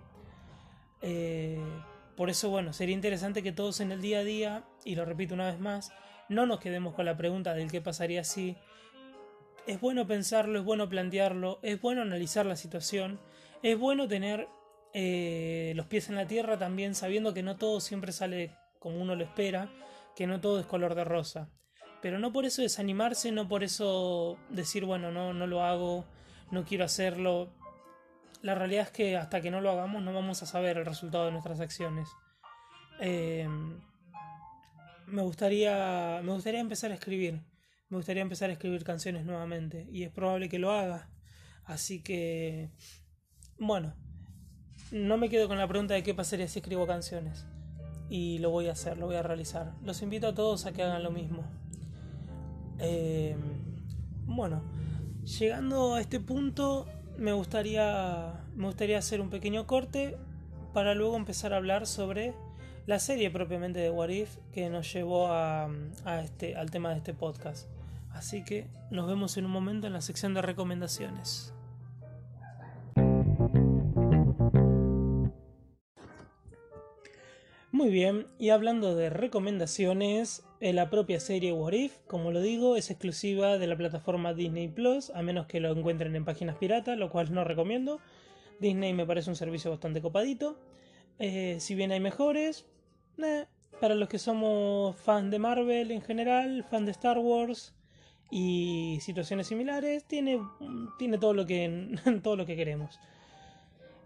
Eh, 1.01 1.63
por 2.17 2.29
eso, 2.29 2.49
bueno, 2.49 2.73
sería 2.73 2.93
interesante 2.93 3.41
que 3.41 3.53
todos 3.53 3.79
en 3.79 3.93
el 3.93 4.01
día 4.01 4.19
a 4.19 4.23
día, 4.25 4.65
y 4.83 4.95
lo 4.95 5.05
repito 5.05 5.35
una 5.35 5.45
vez 5.45 5.57
más, 5.57 5.93
no 6.27 6.45
nos 6.45 6.59
quedemos 6.59 6.95
con 6.95 7.05
la 7.05 7.15
pregunta 7.15 7.53
del 7.53 7.71
qué 7.71 7.79
pasaría 7.79 8.25
si. 8.25 8.57
Es 9.67 9.79
bueno 9.79 10.05
pensarlo, 10.05 10.59
es 10.59 10.65
bueno 10.65 10.89
plantearlo, 10.89 11.59
es 11.61 11.79
bueno 11.79 12.01
analizar 12.01 12.45
la 12.45 12.57
situación, 12.57 13.21
es 13.63 13.79
bueno 13.79 14.09
tener 14.09 14.49
eh, 14.93 15.71
los 15.77 15.85
pies 15.85 16.09
en 16.09 16.15
la 16.15 16.27
tierra 16.27 16.59
también 16.59 16.93
sabiendo 16.93 17.33
que 17.33 17.41
no 17.41 17.55
todo 17.55 17.79
siempre 17.79 18.11
sale 18.11 18.53
como 18.79 19.01
uno 19.01 19.15
lo 19.15 19.23
espera, 19.23 19.71
que 20.13 20.27
no 20.27 20.41
todo 20.41 20.59
es 20.59 20.65
color 20.65 20.93
de 20.93 21.05
rosa. 21.05 21.49
Pero 22.01 22.19
no 22.19 22.31
por 22.31 22.45
eso 22.45 22.61
desanimarse, 22.61 23.31
no 23.31 23.47
por 23.47 23.63
eso 23.63 24.37
decir, 24.49 24.85
bueno, 24.85 25.11
no, 25.11 25.33
no 25.33 25.47
lo 25.47 25.63
hago, 25.63 26.05
no 26.51 26.63
quiero 26.63 26.85
hacerlo. 26.85 27.49
La 28.41 28.55
realidad 28.55 28.83
es 28.83 28.91
que 28.91 29.17
hasta 29.17 29.41
que 29.41 29.51
no 29.51 29.61
lo 29.61 29.71
hagamos 29.71 30.03
no 30.03 30.13
vamos 30.13 30.43
a 30.43 30.45
saber 30.45 30.77
el 30.77 30.85
resultado 30.85 31.25
de 31.25 31.31
nuestras 31.31 31.59
acciones. 31.59 32.09
Eh, 32.99 33.47
me 35.07 35.21
gustaría, 35.21 36.21
me 36.23 36.33
gustaría 36.33 36.59
empezar 36.59 36.91
a 36.91 36.95
escribir. 36.95 37.41
Me 37.89 37.97
gustaría 37.97 38.21
empezar 38.21 38.49
a 38.49 38.53
escribir 38.53 38.83
canciones 38.83 39.25
nuevamente. 39.25 39.87
Y 39.91 40.03
es 40.03 40.11
probable 40.11 40.49
que 40.49 40.59
lo 40.59 40.71
haga. 40.71 41.09
Así 41.63 42.01
que, 42.01 42.69
bueno, 43.57 43.95
no 44.91 45.17
me 45.17 45.29
quedo 45.29 45.47
con 45.47 45.57
la 45.57 45.67
pregunta 45.67 45.93
de 45.93 46.03
qué 46.03 46.13
pasaría 46.13 46.47
si 46.47 46.59
escribo 46.59 46.85
canciones. 46.85 47.45
Y 48.09 48.39
lo 48.39 48.51
voy 48.51 48.67
a 48.67 48.73
hacer, 48.73 48.97
lo 48.97 49.05
voy 49.05 49.15
a 49.15 49.23
realizar. 49.23 49.73
Los 49.83 50.01
invito 50.01 50.27
a 50.27 50.35
todos 50.35 50.65
a 50.65 50.73
que 50.73 50.83
hagan 50.83 51.03
lo 51.03 51.11
mismo. 51.11 51.43
Eh, 52.79 53.35
bueno, 54.25 54.61
llegando 55.23 55.95
a 55.95 56.01
este 56.01 56.19
punto, 56.19 56.85
me 57.17 57.33
gustaría, 57.33 58.41
me 58.55 58.65
gustaría 58.65 58.97
hacer 58.97 59.21
un 59.21 59.29
pequeño 59.29 59.65
corte 59.65 60.17
para 60.73 60.93
luego 60.93 61.15
empezar 61.15 61.53
a 61.53 61.57
hablar 61.57 61.87
sobre 61.87 62.33
la 62.85 62.99
serie 62.99 63.29
propiamente 63.29 63.79
de 63.79 63.89
What 63.89 64.09
If 64.09 64.37
que 64.53 64.69
nos 64.69 64.91
llevó 64.93 65.27
a, 65.31 65.69
este, 66.23 66.55
al 66.55 66.71
tema 66.71 66.91
de 66.91 66.97
este 66.97 67.13
podcast. 67.13 67.67
Así 68.11 68.43
que 68.43 68.67
nos 68.89 69.07
vemos 69.07 69.37
en 69.37 69.45
un 69.45 69.51
momento 69.51 69.87
en 69.87 69.93
la 69.93 70.01
sección 70.01 70.33
de 70.33 70.41
recomendaciones. 70.41 71.53
Muy 77.71 77.89
bien, 77.89 78.25
y 78.39 78.49
hablando 78.49 78.95
de 78.95 79.09
recomendaciones, 79.09 80.46
la 80.59 80.89
propia 80.89 81.19
serie 81.19 81.51
What 81.51 81.73
If, 81.73 81.97
como 82.07 82.31
lo 82.31 82.41
digo, 82.41 82.75
es 82.75 82.89
exclusiva 82.89 83.57
de 83.57 83.67
la 83.67 83.77
plataforma 83.77 84.33
Disney 84.33 84.67
Plus, 84.67 85.11
a 85.11 85.21
menos 85.21 85.45
que 85.45 85.59
lo 85.59 85.71
encuentren 85.71 86.15
en 86.15 86.25
páginas 86.25 86.55
piratas, 86.57 86.97
lo 86.97 87.09
cual 87.09 87.33
no 87.33 87.43
recomiendo. 87.43 87.99
Disney 88.59 88.93
me 88.93 89.05
parece 89.05 89.29
un 89.29 89.35
servicio 89.35 89.69
bastante 89.69 90.01
copadito. 90.01 90.57
Eh, 91.19 91.57
si 91.59 91.75
bien 91.75 91.91
hay 91.91 91.99
mejores, 91.99 92.65
para 93.79 93.95
los 93.95 94.09
que 94.09 94.19
somos 94.19 94.95
fans 94.95 95.31
de 95.31 95.39
Marvel 95.39 95.91
en 95.91 96.01
general, 96.01 96.63
fan 96.63 96.85
de 96.85 96.91
Star 96.91 97.19
Wars 97.19 97.75
y 98.31 98.97
situaciones 99.01 99.47
similares, 99.47 100.05
tiene, 100.05 100.41
tiene 100.97 101.17
todo, 101.17 101.33
lo 101.33 101.45
que, 101.45 101.95
todo 102.23 102.35
lo 102.35 102.45
que 102.45 102.55
queremos. 102.55 102.99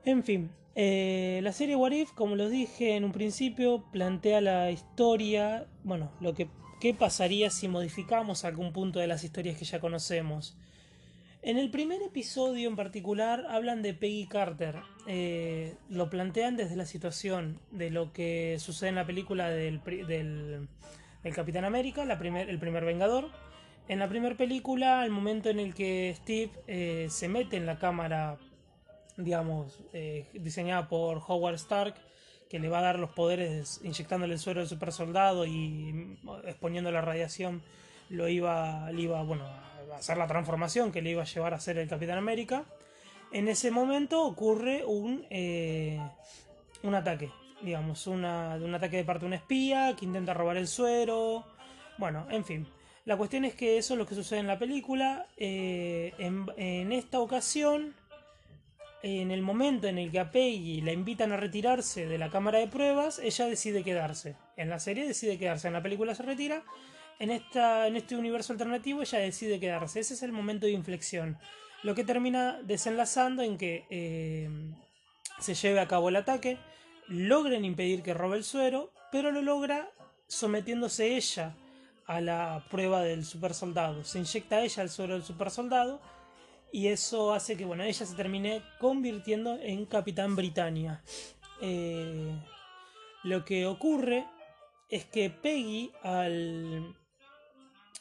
En 0.04 0.24
fin, 0.24 0.50
eh, 0.76 1.40
la 1.44 1.52
serie 1.52 1.76
What 1.76 1.92
If, 1.92 2.12
como 2.12 2.36
lo 2.36 2.50
dije 2.50 2.96
en 2.96 3.04
un 3.04 3.12
principio, 3.12 3.84
plantea 3.92 4.42
la 4.42 4.72
historia, 4.72 5.68
bueno, 5.84 6.12
lo 6.20 6.34
que 6.34 6.50
qué 6.82 6.96
pasaría 6.96 7.52
si 7.52 7.68
modificamos 7.68 8.44
algún 8.44 8.74
punto 8.74 9.00
de 9.00 9.08
las 9.08 9.24
historias 9.24 9.58
que 9.58 9.66
ya 9.66 9.80
conocemos. 9.80 10.58
En 11.44 11.58
el 11.58 11.70
primer 11.70 12.02
episodio 12.02 12.68
en 12.68 12.76
particular 12.76 13.46
hablan 13.50 13.84
de 13.84 13.94
Peggy 13.94 14.26
Carter. 14.28 14.76
Eh, 15.08 15.76
lo 15.90 16.10
plantean 16.10 16.58
desde 16.58 16.76
la 16.76 16.86
situación 16.86 17.60
de 17.72 17.92
lo 17.92 18.12
que 18.14 18.58
sucede 18.60 18.90
en 18.90 18.96
la 18.96 19.06
película 19.06 19.50
del, 19.50 19.80
Capitán 21.36 21.66
América, 21.66 22.04
el 22.04 22.60
primer 22.60 22.86
Vengador. 22.86 23.30
En 23.88 24.00
la 24.00 24.10
primera 24.10 24.36
película, 24.36 25.06
el 25.06 25.12
momento 25.12 25.50
en 25.50 25.60
el 25.60 25.74
que 25.76 26.14
Steve 26.18 26.52
eh, 26.68 27.08
se 27.10 27.28
mete 27.28 27.58
en 27.58 27.66
la 27.66 27.78
cámara 27.78 28.38
digamos, 29.24 29.80
eh, 29.94 30.28
diseñada 30.34 30.88
por 30.88 31.22
Howard 31.28 31.56
Stark, 31.56 31.96
que 32.50 32.60
le 32.60 32.68
va 32.68 32.80
a 32.80 32.82
dar 32.82 33.00
los 33.00 33.12
poderes 33.12 33.80
inyectándole 33.82 34.34
el 34.34 34.40
suero 34.40 34.60
del 34.60 34.68
super 34.68 34.92
soldado 34.92 35.46
y 35.46 36.18
exponiendo 36.46 36.92
la 36.92 37.00
radiación, 37.00 37.62
lo 38.10 38.28
iba, 38.28 38.92
le 38.92 39.04
iba 39.04 39.24
bueno, 39.24 39.46
a 39.46 39.98
hacer 39.98 40.18
la 40.18 40.28
transformación 40.28 40.92
que 40.92 41.02
le 41.02 41.12
iba 41.12 41.22
a 41.22 41.26
llevar 41.26 41.54
a 41.54 41.60
ser 41.62 41.78
el 41.78 41.88
Capitán 41.88 42.18
América. 42.18 42.66
En 43.32 43.48
ese 43.48 43.72
momento 43.72 44.24
ocurre 44.24 44.84
un, 44.86 45.26
eh, 45.30 45.98
un 46.84 46.94
ataque, 46.94 47.32
digamos, 47.62 48.06
una, 48.08 48.58
un 48.62 48.76
ataque 48.76 48.98
de 48.98 49.06
parte 49.06 49.22
de 49.22 49.28
un 49.28 49.34
espía 49.34 49.96
que 49.98 50.04
intenta 50.04 50.34
robar 50.34 50.58
el 50.58 50.68
suero. 50.68 51.46
Bueno, 51.98 52.28
en 52.30 52.44
fin. 52.44 52.68
La 53.06 53.16
cuestión 53.16 53.46
es 53.46 53.56
que 53.56 53.78
eso 53.78 53.94
es 53.94 53.98
lo 53.98 54.06
que 54.06 54.14
sucede 54.14 54.40
en 54.40 54.48
la 54.48 54.60
película. 54.60 55.26
Eh, 55.38 56.14
en 56.20 56.92
esta 56.92 57.22
ocasión, 57.22 57.96
en 59.04 59.32
el 59.32 59.42
momento 59.42 59.88
en 59.88 59.98
el 59.98 60.12
que 60.12 60.20
a 60.20 60.32
Peggy 60.32 60.82
la 60.82 60.92
invitan 60.92 61.32
a 61.32 61.38
retirarse 61.38 62.08
de 62.08 62.18
la 62.18 62.30
cámara 62.30 62.60
de 62.60 62.68
pruebas, 62.68 63.20
ella 63.20 63.48
decide 63.48 63.84
quedarse. 63.84 64.36
En 64.58 64.70
la 64.70 64.80
serie 64.80 65.08
decide 65.08 65.40
quedarse, 65.40 65.68
en 65.68 65.74
la 65.74 65.82
película 65.82 66.14
se 66.14 66.24
retira. 66.24 66.64
En, 67.20 67.32
esta, 67.32 67.88
en 67.88 67.96
este 67.96 68.16
universo 68.16 68.54
alternativo 68.54 69.02
ella 69.02 69.20
decide 69.20 69.60
quedarse. 69.60 70.00
Ese 70.00 70.14
es 70.14 70.24
el 70.24 70.32
momento 70.32 70.66
de 70.66 70.74
inflexión. 70.74 71.38
Lo 71.84 71.96
que 71.96 72.04
termina 72.04 72.60
desenlazando 72.64 73.42
en 73.42 73.58
que 73.58 73.86
eh, 73.90 74.50
se 75.40 75.56
lleve 75.56 75.80
a 75.80 75.88
cabo 75.88 76.10
el 76.10 76.16
ataque, 76.16 76.58
logren 77.08 77.66
impedir 77.66 78.04
que 78.04 78.14
robe 78.14 78.38
el 78.38 78.44
suero, 78.44 78.92
pero 79.12 79.32
lo 79.32 79.42
logra 79.42 79.90
sometiéndose 80.28 81.16
ella 81.16 81.56
a 82.06 82.22
la 82.22 82.66
prueba 82.70 83.02
del 83.02 83.26
super 83.26 83.54
soldado. 83.54 84.04
Se 84.04 84.20
inyecta 84.20 84.62
ella 84.62 84.84
el 84.84 84.90
suero 84.90 85.14
del 85.14 85.24
super 85.24 85.50
soldado 85.50 86.02
y 86.72 86.88
eso 86.88 87.34
hace 87.34 87.58
que 87.58 87.66
bueno, 87.66 87.84
ella 87.84 88.06
se 88.06 88.16
termine 88.16 88.64
convirtiendo 88.80 89.58
en 89.62 89.86
Capitán 89.86 90.36
Britannia. 90.36 91.04
Eh, 91.62 92.34
lo 93.24 93.46
que 93.46 93.66
ocurre 93.66 94.26
es 94.90 95.06
que 95.06 95.30
Peggy 95.30 95.92
al 96.02 96.96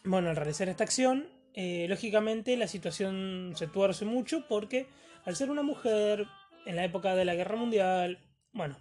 bueno 0.04 0.30
al 0.30 0.36
realizar 0.36 0.68
esta 0.68 0.84
acción 0.84 1.28
eh, 1.54 1.86
lógicamente 1.88 2.56
la 2.56 2.68
situación 2.68 3.52
se 3.54 3.66
tuerce 3.66 4.04
mucho 4.04 4.46
porque 4.48 4.86
al 5.24 5.36
ser 5.36 5.50
una 5.50 5.62
mujer 5.62 6.26
en 6.64 6.76
la 6.76 6.84
época 6.84 7.14
de 7.14 7.26
la 7.26 7.34
guerra 7.34 7.56
mundial 7.56 8.18
bueno 8.52 8.78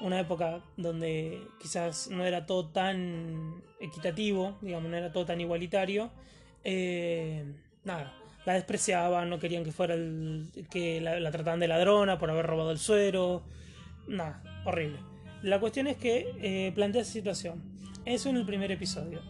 una 0.00 0.18
época 0.18 0.64
donde 0.76 1.40
quizás 1.60 2.08
no 2.08 2.24
era 2.24 2.44
todo 2.44 2.70
tan 2.70 3.62
equitativo 3.78 4.58
digamos 4.62 4.90
no 4.90 4.96
era 4.96 5.12
todo 5.12 5.26
tan 5.26 5.40
igualitario 5.40 6.10
eh, 6.64 7.44
nada 7.84 8.12
la 8.48 8.54
despreciaban, 8.54 9.28
no 9.28 9.38
querían 9.38 9.62
que 9.62 9.72
fuera 9.72 9.92
el. 9.92 10.48
que 10.70 11.02
la, 11.02 11.30
trataban 11.30 11.60
de 11.60 11.68
ladrona 11.68 12.18
por 12.18 12.30
haber 12.30 12.46
robado 12.46 12.70
el 12.70 12.78
suero. 12.78 13.42
Nada, 14.06 14.42
horrible. 14.64 15.00
La 15.42 15.60
cuestión 15.60 15.86
es 15.86 15.98
que 15.98 16.32
eh, 16.40 16.72
plantea 16.74 17.02
esa 17.02 17.12
situación. 17.12 17.62
Eso 18.06 18.30
en 18.30 18.38
el 18.38 18.46
primer 18.46 18.72
episodio. 18.72 19.20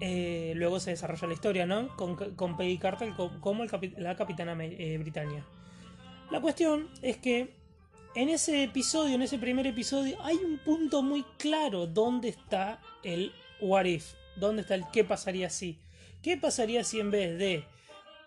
Eh, 0.00 0.54
luego 0.56 0.80
se 0.80 0.90
desarrolla 0.90 1.28
la 1.28 1.34
historia, 1.34 1.66
¿no? 1.66 1.96
Con, 1.96 2.16
con 2.16 2.56
Peggy 2.56 2.78
Carter 2.78 3.12
como 3.38 3.64
la 3.96 4.16
capitana 4.16 4.56
eh, 4.60 4.98
Britannia. 4.98 5.46
La 6.32 6.40
cuestión 6.40 6.88
es 7.00 7.18
que 7.18 7.54
en 8.16 8.28
ese 8.28 8.64
episodio, 8.64 9.14
en 9.14 9.22
ese 9.22 9.38
primer 9.38 9.68
episodio, 9.68 10.20
hay 10.20 10.38
un 10.38 10.58
punto 10.58 11.04
muy 11.04 11.24
claro 11.38 11.86
donde 11.86 12.30
está 12.30 12.80
el 13.04 13.30
what 13.60 13.84
if. 13.84 14.14
¿Dónde 14.34 14.62
está 14.62 14.74
el 14.74 14.82
qué 14.92 15.04
pasaría 15.04 15.48
si? 15.48 15.78
¿Qué 16.22 16.36
pasaría 16.36 16.82
si 16.82 16.98
en 16.98 17.12
vez 17.12 17.38
de 17.38 17.64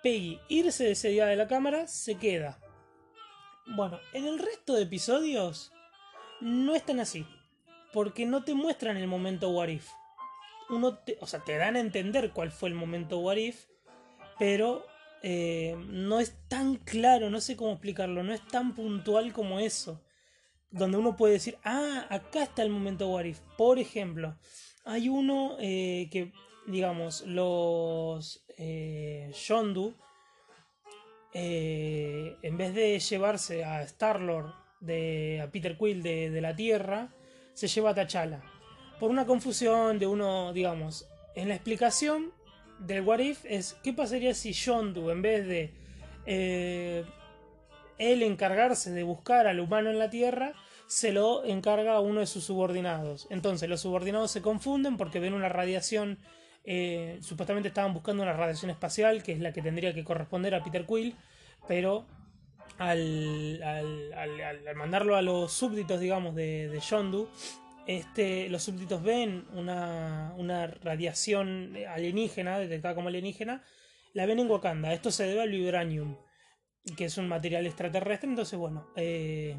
Peggy 0.05 0.39
irse 0.49 0.83
de 0.83 0.91
ese 0.91 1.09
día 1.09 1.25
de 1.25 1.35
la 1.35 1.47
cámara, 1.47 1.87
se 1.87 2.19
queda. 2.19 2.59
Bueno, 3.65 3.99
en 4.13 4.27
el 4.27 4.37
resto 4.37 4.75
de 4.75 4.83
episodios 4.83 5.73
no 6.41 6.75
es 6.75 6.85
tan 6.85 6.99
así. 6.99 7.25
Porque 7.91 8.27
no 8.27 8.43
te 8.43 8.53
muestran 8.53 8.97
el 8.97 9.07
momento 9.07 9.49
what 9.49 9.69
if. 9.69 9.89
Uno 10.69 10.99
o 11.19 11.25
sea, 11.25 11.39
te 11.39 11.57
dan 11.57 11.75
a 11.75 11.79
entender 11.79 12.29
cuál 12.33 12.51
fue 12.51 12.69
el 12.69 12.75
momento 12.75 13.17
what 13.17 13.37
if. 13.37 13.65
Pero 14.37 14.85
eh, 15.23 15.75
no 15.87 16.19
es 16.19 16.35
tan 16.49 16.75
claro, 16.75 17.31
no 17.31 17.41
sé 17.41 17.55
cómo 17.57 17.71
explicarlo, 17.71 18.21
no 18.21 18.31
es 18.31 18.47
tan 18.47 18.75
puntual 18.75 19.33
como 19.33 19.59
eso. 19.59 20.03
donde 20.69 20.99
uno 20.99 21.15
puede 21.15 21.33
decir, 21.33 21.57
ah, 21.63 22.05
acá 22.11 22.43
está 22.43 22.61
el 22.61 22.69
momento 22.69 23.09
What 23.09 23.25
If. 23.25 23.39
Por 23.57 23.79
ejemplo, 23.79 24.37
hay 24.83 25.09
uno 25.09 25.57
eh, 25.59 26.09
que, 26.11 26.31
digamos, 26.67 27.21
los 27.25 28.45
eh, 28.58 29.32
Yondu, 29.47 29.95
eh, 31.34 32.38
en 32.41 32.58
vez 32.58 32.73
de 32.73 32.99
llevarse 32.99 33.63
a 33.63 33.84
Star-Lord, 33.84 34.54
de, 34.80 35.41
a 35.41 35.51
Peter 35.51 35.78
Quill 35.78 36.04
de, 36.04 36.30
de, 36.30 36.41
la 36.41 36.56
Tierra, 36.56 37.13
se 37.54 37.67
lleva 37.67 37.91
a 37.91 37.95
T'Challa. 37.95 38.41
Por 38.99 39.10
una 39.10 39.25
confusión 39.25 39.99
de 39.99 40.08
uno, 40.08 40.54
digamos, 40.54 41.08
en 41.36 41.49
la 41.49 41.56
explicación 41.56 42.32
del 42.80 43.01
What 43.01 43.19
If 43.19 43.45
es, 43.45 43.73
¿qué 43.84 43.93
pasaría 43.93 44.34
si 44.34 44.54
Yondu, 44.54 45.10
en 45.10 45.21
vez 45.21 45.47
de 45.47 45.73
eh, 46.25 47.06
él 47.97 48.23
encargarse 48.23 48.91
de 48.91 49.04
buscar 49.04 49.47
al 49.47 49.60
humano 49.60 49.89
en 49.89 49.99
la 49.99 50.10
Tierra, 50.10 50.54
se 50.88 51.12
lo 51.12 51.43
encarga 51.43 51.93
a 51.93 51.99
uno 51.99 52.19
de 52.19 52.28
sus 52.28 52.43
subordinados. 52.43 53.28
Entonces 53.30 53.69
los 53.69 53.82
subordinados 53.82 54.32
se 54.32 54.41
confunden 54.41 54.97
porque 54.97 55.19
ven 55.19 55.34
una 55.34 55.49
radiación, 55.49 56.19
eh, 56.65 57.19
supuestamente 57.21 57.69
estaban 57.69 57.93
buscando 57.93 58.23
una 58.23 58.34
radiación 58.34 58.71
espacial, 58.71 59.23
que 59.23 59.34
es 59.34 59.39
la 59.39 59.54
que 59.54 59.62
tendría 59.62 59.93
que 59.93 60.04
corresponder 60.04 60.56
a 60.56 60.63
Peter 60.63 60.86
Quill, 60.86 61.15
pero 61.67 62.06
al, 62.78 63.62
al, 63.63 64.75
mandarlo 64.75 65.15
a 65.15 65.21
los 65.21 65.54
súbditos, 65.54 65.99
digamos, 65.99 66.36
de, 66.36 66.67
de 66.69 66.80
Yondu, 66.80 67.30
este, 67.88 68.49
los 68.49 68.63
súbditos 68.63 69.04
ven 69.04 69.45
una, 69.54 70.34
una 70.38 70.67
radiación 70.67 71.78
alienígena, 71.88 72.58
detectada 72.58 72.95
como 72.95 73.10
alienígena, 73.10 73.63
la 74.13 74.25
ven 74.25 74.39
en 74.39 74.49
Wakanda. 74.49 74.93
Esto 74.93 75.12
se 75.12 75.25
debe 75.25 75.41
al 75.41 75.51
vibranium, 75.51 76.17
que 76.97 77.06
es 77.06 77.17
un 77.17 77.28
material 77.28 77.65
extraterrestre. 77.67 78.30
Entonces, 78.30 78.58
bueno, 78.58 78.88
eh, 78.95 79.56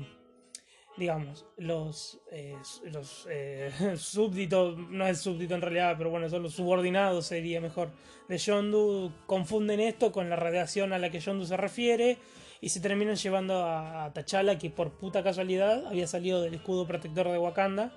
digamos, 0.96 1.44
los, 1.58 2.20
eh, 2.30 2.56
los 2.84 3.26
eh, 3.30 3.70
súbditos, 3.96 4.78
no 4.78 5.06
es 5.06 5.20
súbdito 5.20 5.54
en 5.54 5.60
realidad, 5.60 5.94
pero 5.98 6.10
bueno, 6.10 6.28
son 6.28 6.42
los 6.42 6.54
subordinados, 6.54 7.26
sería 7.26 7.60
mejor, 7.60 7.90
de 8.28 8.38
Yondu, 8.38 9.12
confunden 9.26 9.80
esto 9.80 10.12
con 10.12 10.30
la 10.30 10.36
radiación 10.36 10.92
a 10.92 10.98
la 10.98 11.10
que 11.10 11.20
Yondu 11.20 11.44
se 11.44 11.56
refiere 11.56 12.18
y 12.60 12.70
se 12.70 12.80
terminan 12.80 13.16
llevando 13.16 13.62
a, 13.62 14.04
a 14.04 14.12
T'Challa, 14.12 14.58
que 14.58 14.70
por 14.70 14.92
puta 14.92 15.22
casualidad 15.22 15.86
había 15.86 16.06
salido 16.06 16.40
del 16.40 16.54
escudo 16.54 16.86
protector 16.86 17.30
de 17.30 17.38
Wakanda. 17.38 17.92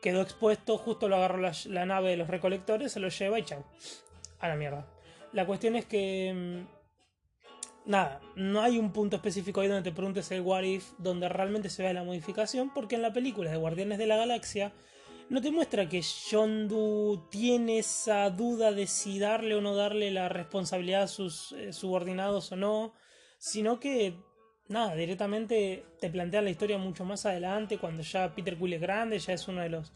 Quedó 0.00 0.22
expuesto, 0.22 0.78
justo 0.78 1.08
lo 1.08 1.16
agarró 1.16 1.38
la, 1.38 1.52
la 1.66 1.86
nave 1.86 2.10
de 2.10 2.16
los 2.16 2.28
recolectores, 2.28 2.92
se 2.92 3.00
lo 3.00 3.08
lleva 3.08 3.38
y 3.38 3.42
chao. 3.42 3.64
A 4.38 4.48
la 4.48 4.56
mierda. 4.56 4.86
La 5.32 5.46
cuestión 5.46 5.74
es 5.74 5.86
que 5.86 6.32
mm, 6.34 6.75
nada, 7.86 8.20
no 8.34 8.60
hay 8.60 8.78
un 8.78 8.92
punto 8.92 9.16
específico 9.16 9.60
ahí 9.60 9.68
donde 9.68 9.88
te 9.88 9.94
preguntes 9.94 10.30
el 10.32 10.42
what 10.42 10.62
if, 10.62 10.92
donde 10.98 11.28
realmente 11.28 11.70
se 11.70 11.82
vea 11.82 11.92
la 11.92 12.04
modificación, 12.04 12.72
porque 12.74 12.96
en 12.96 13.02
la 13.02 13.12
película 13.12 13.50
de 13.50 13.56
Guardianes 13.56 13.98
de 13.98 14.06
la 14.06 14.16
Galaxia 14.16 14.72
no 15.28 15.40
te 15.40 15.50
muestra 15.50 15.88
que 15.88 16.02
Yondu 16.02 17.26
tiene 17.30 17.78
esa 17.78 18.30
duda 18.30 18.72
de 18.72 18.86
si 18.86 19.18
darle 19.18 19.54
o 19.54 19.60
no 19.60 19.74
darle 19.74 20.10
la 20.10 20.28
responsabilidad 20.28 21.02
a 21.02 21.08
sus 21.08 21.52
eh, 21.52 21.72
subordinados 21.72 22.52
o 22.52 22.56
no, 22.56 22.92
sino 23.38 23.80
que 23.80 24.14
nada, 24.68 24.94
directamente 24.94 25.84
te 26.00 26.10
plantea 26.10 26.42
la 26.42 26.50
historia 26.50 26.78
mucho 26.78 27.04
más 27.04 27.26
adelante, 27.26 27.78
cuando 27.78 28.02
ya 28.02 28.34
Peter 28.34 28.56
Quill 28.56 28.74
es 28.74 28.80
grande, 28.80 29.18
ya 29.18 29.32
es 29.32 29.46
uno 29.48 29.62
de 29.62 29.68
los 29.68 29.92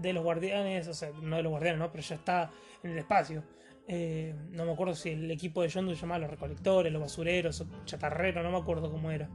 de 0.00 0.12
los 0.12 0.24
guardianes, 0.24 0.88
o 0.88 0.94
sea, 0.94 1.10
no 1.22 1.36
de 1.36 1.42
los 1.42 1.50
guardianes, 1.50 1.80
¿no? 1.80 1.90
pero 1.90 2.02
ya 2.02 2.16
está 2.16 2.50
en 2.82 2.92
el 2.92 2.98
espacio. 2.98 3.44
Eh, 3.86 4.34
no 4.50 4.64
me 4.64 4.72
acuerdo 4.72 4.94
si 4.94 5.10
el 5.10 5.30
equipo 5.30 5.62
de 5.62 5.68
Yondu 5.68 5.94
se 5.94 6.00
llamaba 6.00 6.20
los 6.20 6.30
recolectores, 6.30 6.92
los 6.92 7.02
basureros, 7.02 7.64
chatarreros, 7.84 8.42
no 8.42 8.50
me 8.50 8.56
acuerdo 8.56 8.90
cómo 8.90 9.10
era 9.10 9.28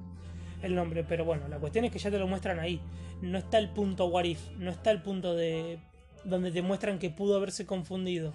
el 0.64 0.76
nombre, 0.76 1.04
pero 1.04 1.24
bueno, 1.24 1.48
la 1.48 1.58
cuestión 1.60 1.86
es 1.86 1.92
que 1.92 2.00
ya 2.00 2.12
te 2.12 2.20
lo 2.20 2.28
muestran 2.28 2.60
ahí. 2.60 2.82
No 3.22 3.38
está 3.38 3.58
el 3.60 3.70
punto 3.70 4.08
what 4.08 4.26
no 4.58 4.72
está 4.72 4.92
el 4.92 5.02
punto 5.02 5.36
de 5.36 5.80
donde 6.24 6.52
te 6.52 6.62
muestran 6.62 7.00
que 7.00 7.10
pudo 7.10 7.38
haberse 7.38 7.66
confundido. 7.66 8.34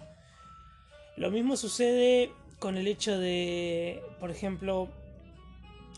Lo 1.16 1.31
mismo 1.31 1.57
sucede 1.57 2.31
con 2.59 2.77
el 2.77 2.87
hecho 2.87 3.18
de, 3.18 4.03
por 4.20 4.31
ejemplo, 4.31 4.88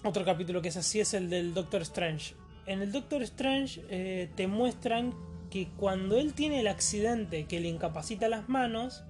otro 0.03 0.25
capítulo 0.25 0.63
que 0.63 0.69
es 0.69 0.77
así 0.77 1.01
es 1.01 1.15
el 1.15 1.31
del 1.31 1.55
Doctor 1.55 1.83
Strange. 1.83 2.35
En 2.67 2.83
el 2.83 2.93
Doctor 2.93 3.23
Strange 3.23 3.83
eh, 3.89 4.29
te 4.35 4.47
muestran 4.47 5.15
que 5.51 5.69
cuando 5.77 6.19
él 6.19 6.35
tiene 6.35 6.61
el 6.61 6.67
accidente 6.67 7.45
que 7.45 7.61
le 7.61 7.69
incapacita 7.69 8.29
las 8.29 8.49
manos, 8.49 9.05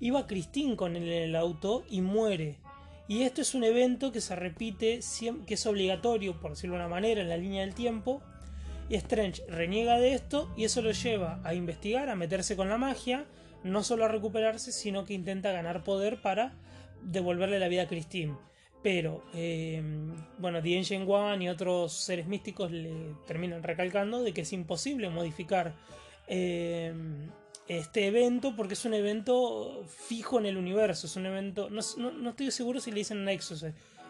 iba 0.00 0.26
Christine 0.26 0.76
con 0.76 0.96
él 0.96 1.04
en 1.04 1.22
el 1.22 1.36
auto 1.36 1.84
y 1.88 2.00
muere. 2.00 2.56
Y 3.06 3.22
esto 3.22 3.42
es 3.42 3.54
un 3.54 3.64
evento 3.64 4.12
que 4.12 4.20
se 4.20 4.36
repite, 4.36 5.00
que 5.46 5.54
es 5.54 5.66
obligatorio, 5.66 6.38
por 6.40 6.52
decirlo 6.52 6.76
de 6.76 6.82
una 6.82 6.88
manera, 6.88 7.20
en 7.20 7.28
la 7.28 7.36
línea 7.36 7.62
del 7.62 7.74
tiempo. 7.74 8.22
Y 8.88 8.94
Strange 8.96 9.42
reniega 9.48 9.98
de 9.98 10.14
esto 10.14 10.52
y 10.56 10.64
eso 10.64 10.82
lo 10.82 10.90
lleva 10.92 11.40
a 11.44 11.54
investigar, 11.54 12.08
a 12.08 12.16
meterse 12.16 12.56
con 12.56 12.68
la 12.68 12.78
magia, 12.78 13.26
no 13.62 13.82
solo 13.82 14.04
a 14.04 14.08
recuperarse, 14.08 14.72
sino 14.72 15.04
que 15.04 15.14
intenta 15.14 15.52
ganar 15.52 15.84
poder 15.84 16.22
para 16.22 16.54
devolverle 17.02 17.58
la 17.58 17.68
vida 17.68 17.82
a 17.82 17.88
Christine. 17.88 18.36
Pero, 18.82 19.24
eh, 19.34 19.82
bueno, 20.38 20.62
The 20.62 20.78
Ancient 20.78 21.08
One 21.08 21.44
y 21.44 21.48
otros 21.48 21.92
seres 21.92 22.26
místicos 22.26 22.70
le 22.70 23.14
terminan 23.26 23.62
recalcando 23.62 24.22
de 24.22 24.32
que 24.32 24.42
es 24.42 24.52
imposible 24.52 25.10
modificar 25.10 25.74
eh, 26.28 26.94
este 27.78 28.08
evento 28.08 28.56
porque 28.56 28.74
es 28.74 28.84
un 28.84 28.94
evento 28.94 29.84
fijo 29.86 30.40
en 30.40 30.46
el 30.46 30.56
universo, 30.56 31.06
es 31.06 31.14
un 31.14 31.26
evento, 31.26 31.70
no, 31.70 31.80
no, 32.10 32.30
estoy 32.30 32.50
seguro 32.50 32.80
si 32.80 32.90
le 32.90 32.96
dicen 32.96 33.24
Nexus 33.24 33.64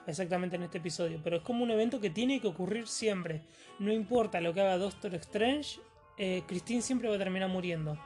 exactamente 0.07 0.57
en 0.57 0.63
este 0.63 0.79
episodio, 0.79 1.21
pero 1.23 1.37
es 1.37 1.43
como 1.43 1.63
un 1.63 1.71
evento 1.71 2.01
que 2.01 2.09
tiene 2.09 2.41
que 2.41 2.49
ocurrir 2.49 2.89
siempre, 2.89 3.43
no 3.79 3.93
importa 3.93 4.41
lo 4.41 4.55
que 4.55 4.63
haga 4.63 4.79
Doctor 4.79 5.15
Strange, 5.17 5.79
eh, 6.17 6.43
Christine 6.47 6.81
siempre 6.81 7.11
va 7.11 7.17
a 7.17 7.19
terminar 7.19 7.51
muriendo. 7.51 7.99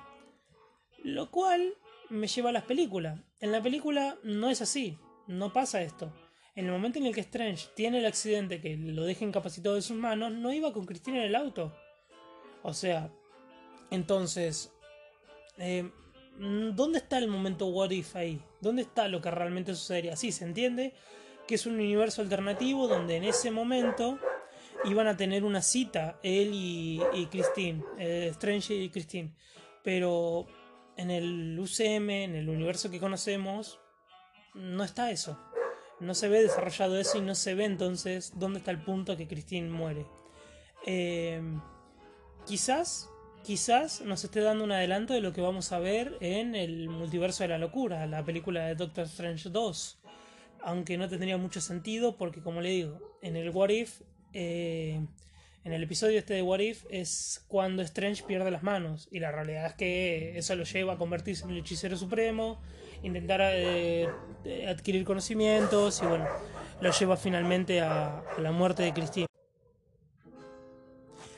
Lo 1.05 1.31
cual 1.31 1.75
me 2.11 2.27
lleva 2.27 2.51
a 2.51 2.53
las 2.53 2.65
películas. 2.65 3.21
En 3.39 3.53
la 3.53 3.63
película 3.63 4.19
no 4.25 4.51
es 4.51 4.61
así, 4.61 4.99
no 5.29 5.53
pasa 5.53 5.83
esto. 5.83 6.13
En 6.57 6.67
el 6.67 6.73
momento 6.73 6.99
en 6.99 7.07
el 7.07 7.15
que 7.15 7.21
Strange 7.21 7.69
tiene 7.77 7.99
el 7.99 8.07
accidente 8.07 8.61
que 8.61 8.77
lo 8.77 9.05
deja 9.05 9.25
incapacitado 9.25 9.77
de 9.77 9.83
sus 9.83 9.97
manos, 9.97 10.33
no 10.33 10.53
iba 10.53 10.73
con 10.73 10.85
Christine 10.85 11.19
en 11.19 11.25
el 11.27 11.37
auto. 11.37 11.73
O 12.65 12.75
sea, 12.75 13.13
entonces, 13.91 14.74
eh, 15.59 15.91
¿dónde 16.39 16.99
está 16.99 17.19
el 17.19 17.29
momento 17.29 17.67
what 17.67 17.91
if 17.91 18.17
ahí? 18.17 18.41
¿Dónde 18.61 18.83
está 18.83 19.09
lo 19.09 19.21
que 19.21 19.31
realmente 19.31 19.75
sucedería? 19.75 20.17
Sí, 20.17 20.33
se 20.33 20.45
entiende 20.45 20.95
que 21.47 21.57
es 21.57 21.67
un 21.67 21.75
universo 21.75 22.23
alternativo 22.23 22.89
donde 22.89 23.17
en 23.17 23.25
ese 23.25 23.51
momento 23.51 24.19
iban 24.85 25.07
a 25.07 25.17
tener 25.17 25.45
una 25.45 25.63
cita 25.63 26.19
él 26.23 26.51
y, 26.53 27.27
Christine, 27.31 27.83
eh, 27.99 28.29
Strange 28.31 28.75
y 28.75 28.91
Christine. 28.91 29.35
Pero 29.83 30.47
en 30.97 31.11
el 31.11 31.59
UCM, 31.59 32.11
en 32.11 32.35
el 32.35 32.49
universo 32.49 32.91
que 32.91 33.01
conocemos, 33.01 33.79
no 34.55 34.85
está 34.85 35.11
eso. 35.11 35.39
No 36.01 36.15
se 36.15 36.29
ve 36.29 36.43
desarrollado 36.43 36.99
eso 36.99 37.19
y 37.19 37.21
no 37.21 37.35
se 37.35 37.55
ve 37.55 37.65
entonces 37.65 38.33
dónde 38.37 38.59
está 38.59 38.71
el 38.71 38.83
punto 38.83 39.17
que 39.17 39.29
Christine 39.29 39.69
muere. 39.71 40.07
Eh, 40.87 41.41
quizás 42.47 43.11
quizás 43.45 44.01
nos 44.01 44.25
esté 44.25 44.41
dando 44.41 44.65
un 44.65 44.73
adelanto 44.73 45.13
de 45.13 45.21
lo 45.21 45.33
que 45.33 45.41
vamos 45.41 45.71
a 45.71 45.79
ver 45.79 46.17
en 46.21 46.55
el 46.55 46.89
multiverso 46.89 47.45
de 47.45 47.49
la 47.49 47.59
locura, 47.59 48.07
la 48.07 48.25
película 48.25 48.67
de 48.67 48.75
Doctor 48.75 49.05
Strange 49.05 49.51
2. 49.51 49.99
Aunque 50.63 50.97
no 50.97 51.09
tendría 51.09 51.37
mucho 51.37 51.61
sentido 51.61 52.17
porque, 52.17 52.41
como 52.41 52.63
le 52.63 52.71
digo, 52.71 53.19
en 53.21 53.37
el 53.37 53.51
What 53.51 53.69
If, 53.69 54.01
eh, 54.33 54.99
en 55.63 55.73
el 55.73 55.83
episodio 55.83 56.19
este 56.19 56.35
de 56.35 56.43
What 56.43 56.61
If, 56.61 56.85
es 56.89 57.45
cuando 57.47 57.83
Strange 57.83 58.25
pierde 58.25 58.51
las 58.51 58.63
manos. 58.63 59.09
Y 59.13 59.21
la 59.21 59.31
realidad 59.31 59.67
es 59.67 59.75
que 59.75 60.39
eso 60.39 60.57
lo 60.57 60.65
lleva 60.65 60.95
a 60.95 60.97
convertirse 60.97 61.45
en 61.45 61.51
el 61.51 61.59
hechicero 61.59 61.99
supremo, 61.99 62.63
intentar 63.03 63.43
eh, 63.43 64.09
adquirir 64.67 65.05
conocimientos 65.05 66.03
y 66.03 66.07
bueno, 66.07 66.27
lo 66.81 66.91
lleva 66.91 67.19
finalmente 67.19 67.83
a, 67.83 68.21
a 68.21 68.41
la 68.41 68.53
muerte 68.53 68.83
de 68.85 68.95
Christine. 68.95 69.27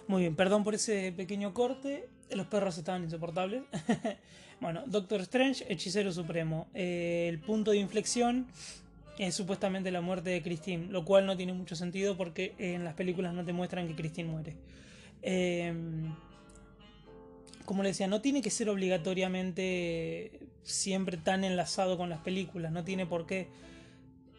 Muy 0.08 0.22
bien, 0.22 0.36
perdón 0.36 0.62
por 0.62 0.74
ese 0.74 1.12
pequeño 1.12 1.52
corte. 1.52 2.08
Los 2.30 2.46
perros 2.46 2.78
estaban 2.78 3.02
insoportables. 3.02 3.62
bueno, 4.60 4.84
Doctor 4.86 5.20
Strange, 5.22 5.64
hechicero 5.68 6.12
supremo. 6.12 6.68
Eh, 6.74 7.26
el 7.28 7.40
punto 7.40 7.72
de 7.72 7.78
inflexión 7.78 8.46
es 9.18 9.34
supuestamente 9.34 9.90
la 9.90 10.00
muerte 10.00 10.30
de 10.30 10.42
Christine, 10.42 10.86
lo 10.88 11.04
cual 11.04 11.26
no 11.26 11.36
tiene 11.36 11.52
mucho 11.54 11.74
sentido 11.74 12.16
porque 12.16 12.54
en 12.58 12.84
las 12.84 12.94
películas 12.94 13.34
no 13.34 13.44
te 13.44 13.52
muestran 13.52 13.88
que 13.88 13.96
Christine 13.96 14.30
muere. 14.30 14.56
Em, 15.22 16.14
como 17.64 17.82
le 17.82 17.88
decía, 17.88 18.06
no 18.06 18.20
tiene 18.20 18.42
que 18.42 18.50
ser 18.50 18.68
obligatoriamente 18.68 20.38
siempre 20.62 21.16
tan 21.16 21.42
enlazado 21.42 21.96
con 21.96 22.10
las 22.10 22.20
películas, 22.20 22.70
no 22.70 22.84
tiene 22.84 23.06
por 23.06 23.26
qué 23.26 23.48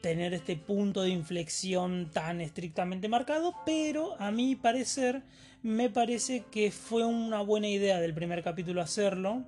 tener 0.01 0.33
este 0.33 0.55
punto 0.55 1.01
de 1.01 1.09
inflexión 1.09 2.11
tan 2.13 2.39
estrictamente 2.39 3.09
marcado, 3.09 3.53
pero 3.65 4.19
a 4.21 4.31
mi 4.31 4.55
parecer 4.55 5.23
me 5.67 5.89
parece 5.89 6.45
que 6.49 6.71
fue 6.71 7.05
una 7.05 7.41
buena 7.41 7.67
idea 7.67 7.99
del 7.99 8.13
primer 8.13 8.41
capítulo 8.41 8.81
hacerlo 8.81 9.43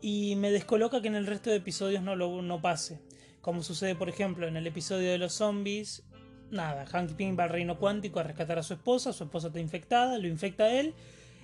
y 0.00 0.34
me 0.36 0.50
descoloca 0.50 1.02
que 1.02 1.08
en 1.08 1.14
el 1.14 1.26
resto 1.26 1.50
de 1.50 1.56
episodios 1.56 2.02
no 2.02 2.16
lo 2.16 2.40
no 2.40 2.62
pase. 2.62 3.02
Como 3.42 3.62
sucede, 3.62 3.94
por 3.94 4.08
ejemplo, 4.08 4.48
en 4.48 4.56
el 4.56 4.66
episodio 4.66 5.10
de 5.10 5.18
los 5.18 5.34
zombies, 5.34 6.04
nada, 6.50 6.86
Hank 6.86 7.12
Pym 7.16 7.38
va 7.38 7.44
al 7.44 7.50
reino 7.50 7.78
cuántico 7.78 8.18
a 8.18 8.22
rescatar 8.22 8.58
a 8.58 8.62
su 8.62 8.72
esposa, 8.72 9.12
su 9.12 9.24
esposa 9.24 9.48
está 9.48 9.60
infectada, 9.60 10.16
lo 10.16 10.26
infecta 10.26 10.64
a 10.64 10.72
él 10.72 10.94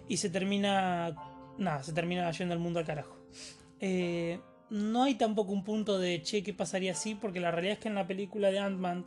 y 0.08 0.16
se 0.16 0.30
termina, 0.30 1.14
nada, 1.58 1.82
se 1.82 1.92
termina 1.92 2.30
yendo 2.30 2.54
el 2.54 2.60
mundo 2.60 2.78
al 2.78 2.86
carajo. 2.86 3.14
Eh, 3.78 4.40
no 4.70 5.02
hay 5.02 5.16
tampoco 5.16 5.52
un 5.52 5.64
punto 5.64 5.98
de, 5.98 6.22
che, 6.22 6.42
¿qué 6.42 6.54
pasaría 6.54 6.92
así? 6.92 7.14
Porque 7.14 7.40
la 7.40 7.50
realidad 7.50 7.74
es 7.74 7.80
que 7.80 7.88
en 7.88 7.94
la 7.94 8.06
película 8.06 8.50
de 8.50 8.58
Ant-Man, 8.58 9.04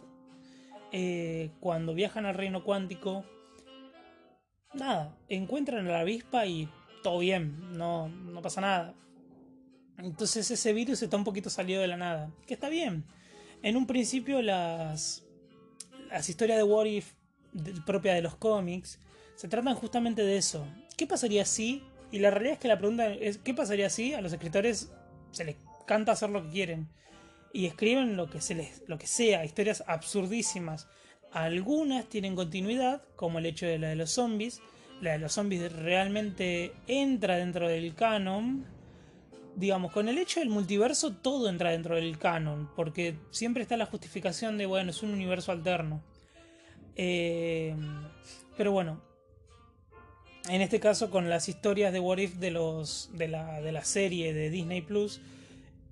eh, 0.91 1.49
cuando 1.59 1.95
viajan 1.95 2.27
al 2.27 2.35
reino 2.35 2.63
cuántico, 2.63 3.25
nada, 4.73 5.17
encuentran 5.29 5.87
a 5.87 5.91
la 5.91 5.99
avispa 6.01 6.45
y 6.45 6.69
todo 7.03 7.19
bien, 7.19 7.77
no, 7.77 8.09
no 8.09 8.41
pasa 8.41 8.61
nada. 8.61 8.93
Entonces 9.97 10.49
ese 10.49 10.73
virus 10.73 11.01
está 11.01 11.17
un 11.17 11.23
poquito 11.23 11.49
salido 11.49 11.81
de 11.81 11.87
la 11.87 11.97
nada, 11.97 12.31
que 12.47 12.53
está 12.53 12.69
bien. 12.69 13.05
En 13.61 13.77
un 13.77 13.85
principio 13.85 14.41
las, 14.41 15.23
las 16.09 16.27
historias 16.27 16.57
de 16.57 16.63
What 16.63 16.85
If 16.85 17.13
propia 17.85 18.13
de 18.13 18.21
los 18.21 18.35
cómics 18.35 18.99
se 19.35 19.47
tratan 19.47 19.75
justamente 19.75 20.23
de 20.23 20.37
eso. 20.37 20.65
¿Qué 20.97 21.07
pasaría 21.07 21.45
si? 21.45 21.83
Y 22.11 22.19
la 22.19 22.31
realidad 22.31 22.53
es 22.53 22.59
que 22.59 22.67
la 22.67 22.77
pregunta 22.77 23.13
es 23.13 23.37
¿qué 23.37 23.53
pasaría 23.53 23.89
si 23.89 24.13
a 24.13 24.21
los 24.21 24.33
escritores 24.33 24.91
se 25.31 25.43
les 25.43 25.55
canta 25.85 26.11
hacer 26.11 26.29
lo 26.29 26.43
que 26.43 26.49
quieren? 26.49 26.89
Y 27.53 27.65
escriben 27.65 28.15
lo 28.15 28.29
que, 28.29 28.39
se 28.39 28.55
les, 28.55 28.83
lo 28.87 28.97
que 28.97 29.07
sea, 29.07 29.43
historias 29.43 29.83
absurdísimas. 29.85 30.87
Algunas 31.33 32.05
tienen 32.07 32.35
continuidad, 32.35 33.03
como 33.15 33.39
el 33.39 33.45
hecho 33.45 33.65
de 33.65 33.79
la 33.79 33.89
de 33.89 33.95
los 33.95 34.11
zombies. 34.11 34.61
La 35.01 35.13
de 35.13 35.19
los 35.19 35.33
zombies 35.33 35.71
realmente 35.71 36.73
entra 36.87 37.37
dentro 37.37 37.67
del 37.67 37.95
canon, 37.95 38.65
digamos, 39.55 39.91
con 39.91 40.09
el 40.09 40.17
hecho 40.17 40.39
del 40.39 40.49
multiverso 40.49 41.13
todo 41.13 41.49
entra 41.49 41.71
dentro 41.71 41.95
del 41.95 42.17
canon, 42.17 42.69
porque 42.75 43.15
siempre 43.31 43.63
está 43.63 43.77
la 43.77 43.85
justificación 43.85 44.57
de, 44.57 44.65
bueno, 44.65 44.91
es 44.91 45.03
un 45.03 45.11
universo 45.11 45.51
alterno. 45.51 46.03
Eh, 46.95 47.75
pero 48.57 48.71
bueno, 48.71 49.01
en 50.49 50.61
este 50.61 50.79
caso 50.79 51.09
con 51.09 51.29
las 51.29 51.49
historias 51.49 51.93
de 51.93 51.99
What 51.99 52.17
If 52.17 52.35
de, 52.35 52.51
los, 52.51 53.09
de, 53.13 53.27
la, 53.27 53.61
de 53.61 53.71
la 53.71 53.83
serie 53.83 54.33
de 54.33 54.49
Disney 54.49 54.81
Plus, 54.81 55.21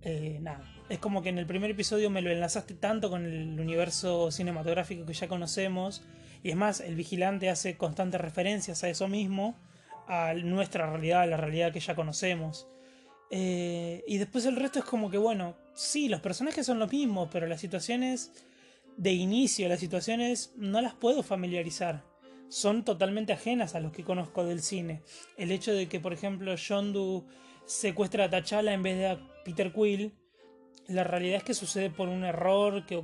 eh, 0.02 0.38
nada, 0.42 0.64
es 0.90 1.00
como 1.00 1.22
que 1.22 1.30
en 1.30 1.38
el 1.38 1.46
primer 1.46 1.72
episodio 1.72 2.10
me 2.10 2.22
lo 2.22 2.32
enlazaste 2.32 2.74
tanto 2.74 3.10
con 3.10 3.26
el 3.26 3.60
universo 3.60 4.32
cinematográfico 4.32 5.06
que 5.06 5.14
ya 5.14 5.28
conocemos, 5.28 6.04
y 6.44 6.50
es 6.50 6.56
más, 6.56 6.80
el 6.80 6.96
vigilante 6.96 7.50
hace 7.50 7.78
constantes 7.78 8.20
referencias 8.20 8.84
a 8.84 8.90
eso 8.90 9.08
mismo, 9.08 9.56
a 10.08 10.34
nuestra 10.34 10.90
realidad, 10.90 11.22
a 11.22 11.26
la 11.28 11.38
realidad 11.38 11.72
que 11.72 11.80
ya 11.80 11.96
conocemos. 11.96 12.68
Eh, 13.30 14.04
y 14.08 14.18
después 14.18 14.46
el 14.46 14.56
resto 14.56 14.80
es 14.80 14.86
como 14.86 15.12
que, 15.12 15.18
bueno, 15.18 15.56
sí, 15.76 16.10
los 16.10 16.22
personajes 16.22 16.66
son 16.66 16.80
los 16.80 16.92
mismos, 16.92 17.30
pero 17.32 17.46
las 17.46 17.62
situaciones 17.62 18.32
de 18.98 19.12
inicio, 19.12 19.70
las 19.70 19.80
situaciones 19.80 20.54
no 20.58 20.82
las 20.82 20.94
puedo 20.96 21.22
familiarizar. 21.22 22.04
Son 22.48 22.84
totalmente 22.84 23.32
ajenas 23.32 23.76
a 23.76 23.80
los 23.80 23.92
que 23.92 24.04
conozco 24.04 24.44
del 24.44 24.62
cine. 24.62 25.04
El 25.38 25.52
hecho 25.52 25.72
de 25.72 25.88
que, 25.88 26.00
por 26.00 26.14
ejemplo, 26.14 26.56
Yondu 26.56 27.28
secuestra 27.66 28.26
a 28.26 28.30
T'Challa 28.30 28.74
en 28.74 28.82
vez 28.82 28.98
de 28.98 29.08
a 29.08 29.20
Peter 29.46 29.72
Quill, 29.72 30.14
la 30.90 31.04
realidad 31.04 31.38
es 31.38 31.44
que 31.44 31.54
sucede 31.54 31.90
por 31.90 32.10
un 32.10 32.24
error 32.24 32.86
que, 32.86 33.04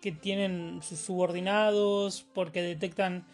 que 0.00 0.12
tienen 0.12 0.80
sus 0.82 0.98
subordinados, 0.98 2.26
porque 2.34 2.62
detectan 2.62 3.26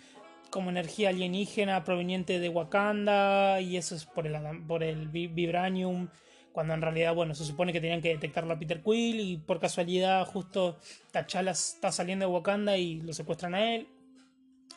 como 0.50 0.70
energía 0.70 1.10
alienígena 1.10 1.84
proveniente 1.84 2.38
de 2.38 2.48
Wakanda 2.48 3.60
y 3.60 3.76
eso 3.76 3.94
es 3.94 4.06
por 4.06 4.26
el, 4.26 4.62
por 4.66 4.82
el 4.82 5.08
vibranium 5.08 6.08
cuando 6.52 6.72
en 6.72 6.80
realidad, 6.80 7.14
bueno, 7.14 7.34
se 7.34 7.44
supone 7.44 7.70
que 7.70 7.82
tenían 7.82 8.00
que 8.00 8.08
detectarlo 8.08 8.54
a 8.54 8.58
Peter 8.58 8.82
Quill 8.82 9.20
y 9.20 9.36
por 9.36 9.60
casualidad 9.60 10.24
justo 10.24 10.78
T'Challa 11.12 11.50
está 11.50 11.92
saliendo 11.92 12.26
de 12.26 12.32
Wakanda 12.32 12.78
y 12.78 13.02
lo 13.02 13.12
secuestran 13.12 13.54
a 13.54 13.74
él. 13.74 13.86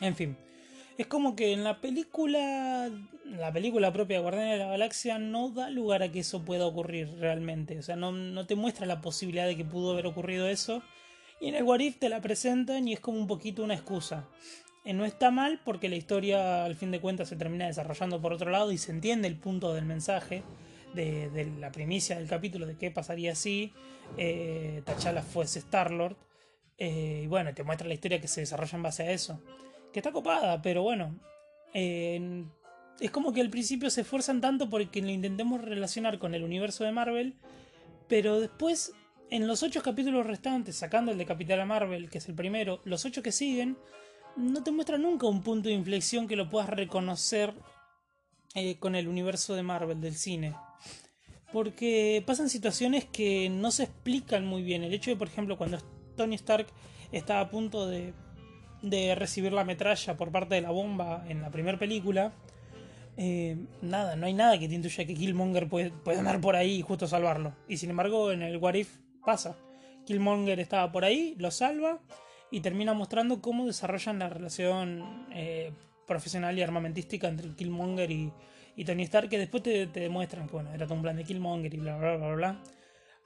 En 0.02 0.14
fin, 0.14 0.38
es 1.00 1.08
como 1.08 1.34
que 1.34 1.54
en 1.54 1.64
la 1.64 1.80
película, 1.80 2.92
la 3.24 3.54
película 3.54 3.94
propia 3.94 4.18
de 4.18 4.22
Guardianes 4.22 4.52
de 4.52 4.66
la 4.66 4.72
Galaxia 4.72 5.18
no 5.18 5.50
da 5.50 5.70
lugar 5.70 6.04
a 6.04 6.12
que 6.12 6.20
eso 6.20 6.44
pueda 6.44 6.66
ocurrir 6.66 7.10
realmente, 7.20 7.80
o 7.80 7.82
sea, 7.82 7.96
no, 7.96 8.46
te 8.46 8.56
muestra 8.56 8.86
la 8.86 9.00
posibilidad 9.00 9.48
de 9.48 9.56
que 9.56 9.64
pudo 9.64 9.94
haber 9.94 10.08
ocurrido 10.08 10.50
eso. 10.50 10.84
Y 11.40 11.48
en 11.48 11.56
el 11.56 11.64
What 11.64 11.80
te 12.00 12.10
la 12.10 12.20
presentan 12.20 12.86
y 12.86 12.92
es 12.92 13.00
como 13.00 13.18
un 13.18 13.28
poquito 13.28 13.64
una 13.64 13.76
excusa. 13.76 14.28
Eh, 14.84 14.92
no 14.92 15.06
está 15.06 15.32
mal 15.32 15.62
porque 15.64 15.88
la 15.88 15.96
historia 15.96 16.66
al 16.66 16.76
fin 16.76 16.92
de 16.92 17.00
cuentas 17.00 17.30
se 17.30 17.38
termina 17.38 17.68
desarrollando 17.68 18.22
por 18.22 18.34
otro 18.34 18.52
lado 18.52 18.74
y 18.74 18.78
se 18.78 18.92
entiende 18.92 19.30
el 19.30 19.38
punto 19.38 19.74
del 19.74 19.86
mensaje 19.86 20.44
de, 20.94 21.50
la 21.60 21.72
primicia 21.72 22.18
del 22.18 22.28
capítulo 22.28 22.66
de 22.66 22.76
qué 22.76 22.92
pasaría 22.92 23.36
si 23.36 23.72
eh, 24.18 24.82
T'Challa 24.84 25.22
fuese 25.22 25.60
Star-Lord. 25.60 26.18
Eh, 26.78 27.22
y 27.24 27.28
bueno, 27.28 27.54
te 27.54 27.64
muestra 27.64 27.88
la 27.88 27.94
historia 27.94 28.20
que 28.20 28.28
se 28.28 28.42
desarrolla 28.42 28.76
en 28.76 28.84
base 28.84 29.04
a 29.04 29.12
eso. 29.12 29.42
Que 29.94 30.00
está 30.00 30.12
copada, 30.12 30.62
pero 30.62 30.84
bueno. 30.84 31.20
es 31.74 33.12
como 33.12 33.34
que 33.34 33.42
al 33.42 33.50
principio 33.50 33.90
se 33.90 34.02
esfuerzan 34.02 34.42
tanto 34.42 34.70
porque 34.70 35.02
lo 35.02 35.10
intentemos 35.10 35.62
relacionar 35.62 36.20
con 36.20 36.36
el 36.36 36.44
universo 36.44 36.84
de 36.84 36.92
Marvel. 36.92 37.36
Pero 38.08 38.40
después, 38.40 38.94
en 39.30 39.48
los 39.48 39.64
ocho 39.64 39.82
capítulos 39.82 40.26
restantes, 40.26 40.76
sacando 40.76 41.12
el 41.12 41.18
de 41.18 41.26
Capitana 41.26 41.66
Marvel, 41.66 42.10
que 42.10 42.18
es 42.18 42.28
el 42.28 42.36
primero, 42.36 42.82
los 42.86 43.06
ocho 43.06 43.22
que 43.22 43.32
siguen, 43.32 43.78
no 44.36 44.64
te 44.64 44.72
muestra 44.72 44.98
nunca 44.98 45.28
un 45.28 45.44
punto 45.44 45.70
de 45.70 45.76
inflexión 45.76 46.28
que 46.28 46.36
lo 46.36 46.50
puedas 46.50 46.70
reconocer 46.70 47.54
eh, 48.56 48.78
con 48.80 48.96
el 48.96 49.08
universo 49.08 49.56
de 49.56 49.64
Marvel 49.64 50.02
del 50.02 50.16
cine. 50.16 50.56
Porque 51.52 52.24
pasan 52.26 52.50
situaciones 52.50 53.06
que 53.06 53.50
no 53.50 53.72
se 53.72 53.84
explican 53.84 54.46
muy 54.46 54.64
bien. 54.64 54.84
El 54.84 54.94
hecho 54.94 55.12
de, 55.12 55.18
por 55.18 55.28
ejemplo, 55.28 55.58
cuando 55.58 55.78
Tony 56.16 56.36
Stark 56.36 56.68
está 57.12 57.40
a 57.40 57.50
punto 57.50 57.88
de, 57.88 58.14
de 58.82 59.16
recibir 59.16 59.54
la 59.54 59.64
metralla 59.64 60.18
por 60.18 60.32
parte 60.32 60.56
de 60.56 60.62
la 60.62 60.72
bomba 60.72 61.26
en 61.28 61.42
la 61.42 61.52
primera 61.52 61.78
película, 61.78 62.34
eh, 63.18 63.58
nada, 63.82 64.16
no 64.16 64.28
hay 64.28 64.34
nada 64.34 64.58
que 64.58 64.70
te 64.70 64.76
intuya 64.76 65.06
que 65.06 65.14
Killmonger 65.14 65.68
puede, 65.68 65.92
andar 66.18 66.40
por 66.40 66.56
ahí 66.56 66.76
y 66.76 66.82
justo 66.82 67.06
salvarlo. 67.06 67.54
Y 67.68 67.78
sin 67.78 67.90
embargo, 67.90 68.32
en 68.32 68.42
el 68.42 68.58
What 68.58 68.76
If 68.76 68.98
pasa. 69.26 69.58
Killmonger 70.06 70.60
estaba 70.60 70.92
por 70.92 71.04
ahí, 71.04 71.36
lo 71.38 71.52
salva 71.52 72.00
y 72.50 72.62
termina 72.62 72.94
mostrando 72.94 73.42
cómo 73.42 73.66
desarrollan 73.66 74.20
la 74.20 74.30
relación 74.30 75.28
eh, 75.34 75.72
profesional 76.08 76.58
y 76.58 76.62
armamentística 76.62 77.28
entre 77.28 77.54
Killmonger 77.56 78.10
y, 78.10 78.32
y 78.76 78.86
Tony 78.86 79.04
Stark, 79.04 79.30
que 79.30 79.38
después 79.38 79.64
te, 79.64 79.88
demuestran 79.88 80.48
que 80.48 80.54
bueno, 80.54 80.74
era 80.74 80.86
todo 80.86 80.96
un 80.96 81.02
plan 81.02 81.18
de 81.18 81.26
Killmonger 81.26 81.74
y 81.74 81.78
bla 81.78 81.98
bla 81.98 82.16
bla 82.16 82.34
bla. 82.34 82.64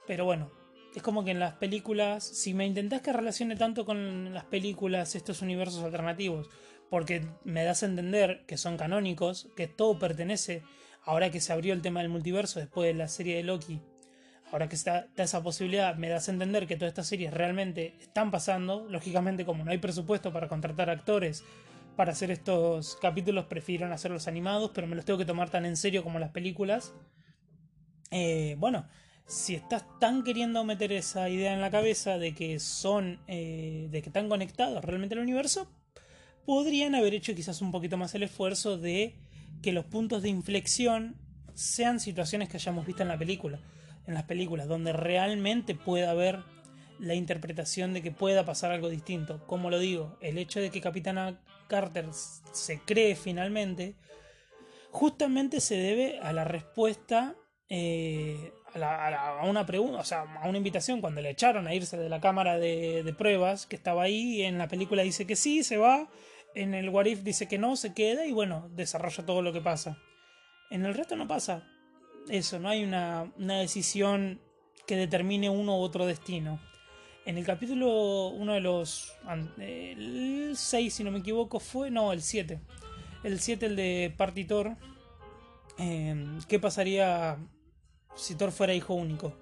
Pero 0.06 0.24
bueno, 0.24 0.50
es 0.94 1.02
como 1.02 1.24
que 1.24 1.32
en 1.32 1.40
las 1.40 1.54
películas, 1.54 2.24
si 2.24 2.54
me 2.54 2.66
intentás 2.66 3.02
que 3.02 3.12
relacione 3.12 3.56
tanto 3.56 3.84
con 3.84 4.32
las 4.32 4.44
películas 4.44 5.14
estos 5.14 5.42
universos 5.42 5.82
alternativos, 5.82 6.48
porque 6.88 7.26
me 7.44 7.64
das 7.64 7.82
a 7.82 7.86
entender 7.86 8.44
que 8.46 8.56
son 8.56 8.76
canónicos, 8.76 9.48
que 9.56 9.66
todo 9.66 9.98
pertenece, 9.98 10.62
ahora 11.02 11.30
que 11.30 11.40
se 11.40 11.52
abrió 11.52 11.74
el 11.74 11.82
tema 11.82 12.00
del 12.00 12.10
multiverso 12.10 12.60
después 12.60 12.86
de 12.86 12.94
la 12.94 13.08
serie 13.08 13.36
de 13.36 13.42
Loki, 13.42 13.80
ahora 14.52 14.68
que 14.68 14.76
está, 14.76 15.08
da 15.16 15.24
esa 15.24 15.42
posibilidad, 15.42 15.96
me 15.96 16.08
das 16.08 16.28
a 16.28 16.32
entender 16.32 16.68
que 16.68 16.76
todas 16.76 16.90
estas 16.90 17.08
series 17.08 17.34
realmente 17.34 17.96
están 18.00 18.30
pasando. 18.30 18.86
Lógicamente, 18.88 19.44
como 19.44 19.64
no 19.64 19.72
hay 19.72 19.78
presupuesto 19.78 20.32
para 20.32 20.48
contratar 20.48 20.90
actores 20.90 21.44
para 21.96 22.12
hacer 22.12 22.30
estos 22.30 22.96
capítulos, 22.96 23.46
prefieren 23.46 23.92
hacerlos 23.92 24.28
animados, 24.28 24.70
pero 24.74 24.86
me 24.86 24.96
los 24.96 25.04
tengo 25.04 25.18
que 25.18 25.24
tomar 25.24 25.50
tan 25.50 25.64
en 25.64 25.76
serio 25.76 26.02
como 26.02 26.18
las 26.18 26.30
películas. 26.30 26.92
Eh, 28.10 28.56
bueno, 28.58 28.86
si 29.26 29.54
estás 29.54 29.84
tan 30.00 30.22
queriendo 30.22 30.64
meter 30.64 30.92
esa 30.92 31.28
idea 31.28 31.54
en 31.54 31.60
la 31.60 31.70
cabeza 31.70 32.18
de 32.18 32.34
que 32.34 32.60
son, 32.60 33.20
eh, 33.26 33.88
de 33.90 34.02
que 34.02 34.08
están 34.08 34.28
conectados 34.28 34.84
realmente 34.84 35.14
al 35.14 35.22
universo, 35.22 35.70
podrían 36.44 36.94
haber 36.94 37.14
hecho 37.14 37.34
quizás 37.34 37.62
un 37.62 37.72
poquito 37.72 37.96
más 37.96 38.14
el 38.14 38.22
esfuerzo 38.22 38.76
de 38.76 39.14
que 39.62 39.72
los 39.72 39.86
puntos 39.86 40.22
de 40.22 40.28
inflexión 40.28 41.16
sean 41.54 42.00
situaciones 42.00 42.48
que 42.48 42.58
hayamos 42.58 42.86
visto 42.86 43.02
en 43.02 43.08
la 43.08 43.18
película 43.18 43.60
en 44.06 44.14
las 44.14 44.24
películas, 44.24 44.68
donde 44.68 44.92
realmente 44.92 45.74
pueda 45.74 46.10
haber 46.10 46.42
la 46.98 47.14
interpretación 47.14 47.92
de 47.92 48.02
que 48.02 48.12
pueda 48.12 48.44
pasar 48.44 48.70
algo 48.70 48.88
distinto. 48.88 49.44
Como 49.46 49.70
lo 49.70 49.78
digo, 49.78 50.16
el 50.20 50.38
hecho 50.38 50.60
de 50.60 50.70
que 50.70 50.80
Capitana 50.80 51.40
Carter 51.68 52.06
se 52.12 52.80
cree 52.80 53.16
finalmente, 53.16 53.94
justamente 54.90 55.60
se 55.60 55.76
debe 55.76 56.18
a 56.20 56.32
la 56.32 56.44
respuesta 56.44 57.34
eh, 57.68 58.52
a, 58.82 59.42
una 59.44 59.66
pregunta, 59.66 59.98
o 59.98 60.04
sea, 60.04 60.22
a 60.22 60.48
una 60.48 60.58
invitación 60.58 61.00
cuando 61.00 61.20
le 61.20 61.30
echaron 61.30 61.66
a 61.66 61.74
irse 61.74 61.96
de 61.96 62.08
la 62.08 62.20
cámara 62.20 62.58
de, 62.58 63.14
pruebas 63.16 63.66
que 63.66 63.76
estaba 63.76 64.02
ahí. 64.02 64.42
En 64.42 64.58
la 64.58 64.68
película 64.68 65.02
dice 65.02 65.26
que 65.26 65.36
sí, 65.36 65.62
se 65.62 65.76
va. 65.76 66.08
En 66.54 66.74
el 66.74 66.88
Warif 66.88 67.22
dice 67.22 67.48
que 67.48 67.58
no, 67.58 67.76
se 67.76 67.94
queda 67.94 68.26
y 68.26 68.32
bueno, 68.32 68.68
desarrolla 68.74 69.24
todo 69.26 69.42
lo 69.42 69.52
que 69.52 69.60
pasa. 69.60 69.98
En 70.70 70.84
el 70.84 70.94
resto 70.94 71.16
no 71.16 71.28
pasa 71.28 71.68
eso, 72.28 72.58
no 72.58 72.68
hay 72.68 72.84
una, 72.84 73.30
decisión 73.36 74.40
que 74.86 74.96
determine 74.96 75.50
uno 75.50 75.78
u 75.78 75.82
otro 75.82 76.06
destino. 76.06 76.60
En 77.26 77.38
el 77.38 77.44
capítulo, 77.44 78.28
uno 78.28 78.52
de 78.52 78.60
los. 78.60 79.14
El 79.58 80.52
6, 80.54 80.92
si 80.92 81.04
no 81.04 81.10
me 81.10 81.20
equivoco, 81.20 81.58
fue. 81.58 81.90
No, 81.90 82.12
el 82.12 82.20
7. 82.20 82.60
El 83.22 83.40
7, 83.40 83.66
el 83.66 83.76
de 83.76 84.14
Partitor. 84.14 84.76
Em, 85.78 86.40
¿Qué 86.48 86.58
pasaría 86.58 87.38
si 88.16 88.34
Thor 88.34 88.52
fuera 88.52 88.74
hijo 88.74 88.94
único? 88.94 89.32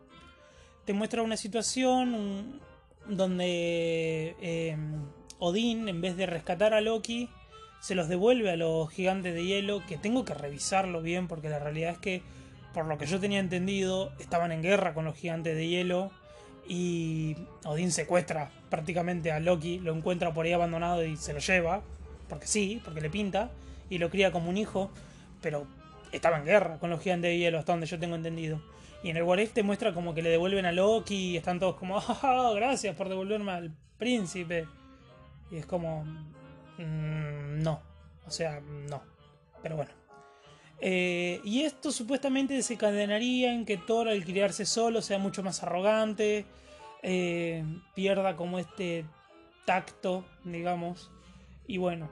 Te 0.84 0.92
muestra 0.92 1.22
una 1.22 1.36
situación 1.36 2.60
donde. 3.08 4.36
Em, 4.40 5.06
Odín, 5.38 5.88
en 5.88 6.00
vez 6.00 6.16
de 6.16 6.26
rescatar 6.26 6.72
a 6.72 6.80
Loki, 6.80 7.28
se 7.80 7.96
los 7.96 8.08
devuelve 8.08 8.50
a 8.50 8.56
los 8.56 8.88
gigantes 8.90 9.34
de 9.34 9.44
hielo, 9.44 9.82
que 9.88 9.96
tengo 9.98 10.24
que 10.24 10.34
revisarlo 10.34 11.02
bien 11.02 11.26
porque 11.26 11.48
la 11.48 11.58
realidad 11.58 11.92
es 11.92 11.98
que, 11.98 12.22
por 12.72 12.86
lo 12.86 12.96
que 12.96 13.06
yo 13.06 13.18
tenía 13.18 13.40
entendido, 13.40 14.12
estaban 14.20 14.52
en 14.52 14.62
guerra 14.62 14.94
con 14.94 15.04
los 15.04 15.16
gigantes 15.16 15.56
de 15.56 15.66
hielo 15.66 16.12
y 16.68 17.36
Odín 17.64 17.90
secuestra 17.90 18.52
prácticamente 18.70 19.32
a 19.32 19.40
Loki, 19.40 19.80
lo 19.80 19.92
encuentra 19.94 20.32
por 20.32 20.46
ahí 20.46 20.52
abandonado 20.52 21.04
y 21.04 21.16
se 21.16 21.32
lo 21.32 21.40
lleva, 21.40 21.82
porque 22.28 22.46
sí, 22.46 22.80
porque 22.84 23.00
le 23.00 23.10
pinta, 23.10 23.50
y 23.90 23.98
lo 23.98 24.10
cría 24.10 24.30
como 24.30 24.48
un 24.48 24.56
hijo, 24.56 24.90
pero 25.40 25.66
estaba 26.12 26.38
en 26.38 26.44
guerra 26.44 26.78
con 26.78 26.90
los 26.90 27.00
gigantes 27.00 27.30
de 27.30 27.38
hielo, 27.38 27.58
hasta 27.58 27.72
donde 27.72 27.86
yo 27.86 27.98
tengo 27.98 28.14
entendido. 28.14 28.62
Y 29.02 29.10
en 29.10 29.16
el 29.16 29.24
What 29.24 29.40
te 29.52 29.62
muestra 29.62 29.92
como 29.92 30.14
que 30.14 30.22
le 30.22 30.30
devuelven 30.30 30.64
a 30.64 30.72
Loki 30.72 31.32
y 31.32 31.36
están 31.36 31.58
todos 31.58 31.76
como, 31.76 31.98
ah, 32.22 32.52
gracias 32.54 32.94
por 32.94 33.08
devolverme 33.08 33.52
al 33.52 33.72
príncipe. 33.98 34.66
Y 35.50 35.56
es 35.56 35.66
como, 35.66 36.04
Mm, 36.78 37.62
no. 37.62 37.80
O 38.26 38.30
sea, 38.30 38.60
no. 38.60 39.02
Pero 39.62 39.76
bueno. 39.76 39.90
Eh, 40.80 41.40
y 41.44 41.62
esto 41.62 41.92
supuestamente 41.92 42.54
desencadenaría 42.54 43.52
en 43.52 43.64
que 43.64 43.76
Thor 43.76 44.08
al 44.08 44.24
criarse 44.24 44.66
solo 44.66 45.00
sea 45.00 45.18
mucho 45.18 45.42
más 45.44 45.62
arrogante, 45.62 46.44
eh, 47.02 47.64
pierda 47.94 48.34
como 48.34 48.58
este 48.58 49.04
tacto, 49.64 50.24
digamos. 50.44 51.10
Y 51.68 51.78
bueno, 51.78 52.10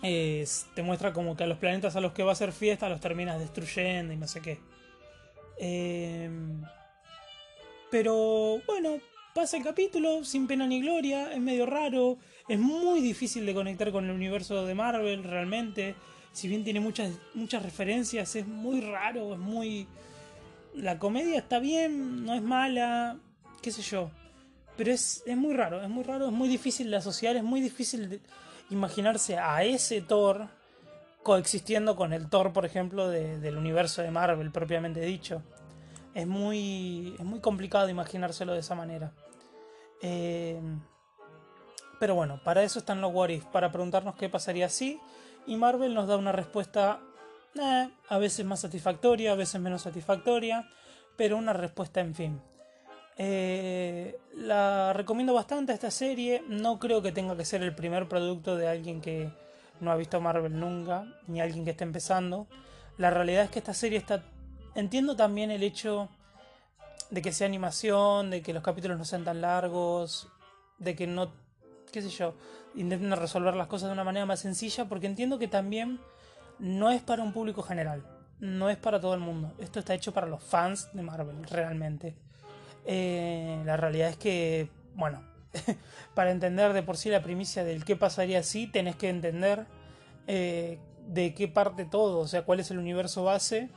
te 0.00 0.82
muestra 0.82 1.12
como 1.12 1.36
que 1.36 1.44
a 1.44 1.46
los 1.46 1.58
planetas 1.58 1.96
a 1.96 2.00
los 2.00 2.12
que 2.12 2.22
va 2.22 2.30
a 2.30 2.32
hacer 2.32 2.52
fiesta 2.52 2.88
los 2.88 3.00
terminas 3.00 3.38
destruyendo 3.38 4.12
y 4.12 4.16
no 4.16 4.26
sé 4.26 4.40
qué. 4.40 4.58
Eh, 5.58 6.30
pero 7.90 8.62
bueno, 8.66 8.98
pasa 9.34 9.56
el 9.56 9.64
capítulo 9.64 10.24
sin 10.24 10.46
pena 10.46 10.66
ni 10.66 10.80
gloria, 10.80 11.32
es 11.32 11.40
medio 11.40 11.66
raro, 11.66 12.18
es 12.48 12.58
muy 12.58 13.00
difícil 13.00 13.44
de 13.44 13.54
conectar 13.54 13.92
con 13.92 14.04
el 14.04 14.10
universo 14.12 14.64
de 14.64 14.74
Marvel 14.74 15.24
realmente. 15.24 15.94
Si 16.32 16.48
bien 16.48 16.64
tiene 16.64 16.80
muchas, 16.80 17.12
muchas 17.34 17.62
referencias, 17.62 18.36
es 18.36 18.46
muy 18.46 18.80
raro, 18.80 19.34
es 19.34 19.38
muy... 19.38 19.88
La 20.74 20.98
comedia 20.98 21.38
está 21.38 21.58
bien, 21.58 22.24
no 22.24 22.34
es 22.34 22.42
mala, 22.42 23.18
qué 23.60 23.72
sé 23.72 23.82
yo. 23.82 24.10
Pero 24.76 24.92
es, 24.92 25.24
es 25.26 25.36
muy 25.36 25.52
raro, 25.52 25.82
es 25.82 25.88
muy 25.88 26.04
raro, 26.04 26.26
es 26.26 26.32
muy 26.32 26.48
difícil 26.48 26.90
de 26.90 26.96
asociar, 26.96 27.36
es 27.36 27.42
muy 27.42 27.60
difícil 27.60 28.08
de 28.08 28.20
imaginarse 28.70 29.38
a 29.38 29.62
ese 29.64 30.00
Thor 30.00 30.48
coexistiendo 31.22 31.96
con 31.96 32.12
el 32.12 32.28
Thor, 32.28 32.52
por 32.52 32.64
ejemplo, 32.64 33.08
del 33.08 33.56
universo 33.56 34.02
de 34.02 34.10
Marvel 34.10 34.50
propiamente 34.50 35.00
dicho. 35.00 35.42
Es 36.14 36.26
muy, 36.26 37.14
es 37.18 37.24
muy 37.24 37.40
complicado 37.40 37.88
imaginárselo 37.88 38.52
de 38.52 38.60
esa 38.60 38.74
manera. 38.74 39.12
Eh, 40.02 40.60
pero 41.98 42.14
bueno, 42.14 42.40
para 42.42 42.62
eso 42.62 42.78
están 42.78 43.00
los 43.00 43.12
What 43.12 43.30
para 43.52 43.70
preguntarnos 43.70 44.16
qué 44.16 44.28
pasaría 44.28 44.68
si. 44.68 44.98
Y 45.46 45.56
Marvel 45.56 45.94
nos 45.94 46.08
da 46.08 46.16
una 46.16 46.32
respuesta 46.32 47.00
eh, 47.54 47.90
a 48.08 48.18
veces 48.18 48.46
más 48.46 48.60
satisfactoria, 48.60 49.32
a 49.32 49.36
veces 49.36 49.60
menos 49.60 49.82
satisfactoria, 49.82 50.68
pero 51.16 51.36
una 51.36 51.52
respuesta 51.52 52.00
en 52.00 52.14
fin. 52.14 52.42
Eh, 53.22 54.18
la 54.34 54.94
recomiendo 54.94 55.34
bastante 55.34 55.74
esta 55.74 55.90
serie. 55.90 56.42
No 56.48 56.78
creo 56.78 57.02
que 57.02 57.12
tenga 57.12 57.36
que 57.36 57.44
ser 57.44 57.62
el 57.62 57.74
primer 57.74 58.08
producto 58.08 58.56
de 58.56 58.66
alguien 58.66 59.02
que 59.02 59.30
no 59.78 59.90
ha 59.92 59.96
visto 59.96 60.22
Marvel 60.22 60.58
nunca, 60.58 61.04
ni 61.26 61.42
alguien 61.42 61.66
que 61.66 61.72
esté 61.72 61.84
empezando. 61.84 62.46
La 62.96 63.10
realidad 63.10 63.44
es 63.44 63.50
que 63.50 63.58
esta 63.58 63.74
serie 63.74 63.98
está. 63.98 64.22
Entiendo 64.74 65.16
también 65.16 65.50
el 65.50 65.62
hecho 65.62 66.08
de 67.10 67.20
que 67.20 67.30
sea 67.30 67.46
animación, 67.46 68.30
de 68.30 68.40
que 68.40 68.54
los 68.54 68.62
capítulos 68.62 68.96
no 68.96 69.04
sean 69.04 69.22
tan 69.24 69.42
largos, 69.42 70.28
de 70.78 70.96
que 70.96 71.06
no, 71.06 71.30
qué 71.92 72.00
sé 72.00 72.08
yo, 72.08 72.32
intenten 72.74 73.14
resolver 73.14 73.54
las 73.54 73.66
cosas 73.66 73.90
de 73.90 73.92
una 73.92 74.04
manera 74.04 74.24
más 74.24 74.40
sencilla, 74.40 74.86
porque 74.86 75.06
entiendo 75.06 75.38
que 75.38 75.46
también 75.46 76.00
no 76.58 76.90
es 76.90 77.02
para 77.02 77.22
un 77.22 77.34
público 77.34 77.62
general, 77.62 78.02
no 78.38 78.70
es 78.70 78.78
para 78.78 78.98
todo 78.98 79.12
el 79.12 79.20
mundo. 79.20 79.52
Esto 79.58 79.78
está 79.78 79.92
hecho 79.92 80.14
para 80.14 80.26
los 80.26 80.42
fans 80.42 80.88
de 80.94 81.02
Marvel, 81.02 81.44
realmente. 81.44 82.16
Eh, 82.86 83.62
la 83.64 83.76
realidad 83.76 84.10
es 84.10 84.16
que, 84.16 84.68
bueno, 84.94 85.22
para 86.14 86.30
entender 86.30 86.72
de 86.72 86.82
por 86.82 86.96
sí 86.96 87.10
la 87.10 87.22
primicia 87.22 87.64
del 87.64 87.84
qué 87.84 87.96
pasaría 87.96 88.42
si, 88.42 88.66
tenés 88.66 88.96
que 88.96 89.08
entender 89.08 89.66
eh, 90.26 90.78
de 91.06 91.34
qué 91.34 91.48
parte 91.48 91.84
todo, 91.84 92.20
o 92.20 92.28
sea, 92.28 92.42
cuál 92.42 92.60
es 92.60 92.70
el 92.70 92.78
universo 92.78 93.24
base, 93.24 93.70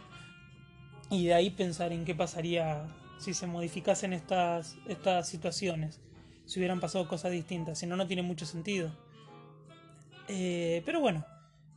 y 1.09 1.27
de 1.27 1.33
ahí 1.33 1.49
pensar 1.49 1.91
en 1.91 2.05
qué 2.05 2.15
pasaría 2.15 2.87
si 3.19 3.33
se 3.33 3.47
modificasen 3.47 4.13
estas, 4.13 4.77
estas 4.87 5.27
situaciones, 5.27 6.01
si 6.45 6.59
hubieran 6.59 6.79
pasado 6.79 7.07
cosas 7.07 7.31
distintas, 7.31 7.79
si 7.79 7.87
no, 7.87 7.95
no 7.95 8.07
tiene 8.07 8.21
mucho 8.21 8.45
sentido. 8.45 8.91
Eh, 10.27 10.81
pero 10.85 10.99
bueno, 10.99 11.25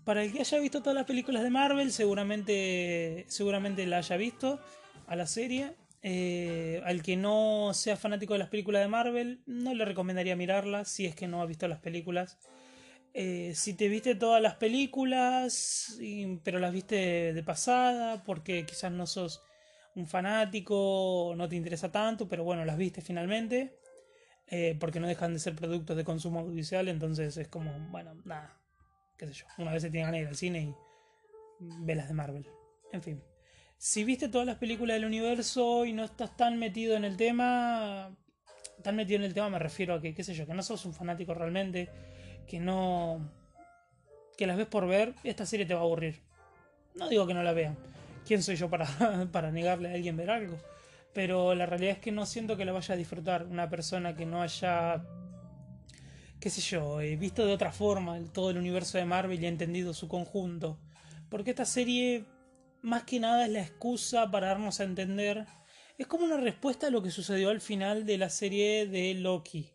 para 0.05 0.23
el 0.23 0.33
que 0.33 0.41
haya 0.41 0.59
visto 0.59 0.81
todas 0.81 0.95
las 0.95 1.05
películas 1.05 1.43
de 1.43 1.51
Marvel, 1.51 1.93
seguramente, 1.93 3.25
seguramente 3.29 3.87
la 3.87 3.99
haya 3.99 4.17
visto 4.17 4.61
a 5.07 5.17
la 5.17 5.27
serie. 5.27 5.75
Eh, 6.09 6.81
al 6.85 7.03
que 7.03 7.17
no 7.17 7.73
sea 7.75 7.97
fanático 7.97 8.35
de 8.35 8.39
las 8.39 8.49
películas 8.49 8.81
de 8.81 8.87
Marvel, 8.87 9.43
no 9.45 9.75
le 9.75 9.85
recomendaría 9.85 10.37
mirarlas 10.37 10.89
si 10.89 11.05
es 11.05 11.17
que 11.17 11.27
no 11.27 11.43
ha 11.43 11.47
visto 11.47 11.67
las 11.67 11.81
películas. 11.81 12.39
Eh, 13.13 13.55
si 13.57 13.75
te 13.75 13.89
viste 13.89 14.15
todas 14.15 14.41
las 14.41 14.55
películas, 14.55 15.99
pero 16.45 16.61
las 16.61 16.73
viste 16.73 17.33
de 17.33 17.43
pasada, 17.43 18.23
porque 18.23 18.65
quizás 18.65 18.93
no 18.93 19.05
sos 19.05 19.43
un 19.97 20.07
fanático, 20.07 21.35
no 21.37 21.49
te 21.49 21.57
interesa 21.57 21.91
tanto, 21.91 22.29
pero 22.29 22.45
bueno, 22.45 22.65
las 22.65 22.79
viste 22.79 23.01
finalmente, 23.01 23.77
eh, 24.47 24.77
porque 24.79 25.01
no 25.01 25.09
dejan 25.09 25.33
de 25.33 25.41
ser 25.41 25.57
productos 25.57 25.97
de 25.97 26.05
consumo 26.05 26.39
audiovisual, 26.39 26.87
entonces 26.87 27.37
es 27.37 27.49
como, 27.49 27.73
bueno, 27.91 28.15
nada, 28.25 28.57
qué 29.17 29.27
sé 29.27 29.33
yo, 29.33 29.47
una 29.59 29.73
vez 29.73 29.83
se 29.83 29.91
tiene 29.91 30.07
ganas 30.07 30.21
ir 30.21 30.29
al 30.29 30.37
cine 30.37 30.61
y 30.61 30.75
ve 31.59 31.97
las 31.97 32.07
de 32.07 32.15
Marvel. 32.15 32.47
En 32.93 33.03
fin, 33.03 33.21
si 33.79 34.05
viste 34.05 34.29
todas 34.29 34.47
las 34.47 34.57
películas 34.57 34.97
del 34.97 35.05
universo 35.05 35.85
y 35.85 35.93
no 35.93 36.05
estás 36.05 36.37
tan 36.37 36.59
metido 36.59 36.97
en 36.97 37.05
el 37.05 37.17
tema, 37.17 38.15
tan 38.83 38.97
metido 38.97 39.19
en 39.19 39.25
el 39.25 39.35
tema 39.35 39.51
me 39.51 39.59
refiero 39.59 39.95
a 39.95 40.01
que, 40.01 40.15
qué 40.15 40.25
sé 40.25 40.35
yo, 40.35 40.47
que 40.47 40.55
no 40.55 40.63
sos 40.63 40.85
un 40.85 40.95
fanático 40.95 41.35
realmente, 41.35 41.91
que 42.47 42.61
no... 42.61 43.31
que 44.37 44.47
las 44.47 44.57
ves 44.57 44.67
por 44.67 44.87
ver, 44.87 45.15
esta 45.25 45.47
serie 45.47 45.67
te 45.67 45.75
va 45.75 45.81
a 45.81 45.85
aburrir. 45.85 46.21
No 46.95 47.09
digo 47.09 47.27
que 47.27 47.35
no 47.35 47.43
la 47.43 47.53
vean 47.53 47.77
¿quién 48.27 48.43
soy 48.43 48.57
yo 48.57 48.69
para, 48.69 48.87
para 49.33 49.51
negarle 49.51 49.91
a 49.91 49.95
alguien 49.95 50.17
ver 50.17 50.31
algo? 50.31 50.59
Pero 51.15 51.55
la 51.55 51.65
realidad 51.65 51.93
es 51.93 51.99
que 51.99 52.13
no 52.13 52.27
siento 52.27 52.57
que 52.57 52.67
la 52.67 52.73
vaya 52.73 52.95
a 52.95 52.99
disfrutar 52.99 53.45
una 53.45 53.71
persona 53.71 54.15
que 54.15 54.27
no 54.27 54.43
haya, 54.43 55.03
qué 56.39 56.51
sé 56.51 56.61
yo, 56.61 57.01
eh, 57.01 57.17
visto 57.17 57.47
de 57.47 57.53
otra 57.53 57.73
forma 57.73 58.21
todo 58.35 58.51
el 58.51 58.59
universo 58.59 58.99
de 58.99 59.07
Marvel 59.07 59.43
y 59.43 59.47
entendido 59.47 59.95
su 59.95 60.09
conjunto. 60.09 60.79
Porque 61.31 61.51
esta 61.51 61.65
serie, 61.65 62.27
más 62.87 63.03
que 63.03 63.19
nada, 63.19 63.47
es 63.47 63.51
la 63.51 63.63
excusa 63.63 64.31
para 64.31 64.47
darnos 64.47 64.79
a 64.79 64.85
entender. 64.85 65.45
Es 65.99 66.07
como 66.07 66.25
una 66.25 66.37
respuesta 66.37 66.87
a 66.87 66.91
lo 66.91 67.03
que 67.03 67.11
sucedió 67.11 67.51
al 67.51 67.61
final 67.61 68.07
de 68.07 68.17
la 68.17 68.31
serie 68.31 68.87
de 68.87 69.13
Loki. 69.15 69.73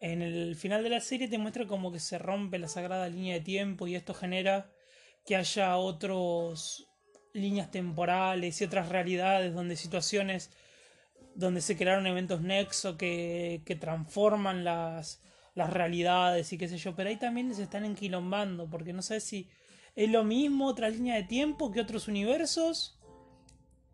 En 0.00 0.22
el 0.22 0.54
final 0.54 0.84
de 0.84 0.90
la 0.90 1.00
serie 1.00 1.26
te 1.26 1.36
muestra 1.36 1.66
como 1.66 1.90
que 1.90 1.98
se 1.98 2.16
rompe 2.16 2.60
la 2.60 2.68
sagrada 2.68 3.08
línea 3.08 3.34
de 3.34 3.40
tiempo 3.40 3.88
y 3.88 3.96
esto 3.96 4.14
genera 4.14 4.70
que 5.26 5.34
haya 5.34 5.76
otros 5.76 6.88
líneas 7.32 7.72
temporales 7.72 8.60
y 8.60 8.64
otras 8.64 8.88
realidades 8.88 9.52
donde 9.52 9.74
situaciones 9.74 10.52
donde 11.34 11.60
se 11.60 11.76
crearon 11.76 12.06
eventos 12.06 12.40
nexo 12.40 12.96
que, 12.96 13.62
que 13.66 13.74
transforman 13.74 14.62
las, 14.62 15.20
las 15.56 15.72
realidades 15.72 16.52
y 16.52 16.58
qué 16.58 16.68
sé 16.68 16.78
yo, 16.78 16.94
pero 16.94 17.08
ahí 17.08 17.16
también 17.16 17.52
se 17.52 17.64
están 17.64 17.84
enquilombando 17.84 18.70
porque 18.70 18.92
no 18.92 19.02
sé 19.02 19.18
si 19.18 19.50
es 19.96 20.10
lo 20.10 20.24
mismo 20.24 20.66
otra 20.66 20.88
línea 20.88 21.14
de 21.14 21.22
tiempo 21.22 21.70
que 21.70 21.80
otros 21.80 22.08
universos, 22.08 22.98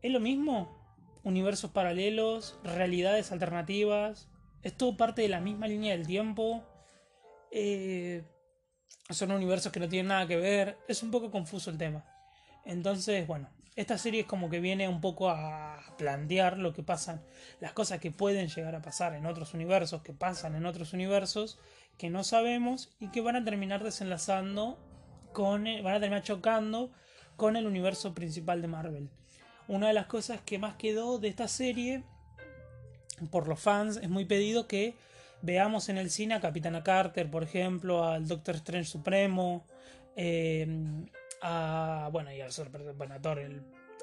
es 0.03 0.11
lo 0.11 0.21
mismo, 0.21 0.81
universos 1.23 1.71
paralelos, 1.71 2.59
realidades 2.65 3.33
alternativas, 3.33 4.29
es 4.63 4.77
todo 4.77 4.97
parte 4.97 5.23
de 5.23 5.29
la 5.29 5.41
misma 5.41 5.69
línea 5.69 5.97
del 5.97 6.07
tiempo, 6.07 6.65
eh, 7.51 8.25
son 9.11 9.33
universos 9.33 9.73
que 9.73 9.81
no 9.81 9.89
tienen 9.89 10.09
nada 10.09 10.27
que 10.27 10.37
ver, 10.37 10.79
es 10.89 11.03
un 11.03 11.11
poco 11.11 11.31
confuso 11.31 11.71
el 11.71 11.79
tema. 11.79 12.05
Entonces, 12.65 13.27
bueno, 13.27 13.51
esta 13.77 13.99
serie 13.99 14.23
es 14.23 14.27
como 14.27 14.49
que 14.51 14.61
viene 14.61 14.89
un 14.89 15.01
poco 15.01 15.31
a 15.31 15.81
plantear 15.99 16.59
lo 16.59 16.73
que 16.73 16.83
pasan, 16.83 17.23
las 17.61 17.73
cosas 17.73 18.01
que 18.01 18.11
pueden 18.11 18.49
llegar 18.49 18.75
a 18.75 18.83
pasar 18.83 19.15
en 19.15 19.27
otros 19.27 19.55
universos, 19.55 20.03
que 20.03 20.13
pasan 20.13 20.55
en 20.55 20.67
otros 20.67 20.93
universos, 20.93 21.59
que 21.99 22.11
no 22.11 22.25
sabemos 22.25 22.95
y 23.01 23.09
que 23.09 23.21
van 23.21 23.37
a 23.37 23.45
terminar 23.45 23.85
desenlazando 23.85 24.79
con, 25.33 25.65
van 25.65 25.95
a 25.95 26.01
terminar 26.01 26.23
chocando 26.23 26.91
con 27.37 27.57
el 27.57 27.67
universo 27.67 28.15
principal 28.15 28.61
de 28.63 28.69
Marvel. 28.69 29.11
Una 29.69 29.89
de 29.89 29.95
las 29.95 30.07
cosas 30.07 30.41
que 30.41 30.59
más 30.59 30.75
quedó 30.77 31.19
de 31.19 31.29
esta 31.29 31.49
serie, 31.49 32.05
por 33.31 33.49
los 33.49 33.61
fans, 33.61 33.99
es 33.99 34.09
muy 34.09 34.25
pedido 34.25 34.67
que 34.67 34.95
veamos 35.43 35.89
en 35.89 35.99
el 35.99 36.11
cine 36.11 36.35
a 36.35 36.41
Capitana 36.41 36.83
Carter, 36.83 37.31
por 37.31 37.43
ejemplo, 37.43 38.05
al 38.05 38.27
Doctor 38.27 38.57
Strange 38.57 38.89
Supremo, 38.89 39.65
eh, 40.17 40.67
a, 41.43 42.09
bueno, 42.13 42.33
y 42.33 42.41
al 42.41 42.51
bueno, 42.95 43.15
a 43.15 43.21
Thor, 43.21 43.41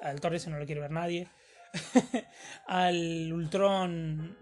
al 0.02 0.20
Thor 0.20 0.36
ese 0.36 0.50
no 0.50 0.58
lo 0.58 0.66
quiere 0.66 0.82
ver 0.82 0.92
nadie, 0.92 1.28
al 2.68 3.32
Ultron, 3.32 4.38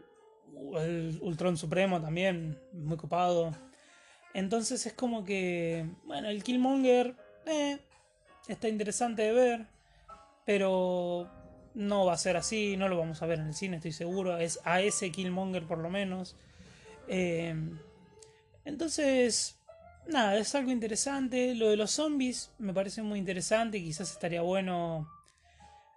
el 0.78 1.20
Ultron 1.22 1.58
Supremo 1.58 2.02
también, 2.02 2.60
muy 2.72 2.98
copado, 2.98 3.52
Entonces 4.36 4.86
es 4.86 4.92
como 4.92 5.24
que, 5.24 5.88
bueno, 6.04 6.28
el 6.28 6.44
Killmonger 6.44 7.16
eh, 7.46 7.80
está 8.50 8.68
interesante 8.68 9.22
de 9.22 9.32
ver, 9.32 9.66
pero 10.46 11.32
no 11.74 12.06
va 12.06 12.14
a 12.14 12.18
ser 12.18 12.36
así, 12.36 12.76
no 12.76 12.90
lo 12.90 12.98
vamos 12.98 13.22
a 13.22 13.28
ver 13.28 13.40
en 13.40 13.48
el 13.48 13.54
cine, 13.54 13.78
estoy 13.78 13.94
seguro. 13.94 14.38
Es 14.38 14.60
a 14.66 14.82
ese 14.82 15.10
Killmonger 15.10 15.66
por 15.66 15.78
lo 15.78 15.90
menos. 15.90 16.36
Eh, 17.08 17.56
entonces, 18.66 19.58
nada, 20.06 20.38
es 20.38 20.54
algo 20.54 20.70
interesante. 20.70 21.56
Lo 21.56 21.70
de 21.70 21.78
los 21.78 21.92
zombies 21.92 22.52
me 22.58 22.74
parece 22.74 23.02
muy 23.04 23.20
interesante. 23.20 23.82
Quizás 23.82 24.12
estaría 24.12 24.42
bueno 24.42 25.10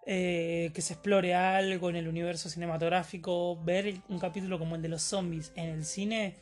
eh, 0.07 0.71
que 0.75 0.81
se 0.81 0.93
explore 0.93 1.35
algo 1.35 1.91
en 1.91 1.97
el 1.97 2.07
universo 2.07 2.49
cinematográfico. 2.49 3.61
Ver 3.65 3.97
un 4.09 4.21
capítulo 4.21 4.61
como 4.61 4.77
el 4.77 4.83
de 4.83 4.91
los 4.91 5.03
zombies 5.03 5.51
en 5.57 5.71
el 5.71 5.85
cine. 5.85 6.37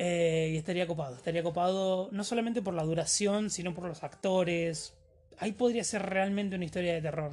Eh, 0.00 0.50
y 0.52 0.56
estaría 0.56 0.86
copado. 0.86 1.16
Estaría 1.16 1.42
copado 1.42 2.08
no 2.12 2.22
solamente 2.22 2.62
por 2.62 2.72
la 2.72 2.84
duración, 2.84 3.50
sino 3.50 3.74
por 3.74 3.88
los 3.88 4.04
actores. 4.04 4.94
Ahí 5.38 5.50
podría 5.50 5.82
ser 5.82 6.02
realmente 6.06 6.54
una 6.54 6.64
historia 6.64 6.94
de 6.94 7.02
terror. 7.02 7.32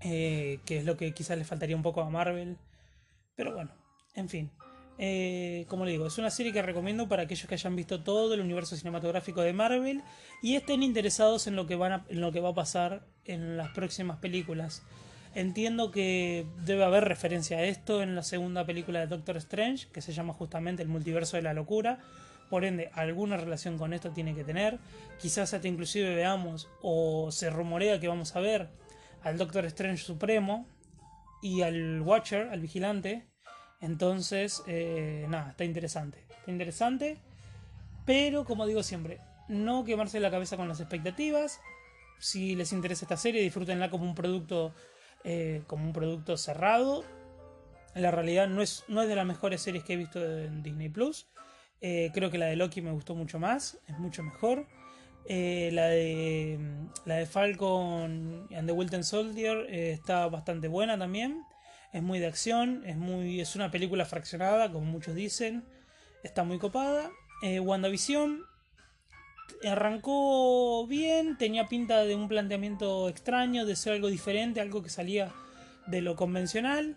Eh, 0.00 0.60
que 0.64 0.78
es 0.78 0.84
lo 0.84 0.96
que 0.96 1.12
quizás 1.12 1.36
le 1.36 1.44
faltaría 1.44 1.74
un 1.74 1.82
poco 1.82 2.02
a 2.02 2.08
Marvel. 2.08 2.56
Pero 3.34 3.52
bueno, 3.52 3.72
en 4.14 4.28
fin. 4.28 4.52
Eh, 4.96 5.66
como 5.68 5.84
le 5.84 5.90
digo, 5.90 6.06
es 6.06 6.18
una 6.18 6.30
serie 6.30 6.52
que 6.52 6.62
recomiendo 6.62 7.08
para 7.08 7.24
aquellos 7.24 7.48
que 7.48 7.54
hayan 7.54 7.74
visto 7.74 8.00
todo 8.04 8.34
el 8.34 8.40
universo 8.40 8.76
cinematográfico 8.76 9.42
de 9.42 9.52
Marvel 9.52 10.02
y 10.40 10.54
estén 10.54 10.84
interesados 10.84 11.48
en 11.48 11.56
lo 11.56 11.66
que, 11.66 11.74
van 11.74 12.04
en 12.08 12.20
lo 12.20 12.30
que 12.30 12.40
va 12.40 12.50
a 12.50 12.54
pasar 12.54 13.04
en 13.24 13.56
las 13.56 13.70
próximas 13.70 14.18
películas. 14.18 14.82
Entiendo 15.34 15.90
que 15.90 16.46
debe 16.64 16.84
haber 16.84 17.04
referencia 17.04 17.58
a 17.58 17.64
esto 17.64 18.02
en 18.02 18.14
la 18.14 18.22
segunda 18.22 18.64
película 18.64 19.00
de 19.00 19.06
Doctor 19.06 19.36
Strange, 19.36 19.88
que 19.92 20.00
se 20.00 20.12
llama 20.12 20.32
justamente 20.32 20.82
El 20.82 20.88
multiverso 20.88 21.36
de 21.36 21.42
la 21.42 21.54
locura. 21.54 22.00
Por 22.50 22.64
ende, 22.64 22.90
alguna 22.94 23.36
relación 23.36 23.76
con 23.76 23.92
esto 23.92 24.10
tiene 24.10 24.34
que 24.34 24.44
tener. 24.44 24.78
Quizás 25.18 25.52
hasta 25.52 25.68
inclusive 25.68 26.14
veamos 26.14 26.68
o 26.82 27.30
se 27.30 27.50
rumorea 27.50 28.00
que 28.00 28.08
vamos 28.08 28.34
a 28.34 28.40
ver 28.40 28.70
al 29.22 29.36
Doctor 29.36 29.64
Strange 29.66 30.02
Supremo 30.02 30.66
y 31.42 31.62
al 31.62 32.00
Watcher, 32.00 32.48
al 32.48 32.60
vigilante. 32.60 33.26
Entonces, 33.80 34.62
eh, 34.66 35.26
nada, 35.28 35.50
está 35.50 35.64
interesante. 35.64 36.24
Está 36.30 36.50
interesante. 36.50 37.18
Pero, 38.06 38.44
como 38.44 38.66
digo 38.66 38.82
siempre, 38.82 39.20
no 39.48 39.84
quemarse 39.84 40.20
la 40.20 40.30
cabeza 40.30 40.56
con 40.56 40.68
las 40.68 40.80
expectativas. 40.80 41.60
Si 42.18 42.56
les 42.56 42.72
interesa 42.72 43.04
esta 43.04 43.16
serie, 43.16 43.42
disfrútenla 43.42 43.90
como 43.90 44.04
un 44.04 44.14
producto, 44.14 44.74
eh, 45.30 45.62
como 45.66 45.84
un 45.84 45.92
producto 45.92 46.38
cerrado. 46.38 47.04
La 47.94 48.10
realidad 48.10 48.48
no 48.48 48.62
es, 48.62 48.84
no 48.88 49.02
es 49.02 49.08
de 49.08 49.14
las 49.14 49.26
mejores 49.26 49.60
series 49.60 49.84
que 49.84 49.92
he 49.92 49.96
visto 49.96 50.24
en 50.24 50.62
Disney 50.62 50.88
Plus. 50.88 51.28
Eh, 51.82 52.10
creo 52.14 52.30
que 52.30 52.38
la 52.38 52.46
de 52.46 52.56
Loki 52.56 52.80
me 52.80 52.92
gustó 52.92 53.14
mucho 53.14 53.38
más, 53.38 53.78
es 53.86 53.98
mucho 53.98 54.22
mejor. 54.22 54.66
Eh, 55.26 55.68
la, 55.74 55.88
de, 55.88 56.58
la 57.04 57.16
de 57.16 57.26
Falcon 57.26 58.48
and 58.56 58.66
the 58.66 58.72
Wilton 58.72 59.04
Soldier 59.04 59.66
está 59.68 60.28
bastante 60.28 60.66
buena 60.66 60.98
también. 60.98 61.42
Es 61.92 62.02
muy 62.02 62.20
de 62.20 62.26
acción, 62.26 62.82
es, 62.86 62.96
muy, 62.96 63.42
es 63.42 63.54
una 63.54 63.70
película 63.70 64.06
fraccionada, 64.06 64.72
como 64.72 64.86
muchos 64.86 65.14
dicen. 65.14 65.62
Está 66.22 66.42
muy 66.42 66.58
copada. 66.58 67.10
WandaVision 67.42 68.47
arrancó 69.64 70.86
bien, 70.86 71.36
tenía 71.36 71.66
pinta 71.66 72.04
de 72.04 72.14
un 72.14 72.28
planteamiento 72.28 73.08
extraño, 73.08 73.66
de 73.66 73.76
ser 73.76 73.94
algo 73.94 74.08
diferente, 74.08 74.60
algo 74.60 74.82
que 74.82 74.90
salía 74.90 75.32
de 75.86 76.02
lo 76.02 76.16
convencional. 76.16 76.96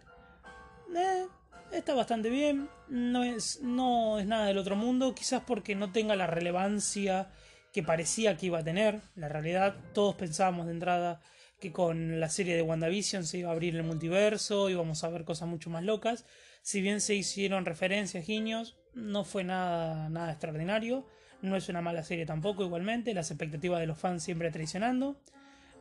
está 1.72 1.94
bastante 1.94 2.30
bien, 2.30 2.70
no 2.90 3.24
es, 3.24 3.62
no 3.62 4.20
es 4.20 4.26
nada 4.26 4.46
del 4.46 4.58
otro 4.58 4.76
mundo, 4.76 5.16
quizás 5.16 5.44
porque 5.46 5.76
no 5.76 5.92
tenga 5.92 6.16
la 6.16 6.28
relevancia 6.28 7.30
que 7.74 7.84
parecía 7.84 8.38
que 8.38 8.48
iba 8.48 8.60
a 8.60 8.64
tener. 8.64 9.02
La 9.16 9.30
realidad, 9.30 9.76
todos 9.94 10.16
pensábamos 10.16 10.66
de 10.66 10.74
entrada 10.74 11.22
que 11.60 11.72
con 11.72 12.20
la 12.20 12.28
serie 12.30 12.56
de 12.56 12.64
WandaVision 12.64 13.24
se 13.26 13.38
iba 13.38 13.50
a 13.50 13.54
abrir 13.54 13.76
el 13.76 13.84
multiverso, 13.84 14.70
íbamos 14.70 15.04
a 15.04 15.10
ver 15.10 15.24
cosas 15.24 15.48
mucho 15.48 15.70
más 15.70 15.84
locas. 15.84 16.26
Si 16.64 16.82
bien 16.82 17.02
se 17.02 17.16
hicieron 17.16 17.66
referencias, 17.66 18.26
guiños, 18.26 18.78
no 18.94 19.24
fue 19.24 19.44
nada, 19.44 20.10
nada 20.10 20.32
extraordinario. 20.32 21.08
No 21.42 21.56
es 21.56 21.70
una 21.70 21.82
mala 21.82 22.04
serie 22.04 22.26
tampoco, 22.26 22.64
igualmente. 22.64 23.14
Las 23.14 23.32
expectativas 23.32 23.80
de 23.80 23.88
los 23.88 23.98
fans 23.98 24.24
siempre 24.24 24.52
traicionando. 24.52 25.16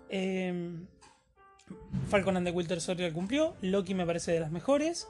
Eh, 0.08 0.72
Falcon 2.08 2.36
and 2.36 2.46
the 2.46 2.52
Winter 2.52 2.80
Soldier 2.80 3.12
cumplió. 3.12 3.56
Loki 3.60 3.94
me 3.94 4.06
parece 4.06 4.32
de 4.32 4.40
las 4.40 4.50
mejores. 4.50 5.08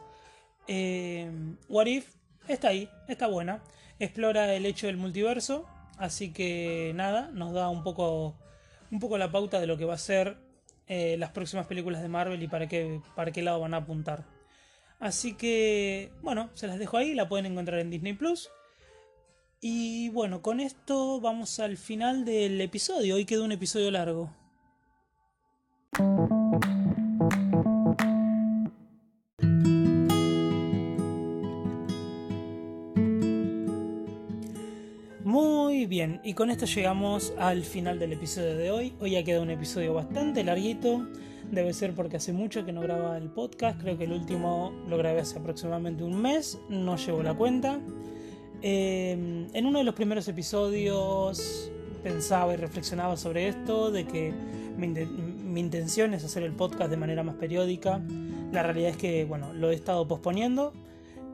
Eh, 0.67 1.31
What 1.69 1.87
If 1.87 2.15
está 2.49 2.69
ahí, 2.69 2.89
está 3.09 3.27
buena. 3.27 3.63
Explora 3.99 4.55
el 4.55 4.67
hecho 4.67 4.87
del 4.87 4.97
multiverso 4.97 5.67
Así 6.01 6.33
que 6.33 6.93
nada, 6.95 7.31
nos 7.35 7.53
da 7.53 7.69
un 7.69 7.83
poco, 7.83 8.35
un 8.91 9.01
poco 9.01 9.19
la 9.19 9.31
pauta 9.31 9.61
de 9.61 9.67
lo 9.67 9.77
que 9.77 9.85
va 9.85 9.93
a 9.93 9.99
ser 9.99 10.39
eh, 10.87 11.17
las 11.19 11.31
próximas 11.33 11.67
películas 11.67 12.01
de 12.01 12.09
Marvel 12.09 12.43
y 12.43 12.49
para 12.49 12.69
qué, 12.69 13.03
para 13.15 13.33
qué 13.33 13.43
lado 13.43 13.61
van 13.61 13.75
a 13.75 13.79
apuntar. 13.79 14.25
Así 14.99 15.35
que, 15.35 16.11
bueno, 16.23 16.49
se 16.55 16.67
las 16.69 16.79
dejo 16.79 16.97
ahí, 16.97 17.13
la 17.13 17.29
pueden 17.29 17.45
encontrar 17.45 17.81
en 17.81 17.91
Disney 17.91 18.15
Plus. 18.15 18.51
Y 19.61 20.09
bueno, 20.11 20.41
con 20.43 20.61
esto 20.61 21.21
vamos 21.21 21.61
al 21.61 21.77
final 21.77 22.25
del 22.25 22.61
episodio. 22.61 23.17
Hoy 23.17 23.25
quedó 23.25 23.45
un 23.45 23.53
episodio 23.53 23.91
largo. 23.91 24.31
bien, 35.91 36.21
y 36.23 36.35
con 36.35 36.51
esto 36.51 36.67
llegamos 36.67 37.35
al 37.37 37.65
final 37.65 37.99
del 37.99 38.13
episodio 38.13 38.57
de 38.57 38.71
hoy. 38.71 38.95
Hoy 39.01 39.17
ha 39.17 39.25
quedado 39.25 39.43
un 39.43 39.51
episodio 39.51 39.93
bastante 39.93 40.45
larguito. 40.45 41.09
Debe 41.51 41.73
ser 41.73 41.95
porque 41.95 42.17
hace 42.17 42.33
mucho 42.33 42.65
que 42.65 42.73
no 42.73 42.81
grababa 42.81 43.19
el 43.19 43.29
podcast. 43.29 43.81
Creo 43.81 43.99
que 43.99 44.05
el 44.05 44.13
último 44.13 44.73
lo 44.89 44.97
grabé 44.97 45.21
hace 45.21 45.41
aproximadamente 45.41 46.05
un 46.05 46.23
mes. 46.23 46.61
No 46.69 46.97
llevo 46.97 47.25
la 47.25 47.35
cuenta. 47.35 47.81
Em, 48.63 49.49
en 49.55 49.67
uno 49.67 49.79
de 49.79 49.85
los 49.85 49.95
primeros 49.95 50.29
episodios 50.29 51.71
pensaba 52.03 52.53
y 52.53 52.57
reflexionaba 52.57 53.17
sobre 53.17 53.49
esto, 53.49 53.91
de 53.91 54.07
que 54.07 54.33
mi, 54.77 55.61
intención 55.61 56.15
es 56.15 56.25
hacer 56.25 56.43
el 56.43 56.53
podcast 56.53 56.91
de 56.91 56.97
manera 56.97 57.23
más 57.23 57.37
periódica. 57.37 58.01
La 58.53 58.63
realidad 58.63 58.91
es 58.91 58.97
que, 58.97 59.25
bueno, 59.25 59.53
lo 59.53 59.71
he 59.71 59.75
estado 59.75 60.07
posponiendo. 60.07 60.73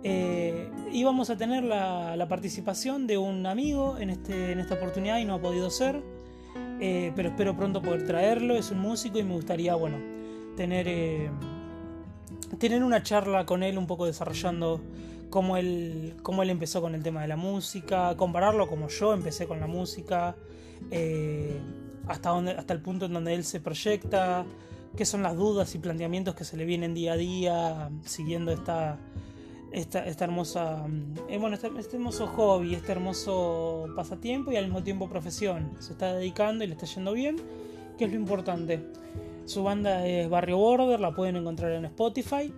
Eh, 0.02 0.70
íbamos 0.92 1.30
a 1.30 1.36
tener 1.36 1.64
la, 1.64 2.26
participación 2.28 3.06
de 3.06 3.18
un 3.18 3.46
amigo 3.46 3.98
en, 3.98 4.10
este, 4.10 4.52
en 4.52 4.60
esta 4.60 4.74
oportunidad 4.74 5.18
y 5.18 5.24
no 5.24 5.34
ha 5.34 5.40
podido 5.40 5.70
ser, 5.70 6.02
eh, 6.80 7.12
pero 7.16 7.30
espero 7.30 7.56
pronto 7.56 7.82
poder 7.82 8.06
traerlo, 8.06 8.54
es 8.54 8.70
un 8.70 8.78
músico 8.78 9.18
y 9.18 9.24
me 9.24 9.34
gustaría, 9.34 9.74
bueno, 9.74 9.98
tener, 10.56 10.86
eh, 10.88 11.30
tener 12.58 12.84
una 12.84 13.02
charla 13.02 13.46
con 13.46 13.62
él 13.62 13.78
un 13.78 13.86
poco 13.86 14.06
desarrollando 14.06 14.80
cómo 15.30 15.56
él, 15.56 16.14
cómo 16.22 16.42
él 16.42 16.50
empezó 16.50 16.80
con 16.80 16.94
el 16.94 17.02
tema 17.02 17.22
de 17.22 17.28
la 17.28 17.36
música, 17.36 18.16
compararlo 18.16 18.68
como 18.68 18.88
yo 18.88 19.12
empecé 19.12 19.46
con 19.46 19.60
la 19.60 19.66
música, 19.66 20.36
hasta, 22.06 22.30
donde, 22.30 22.52
hasta 22.52 22.72
el 22.72 22.80
punto 22.80 23.06
en 23.06 23.12
donde 23.12 23.34
él 23.34 23.44
se 23.44 23.60
proyecta, 23.60 24.44
qué 24.96 25.04
son 25.04 25.22
las 25.22 25.36
dudas 25.36 25.74
y 25.74 25.78
planteamientos 25.78 26.34
que 26.34 26.44
se 26.44 26.56
le 26.56 26.64
vienen 26.64 26.94
día 26.94 27.12
a 27.12 27.16
día 27.16 27.90
siguiendo 28.04 28.52
esta 28.52 28.98
esta, 29.72 30.24
hermosa, 30.24 30.86
mm, 30.88 31.14
eh, 31.28 31.38
bueno, 31.38 31.54
este, 31.54 31.68
este, 31.78 31.96
hermoso 31.96 32.26
hobby, 32.28 32.74
este 32.74 32.92
hermoso 32.92 33.86
pasatiempo 33.94 34.52
y 34.52 34.56
al 34.56 34.64
mismo 34.64 34.82
tiempo 34.82 35.08
profesión. 35.08 35.72
Se 35.80 35.92
está 35.92 36.14
dedicando 36.14 36.64
y 36.64 36.68
le 36.68 36.74
está 36.74 36.86
yendo 36.86 37.12
bien, 37.12 37.36
que 37.98 38.04
es 38.04 38.10
lo 38.10 38.16
importante. 38.16 38.86
Su 39.44 39.62
banda 39.62 40.06
es 40.06 40.28
Barrio 40.28 40.58
Border, 40.58 40.98
la 40.98 41.14
pueden 41.14 41.36
encontrar 41.36 41.72
en 41.72 41.84
Spotify. 41.84 42.52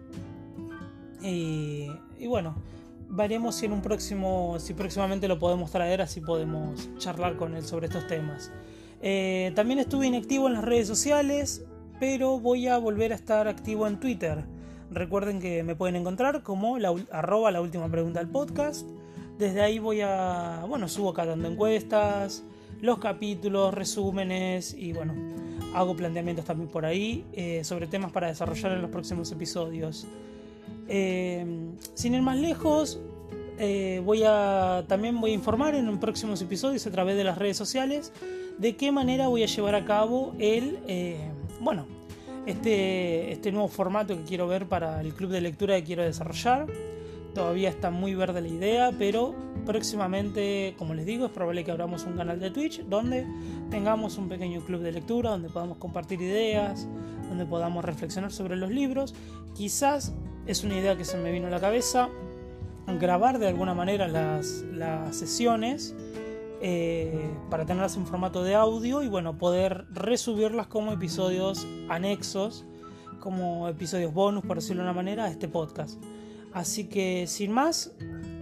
Y, 1.22 1.88
bueno, 2.26 2.56
veremos 3.08 3.56
si 3.56 3.66
en 3.66 3.72
un 3.72 3.82
próximo, 3.82 4.56
si 4.58 4.74
próximamente 4.74 5.28
lo 5.28 5.38
podemos 5.38 5.70
traer, 5.70 6.00
así 6.00 6.20
podemos 6.20 6.88
charlar 6.98 7.36
con 7.36 7.54
él 7.54 7.64
sobre 7.64 7.86
estos 7.86 8.06
temas. 8.06 8.52
Eh, 9.00 9.52
también 9.54 9.78
estuve 9.78 10.06
inactivo 10.06 10.48
en 10.48 10.54
las 10.54 10.64
redes 10.64 10.88
sociales, 10.88 11.64
pero 12.00 12.38
voy 12.38 12.68
a 12.68 12.78
volver 12.78 13.12
a 13.12 13.16
estar 13.16 13.48
activo 13.48 13.86
en 13.86 14.00
Twitter. 14.00 14.44
Recuerden 14.90 15.40
que 15.40 15.62
me 15.62 15.76
pueden 15.76 15.96
encontrar 15.96 16.42
como 16.42 16.78
la, 16.78 16.94
arroba 17.10 17.50
la 17.50 17.60
última 17.60 17.90
pregunta 17.90 18.20
del 18.20 18.28
podcast. 18.28 18.88
Desde 19.38 19.60
ahí 19.60 19.78
voy 19.78 20.00
a, 20.00 20.64
bueno, 20.68 20.88
subo 20.88 21.10
acá 21.10 21.24
dando 21.24 21.48
encuestas, 21.48 22.42
los 22.80 22.98
capítulos, 22.98 23.74
resúmenes 23.74 24.74
y 24.74 24.92
bueno, 24.92 25.14
hago 25.74 25.94
planteamientos 25.94 26.44
también 26.44 26.70
por 26.70 26.84
ahí 26.84 27.24
eh, 27.32 27.62
sobre 27.64 27.86
temas 27.86 28.12
para 28.12 28.28
desarrollar 28.28 28.72
en 28.72 28.82
los 28.82 28.90
próximos 28.90 29.30
episodios. 29.30 30.06
Eh, 30.88 31.44
sin 31.94 32.14
ir 32.14 32.22
más 32.22 32.38
lejos, 32.38 32.98
eh, 33.58 34.00
voy 34.04 34.22
a 34.24 34.84
también 34.88 35.20
voy 35.20 35.32
a 35.32 35.34
informar 35.34 35.74
en 35.74 35.98
próximos 35.98 36.40
episodios 36.40 36.86
a 36.86 36.90
través 36.90 37.16
de 37.16 37.24
las 37.24 37.36
redes 37.36 37.56
sociales 37.56 38.12
de 38.58 38.76
qué 38.76 38.92
manera 38.92 39.28
voy 39.28 39.42
a 39.42 39.46
llevar 39.46 39.74
a 39.74 39.84
cabo 39.84 40.34
el, 40.38 40.78
bueno, 41.60 41.86
este, 42.46 43.32
este 43.32 43.52
nuevo 43.52 43.68
formato 43.68 44.16
que 44.16 44.22
quiero 44.22 44.48
ver 44.48 44.66
para 44.66 45.00
el 45.00 45.12
club 45.12 45.30
de 45.30 45.40
lectura 45.40 45.76
que 45.76 45.84
quiero 45.84 46.02
desarrollar. 46.02 46.66
Todavía 47.34 47.68
está 47.68 47.90
muy 47.90 48.14
verde 48.14 48.40
la 48.40 48.48
idea, 48.48 48.92
pero 48.98 49.34
próximamente, 49.64 50.74
como 50.78 50.94
les 50.94 51.06
digo, 51.06 51.26
es 51.26 51.32
probable 51.32 51.64
que 51.64 51.70
abramos 51.70 52.04
un 52.04 52.16
canal 52.16 52.40
de 52.40 52.50
Twitch 52.50 52.84
donde 52.84 53.26
tengamos 53.70 54.18
un 54.18 54.28
pequeño 54.28 54.60
club 54.62 54.80
de 54.80 54.92
lectura, 54.92 55.30
donde 55.30 55.48
podamos 55.48 55.78
compartir 55.78 56.20
ideas, 56.20 56.88
donde 57.28 57.46
podamos 57.46 57.84
reflexionar 57.84 58.32
sobre 58.32 58.56
los 58.56 58.70
libros. 58.70 59.14
Quizás 59.54 60.14
es 60.46 60.64
una 60.64 60.78
idea 60.78 60.96
que 60.96 61.04
se 61.04 61.18
me 61.18 61.30
vino 61.30 61.46
a 61.48 61.50
la 61.50 61.60
cabeza, 61.60 62.08
grabar 62.98 63.38
de 63.38 63.48
alguna 63.48 63.74
manera 63.74 64.08
las, 64.08 64.64
sesiones 65.10 65.94
eh, 66.62 67.30
para 67.50 67.66
tenerlas 67.66 67.96
en 67.96 68.06
formato 68.06 68.42
de 68.42 68.54
audio 68.54 69.02
y 69.02 69.08
bueno, 69.08 69.36
poder 69.36 69.84
resubirlas 69.90 70.66
como 70.66 70.92
episodios 70.92 71.66
anexos, 71.88 72.64
como 73.20 73.68
episodios 73.68 74.14
bonus, 74.14 74.44
por 74.44 74.56
decirlo 74.56 74.82
de 74.82 74.88
una 74.88 74.94
manera, 74.94 75.26
a 75.26 75.28
este 75.28 75.48
podcast. 75.48 76.00
Así 76.58 76.88
que 76.88 77.28
sin 77.28 77.52
más, 77.52 77.92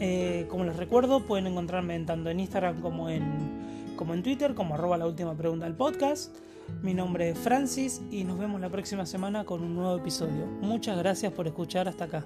eh, 0.01 0.47
como 0.49 0.65
les 0.65 0.75
recuerdo, 0.77 1.27
pueden 1.27 1.49
encontrarme 1.49 2.01
tanto 2.01 2.31
en 2.31 2.41
Instagram 2.41 2.81
como 2.81 3.11
en, 3.11 3.93
como 3.95 4.15
en 4.15 4.23
Twitter, 4.23 4.55
como 4.55 4.75
arroba 4.75 4.97
la 4.97 5.07
última 5.07 5.37
pregunta 5.37 5.67
del 5.67 5.75
podcast. 5.75 6.35
Mi 6.81 6.95
nombre 6.95 7.29
es 7.29 7.39
Francis 7.39 8.01
y 8.11 8.25
nos 8.25 8.39
vemos 8.39 8.59
la 8.63 8.71
próxima 8.71 9.05
semana 9.05 9.45
con 9.45 9.63
un 9.63 9.75
nuevo 9.75 9.99
episodio. 9.99 10.47
Muchas 10.63 10.97
gracias 10.97 11.31
por 11.35 11.47
escuchar 11.47 11.89
hasta 11.89 12.05
acá. 12.05 12.25